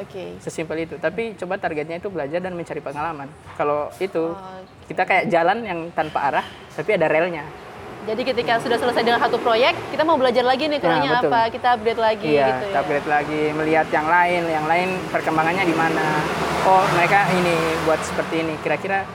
Oke. 0.00 0.24
Sesimpel 0.40 0.88
itu. 0.88 0.96
Tapi 0.96 1.36
coba 1.36 1.60
targetnya 1.60 2.00
itu 2.00 2.08
belajar 2.08 2.40
dan 2.40 2.56
mencari 2.56 2.80
pengalaman. 2.80 3.28
Kalau 3.58 3.92
itu 4.00 4.32
Oke. 4.32 4.88
kita 4.88 5.02
kayak 5.04 5.24
jalan 5.28 5.58
yang 5.66 5.80
tanpa 5.92 6.32
arah, 6.32 6.46
tapi 6.72 6.96
ada 6.96 7.10
relnya. 7.10 7.44
Jadi 8.02 8.22
ketika 8.26 8.58
sudah 8.58 8.82
selesai 8.82 9.06
dengan 9.06 9.22
satu 9.22 9.38
proyek, 9.38 9.78
kita 9.94 10.02
mau 10.02 10.18
belajar 10.18 10.42
lagi 10.42 10.66
nih 10.66 10.82
kurangnya 10.82 11.06
Ya, 11.06 11.18
betul. 11.22 11.30
apa, 11.30 11.40
kita 11.54 11.68
update 11.78 12.00
lagi 12.02 12.26
iya, 12.34 12.46
gitu 12.50 12.58
kita 12.66 12.74
ya. 12.74 12.82
upgrade 12.82 13.06
lagi, 13.08 13.42
melihat 13.54 13.86
yang 13.94 14.06
lain, 14.10 14.42
yang 14.50 14.66
lain 14.66 14.88
perkembangannya 15.14 15.62
di 15.62 15.76
mana. 15.78 16.06
Oh, 16.66 16.82
mereka 16.98 17.30
ini 17.30 17.54
buat 17.86 18.02
seperti 18.02 18.42
ini. 18.42 18.58
Kira-kira 18.58 19.06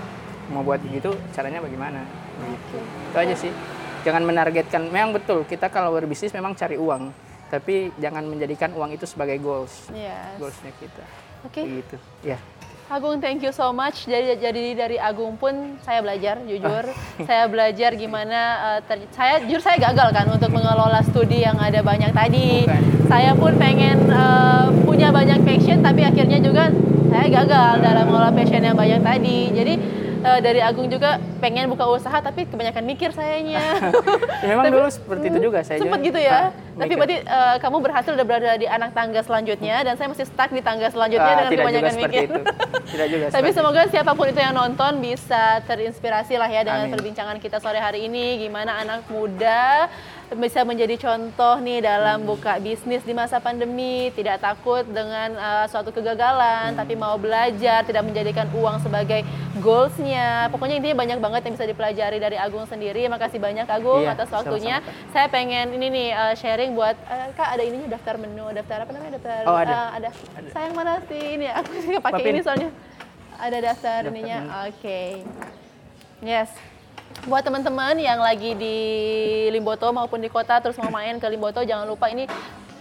mau 0.56 0.64
buat 0.64 0.80
begitu, 0.80 1.12
caranya 1.36 1.60
bagaimana? 1.60 2.00
Gitu. 2.48 2.80
Itu 3.12 3.18
aja 3.20 3.36
sih. 3.36 3.52
Jangan 4.08 4.24
menargetkan. 4.24 4.88
Memang 4.88 5.12
betul, 5.12 5.44
kita 5.44 5.68
kalau 5.68 5.92
berbisnis 5.92 6.32
memang 6.32 6.56
cari 6.56 6.80
uang, 6.80 7.12
tapi 7.48 7.96
jangan 7.98 8.24
menjadikan 8.28 8.76
uang 8.76 8.96
itu 8.96 9.08
sebagai 9.08 9.40
goals. 9.40 9.88
Yes. 9.96 10.36
Goalsnya 10.40 10.72
kita. 10.80 11.04
Oke. 11.48 11.62
Gitu. 11.64 11.98
Ya. 12.24 12.38
Agung, 12.88 13.20
thank 13.20 13.44
you 13.44 13.52
so 13.52 13.76
much. 13.76 14.08
Jadi 14.08 14.40
jadi 14.40 14.64
dari 14.72 14.96
Agung 14.96 15.36
pun 15.36 15.76
saya 15.84 16.00
belajar, 16.00 16.40
jujur. 16.48 16.88
Ah. 16.88 16.96
saya 17.28 17.44
belajar 17.52 17.92
gimana 18.00 18.40
uh, 18.64 18.80
ter- 18.80 19.12
saya 19.12 19.44
jujur 19.44 19.60
saya 19.60 19.76
gagal 19.76 20.16
kan 20.16 20.24
untuk 20.32 20.48
mengelola 20.56 21.04
studi 21.04 21.44
yang 21.44 21.60
ada 21.60 21.84
banyak 21.84 22.16
tadi. 22.16 22.64
Bukan. 22.64 23.12
Saya 23.12 23.36
pun 23.36 23.60
pengen 23.60 24.08
uh, 24.08 24.72
punya 24.88 25.12
banyak 25.12 25.44
passion 25.44 25.84
tapi 25.84 26.08
akhirnya 26.08 26.40
juga 26.40 26.72
saya 27.12 27.28
gagal 27.28 27.84
dalam 27.84 28.04
mengelola 28.08 28.32
passion 28.32 28.64
yang 28.64 28.78
banyak 28.80 29.04
tadi. 29.04 29.40
Jadi 29.52 29.74
uh, 30.28 30.40
dari 30.40 30.60
Agung 30.60 30.88
juga 30.88 31.10
pengen 31.38 31.66
buka 31.68 31.88
usaha 31.88 32.20
tapi 32.20 32.44
kebanyakan 32.44 32.84
mikir 32.84 33.10
sayanya. 33.12 33.64
Ya, 34.38 34.54
memang 34.54 34.70
dulu 34.70 34.86
seperti 34.88 35.26
itu 35.28 35.40
juga 35.42 35.60
saya. 35.62 35.82
Sempet 35.82 35.98
juga. 35.98 36.08
gitu 36.08 36.20
ya. 36.22 36.38
Ah, 36.38 36.48
Tapi 36.78 36.86
mikir. 36.86 36.96
berarti 36.96 37.18
uh, 37.26 37.56
kamu 37.58 37.78
berhasil 37.82 38.12
udah 38.14 38.22
berada 38.24 38.52
di 38.54 38.68
anak 38.70 38.94
tangga 38.94 39.20
selanjutnya 39.20 39.82
dan 39.82 39.98
saya 39.98 40.08
masih 40.08 40.26
stuck 40.26 40.52
di 40.52 40.62
tangga 40.62 40.88
selanjutnya 40.88 41.26
Ah, 41.28 41.38
dengan 41.42 41.52
kebanyakan 41.58 41.94
mikir. 41.98 42.22
itu. 42.24 42.42
Tidak 42.88 43.08
juga 43.10 43.24
Tapi 43.26 43.34
seperti 43.34 43.50
itu. 43.50 43.58
semoga 43.58 43.82
siapa 43.90 44.12
pun 44.14 44.26
itu 44.28 44.38
yang 44.38 44.54
nonton 44.54 44.92
bisa 45.00 45.44
terinspirasi 45.66 46.36
lah 46.36 46.46
ya 46.48 46.62
dengan 46.62 46.86
Amin. 46.86 46.94
perbincangan 46.94 47.38
kita 47.40 47.58
sore 47.58 47.80
hari 47.80 48.06
ini. 48.06 48.38
Gimana 48.40 48.78
anak 48.78 49.10
muda 49.10 49.90
bisa 50.30 50.60
menjadi 50.62 51.00
contoh 51.00 51.56
nih 51.58 51.80
dalam 51.80 52.20
Hmm. 52.20 52.28
buka 52.28 52.60
bisnis 52.60 53.00
di 53.02 53.12
masa 53.12 53.40
pandemi, 53.40 54.12
tidak 54.12 54.44
takut 54.44 54.84
dengan 54.84 55.32
uh, 55.34 55.64
suatu 55.66 55.88
kegagalan, 55.90 56.76
Hmm. 56.76 56.80
tapi 56.80 56.94
mau 56.94 57.16
belajar, 57.16 57.82
tidak 57.82 58.04
menjadikan 58.04 58.44
uang 58.52 58.84
sebagai 58.84 59.24
goalsnya. 59.58 60.52
Pokoknya 60.52 60.78
intinya 60.78 61.00
banyak 61.00 61.18
banget 61.18 61.42
yang 61.44 61.54
bisa 61.56 61.64
dipelajari 61.66 62.18
dari 62.18 62.36
Agung 62.36 62.68
sendiri. 62.68 63.08
Makasih 63.08 63.40
banyak 63.40 63.64
Agung 63.66 64.04
Iya, 64.04 64.20
atas 64.20 64.28
waktunya. 64.28 64.84
sama-sama, 64.84 65.12
Saya 65.16 65.28
pengen 65.28 65.66
ini 65.72 65.88
nih 65.88 66.10
uh, 66.12 66.34
sharing 66.36 66.76
buat 66.76 67.00
uh, 67.08 67.32
kak 67.32 67.56
ada 67.56 67.64
ininya 67.64 67.96
daftar 67.96 68.20
menu, 68.20 68.52
daftar 68.52 68.84
apa 68.84 68.92
namanya 68.92 69.12
daftar? 69.16 69.42
Oh, 69.48 69.56
ada. 69.56 69.72
uh, 69.72 69.90
ada. 69.96 70.10
Sayang 70.52 70.76
mana 70.76 71.00
sih 71.08 71.40
ini? 71.40 71.48
Aku 71.64 71.72
sih 71.80 71.96
pakai 72.04 72.24
ini 72.28 72.44
soalnya. 72.44 72.70
Ada 73.40 73.58
daftar 73.64 74.00
Daftar 74.04 74.12
ininya. 74.12 74.68
Oke. 74.68 75.24
Yes. 76.20 76.77
Buat 77.28 77.44
teman-teman 77.44 78.00
yang 78.00 78.24
lagi 78.24 78.56
di 78.56 78.78
Limboto 79.52 79.92
maupun 79.92 80.24
di 80.24 80.32
kota 80.32 80.64
terus 80.64 80.80
mau 80.80 80.88
main 80.88 81.20
ke 81.20 81.28
Limboto 81.28 81.60
jangan 81.60 81.84
lupa 81.84 82.08
ini 82.08 82.24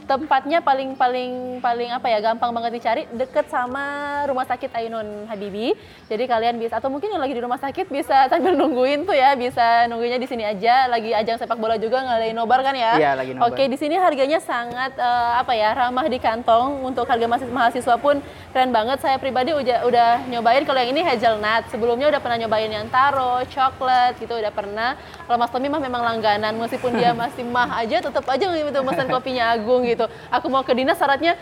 tempatnya 0.07 0.63
paling 0.63 0.95
paling 0.95 1.59
paling 1.59 1.91
apa 1.91 2.07
ya 2.07 2.23
gampang 2.23 2.55
banget 2.55 2.79
dicari 2.79 3.03
deket 3.11 3.51
sama 3.51 4.23
rumah 4.31 4.47
sakit 4.47 4.71
Ainun 4.79 5.27
Habibi. 5.27 5.75
Jadi 6.07 6.25
kalian 6.31 6.63
bisa 6.63 6.79
atau 6.79 6.87
mungkin 6.87 7.11
yang 7.11 7.19
lagi 7.19 7.35
di 7.35 7.43
rumah 7.43 7.59
sakit 7.59 7.91
bisa 7.91 8.25
sambil 8.31 8.55
nungguin 8.55 9.03
tuh 9.03 9.19
ya 9.19 9.35
bisa 9.35 9.91
nungguinnya 9.91 10.23
di 10.23 10.31
sini 10.31 10.47
aja. 10.47 10.87
Lagi 10.87 11.11
ajang 11.11 11.43
sepak 11.43 11.59
bola 11.59 11.75
juga 11.75 12.07
ngadain 12.07 12.39
nobar 12.39 12.63
kan 12.63 12.79
ya? 12.79 12.95
Iya, 12.95 13.11
lagi 13.19 13.35
nobar. 13.35 13.51
oke 13.51 13.63
di 13.67 13.77
sini 13.77 13.99
harganya 13.99 14.39
sangat 14.39 14.95
eh, 14.95 15.33
apa 15.43 15.53
ya 15.59 15.75
ramah 15.75 16.07
di 16.07 16.19
kantong. 16.23 16.87
Untuk 16.87 17.11
harga 17.11 17.27
mahasiswa, 17.27 17.51
mahasiswa 17.51 17.97
pun 17.99 18.23
keren 18.55 18.71
banget. 18.71 19.03
Saya 19.03 19.19
pribadi 19.19 19.51
udah 19.59 19.91
udah 19.91 20.11
nyobain. 20.31 20.63
Kalau 20.63 20.79
yang 20.79 20.95
ini 20.95 21.03
hazelnut 21.03 21.67
sebelumnya 21.75 22.15
udah 22.15 22.23
pernah 22.23 22.47
nyobain 22.47 22.71
yang 22.71 22.87
taro 22.95 23.43
coklat 23.51 24.15
gitu 24.23 24.39
udah 24.39 24.55
pernah. 24.55 24.95
Kalau 25.27 25.35
Mas 25.35 25.51
Tommy 25.51 25.67
mah 25.67 25.83
memang 25.83 26.07
langganan. 26.07 26.55
Meskipun 26.55 26.95
dia 26.95 27.11
masih 27.27 27.43
mah 27.43 27.83
aja 27.83 27.99
tetap 27.99 28.23
aja 28.31 28.47
gitu 28.47 28.79
mesen 28.87 29.11
kopinya 29.15 29.51
Agung 29.51 29.83
gitu 29.83 29.96
aku 30.31 30.47
mau 30.53 30.63
ke 30.63 30.73
dinas 30.77 31.01
syaratnya 31.01 31.35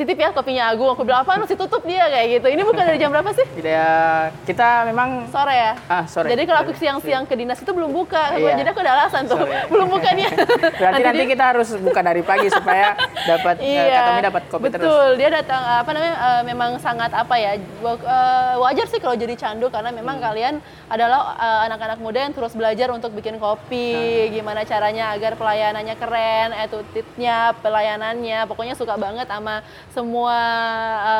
titip 0.00 0.16
ya 0.16 0.32
kopinya 0.32 0.64
Agung 0.66 0.88
aku 0.88 1.04
bilang 1.04 1.20
apa 1.20 1.36
masih 1.36 1.54
tutup 1.54 1.84
dia 1.84 2.08
kayak 2.08 2.26
gitu 2.34 2.46
ini 2.48 2.62
bukan 2.62 2.80
dari 2.80 2.96
jam 2.96 3.10
berapa 3.10 3.28
sih 3.30 3.44
Tidak, 3.44 4.24
kita 4.42 4.68
memang 4.86 5.28
sore 5.28 5.52
ya 5.52 5.72
ah 5.86 6.04
sore. 6.04 6.26
jadi 6.26 6.42
kalau 6.42 6.60
aku 6.62 6.72
Sore. 6.72 6.80
siang-siang 6.80 7.24
ke 7.24 7.34
dinas 7.34 7.56
itu 7.56 7.68
belum 7.68 7.90
buka 7.90 8.32
Iya. 8.32 8.56
jadi 8.56 8.68
aku 8.70 8.80
ada 8.80 8.92
alasan 8.96 9.22
tuh 9.26 9.36
Sore. 9.36 9.68
belum 9.68 9.88
bukanya 9.90 10.28
Berarti 10.80 11.02
nanti, 11.02 11.18
dia- 11.18 11.30
kita 11.30 11.44
harus 11.46 11.68
buka 11.76 12.00
dari 12.00 12.22
pagi 12.22 12.48
supaya 12.48 12.96
dapat 13.20 13.60
Iya, 13.60 13.82
iya. 13.84 14.00
kami 14.06 14.20
dapat 14.24 14.42
kopi 14.46 14.62
betul. 14.64 14.80
terus. 14.80 15.12
Dia 15.14 15.28
datang 15.30 15.60
apa 15.60 15.90
namanya 15.90 16.14
eh, 16.16 16.42
memang 16.44 16.70
sangat 16.78 17.10
apa 17.12 17.34
ya 17.34 17.52
wa- 17.78 18.00
eh, 18.00 18.54
wajar 18.58 18.86
sih 18.86 18.98
kalau 18.98 19.12
jadi 19.14 19.34
candu 19.34 19.68
karena 19.68 19.90
memang 19.90 20.16
Hmm. 20.16 20.24
kalian 20.24 20.54
adalah 20.86 21.20
eh, 21.36 21.60
anak-anak 21.66 21.98
muda 21.98 22.18
yang 22.20 22.32
terus 22.32 22.52
belajar 22.52 22.88
untuk 22.88 23.12
bikin 23.12 23.36
kopi, 23.36 23.92
Nah. 23.92 24.32
gimana 24.32 24.60
caranya 24.62 25.04
agar 25.10 25.34
pelayanannya 25.34 25.94
keren, 25.94 26.50
attitude-nya, 26.54 27.52
pelayanannya, 27.60 28.38
pokoknya 28.46 28.72
suka 28.72 28.94
banget 28.96 29.26
sama 29.26 29.60
semua 29.90 30.36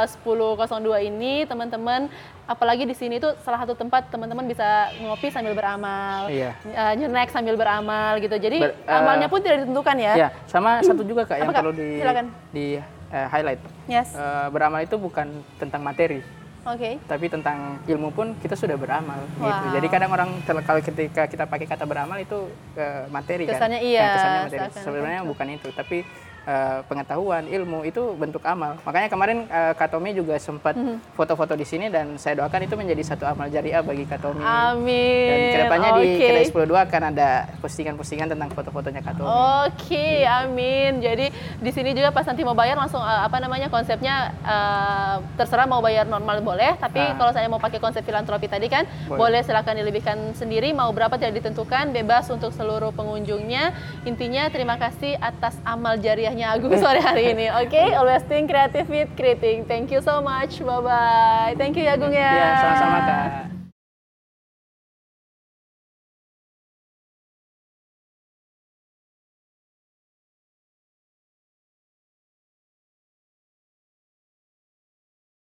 eh, 0.00 0.06
1002 0.06 0.66
ini 1.02 1.44
teman-teman. 1.44 2.06
Apalagi 2.44 2.82
di 2.82 2.92
sini 2.92 3.16
tuh 3.16 3.38
salah 3.40 3.62
satu 3.62 3.78
tempat 3.78 4.10
teman-teman 4.10 4.42
bisa 4.42 4.66
ngopi 4.98 5.30
sambil 5.30 5.54
beramal, 5.54 6.26
Iya. 6.26 6.50
eh, 6.64 6.92
nyenek 6.96 7.30
sambil 7.30 7.54
beramal 7.54 8.18
gitu. 8.18 8.34
Jadi 8.34 8.58
Ber- 8.60 8.74
eh, 8.76 8.90
amalnya 8.92 9.30
pun 9.30 9.38
tidak 9.38 9.62
ditentukan 9.62 9.96
ya. 9.96 10.12
Ya, 10.16 10.28
sama 10.44 10.82
satu 10.82 11.02
juga 11.02 11.22
kak 11.24 11.38
yang 11.38 11.48
Kak? 11.48 11.62
perlu 11.62 11.72
di 11.72 11.88
Silakan. 11.98 12.26
di 12.50 12.66
eh, 13.08 13.26
highlight. 13.28 13.62
Yes. 13.86 14.08
Eh, 14.12 14.46
beramal 14.50 14.82
itu 14.82 14.94
bukan 14.94 15.30
tentang 15.58 15.78
materi, 15.80 16.26
Oke. 16.62 16.98
tapi 17.06 17.26
tentang 17.26 17.78
ilmu 17.84 18.10
pun 18.10 18.34
kita 18.36 18.54
sudah 18.54 18.74
beramal. 18.74 19.22
Gitu. 19.32 19.46
Wow. 19.46 19.70
Jadi 19.70 19.86
kadang 19.86 20.10
orang 20.10 20.30
kalau 20.42 20.80
ketika 20.80 21.26
kita 21.26 21.46
pakai 21.46 21.66
kata 21.66 21.86
beramal 21.86 22.18
itu 22.18 22.50
eh, 22.74 23.06
materi 23.08 23.46
Kesannya 23.46 23.78
kan. 23.78 23.86
iya, 23.86 24.00
Yang 24.00 24.10
kesannya 24.12 24.40
materi. 24.42 24.82
Sebenarnya 24.82 25.22
bukan 25.22 25.46
itu, 25.52 25.68
tapi 25.70 26.02
eh, 26.43 26.78
pengetahuan, 26.84 27.45
ilmu 27.45 27.82
itu 27.82 28.14
bentuk 28.14 28.41
amal. 28.43 28.76
Makanya 28.82 29.09
kemarin 29.09 29.45
eh, 29.47 29.72
Kak 29.72 29.91
Tommy 29.91 30.12
juga 30.12 30.36
sempat 30.36 30.72
Mhm. 30.72 31.01
foto-foto 31.12 31.53
di 31.53 31.62
sini 31.62 31.86
dan 31.86 32.16
saya 32.16 32.38
doakan 32.38 32.64
itu 32.64 32.74
menjadi 32.74 33.03
satu 33.07 33.24
amal 33.24 33.47
jariah 33.47 33.80
bagi 33.80 34.05
Kak 34.05 34.20
Tommy. 34.20 34.41
Amin. 34.41 35.26
Dan 35.26 35.38
ke 35.47 35.59
depannya 35.61 35.91
di 35.95 36.07
Oke. 36.11 36.26
Kedai 36.26 36.45
10.2 36.47 36.80
akan 36.82 37.03
ada 37.11 37.28
postingan-postingan 37.61 38.28
tentang 38.28 38.49
foto-fotonya 38.51 39.01
Kak 39.01 39.14
Tommy. 39.14 39.30
Oke, 39.66 40.07
amin. 40.22 40.99
Jadi 40.99 41.26
di 41.57 41.70
sini 41.70 41.91
juga 41.93 42.11
pas 42.11 42.24
nanti 42.24 42.41
mau 42.41 42.55
bayar 42.55 42.74
langsung 42.74 43.01
eh, 43.01 43.20
apa 43.20 43.36
namanya 43.36 43.68
konsepnya 43.68 44.14
eh, 44.41 45.16
terserah 45.34 45.64
mau 45.64 45.80
bayar 45.80 46.05
normal 46.05 46.41
boleh, 46.41 46.76
tapi 46.76 46.99
Ah. 46.99 47.14
kalau 47.14 47.30
saya 47.30 47.47
mau 47.47 47.59
pakai 47.59 47.78
konsep 47.78 48.01
filantropi 48.01 48.47
tadi 48.47 48.66
kan 48.66 48.84
boleh, 49.07 49.18
Boleh. 49.20 49.41
silakan 49.43 49.74
dilebihkan 49.76 50.18
sendiri 50.32 50.72
mau 50.72 50.91
berapa 50.91 51.14
tidak 51.14 51.38
ditentukan, 51.38 51.91
bebas 51.91 52.26
untuk 52.28 52.51
seluruh 52.51 52.91
pengunjungnya. 52.91 53.72
Intinya 54.03 54.49
terima 54.49 54.74
kasih 54.74 55.16
atas 55.16 55.57
amal 55.62 55.97
jariahnya 56.30 56.54
Agung 56.54 56.74
sore 56.82 57.00
hari 57.02 57.34
ini. 57.34 57.50
Oke, 57.50 57.82
always 57.98 58.22
think 58.30 58.50
creative 58.50 58.88
with 58.88 59.10
creating. 59.18 59.66
Thank 59.66 59.90
you 59.90 60.00
so 60.00 60.22
much. 60.22 60.62
Bye 60.62 60.80
bye. 60.80 61.52
Thank 61.58 61.76
you 61.76 61.84
ya 61.84 61.98
Agung 61.98 62.14
ya. 62.14 62.30
Iya, 62.30 62.48
sama-sama 62.62 62.98
Kak. 63.02 63.59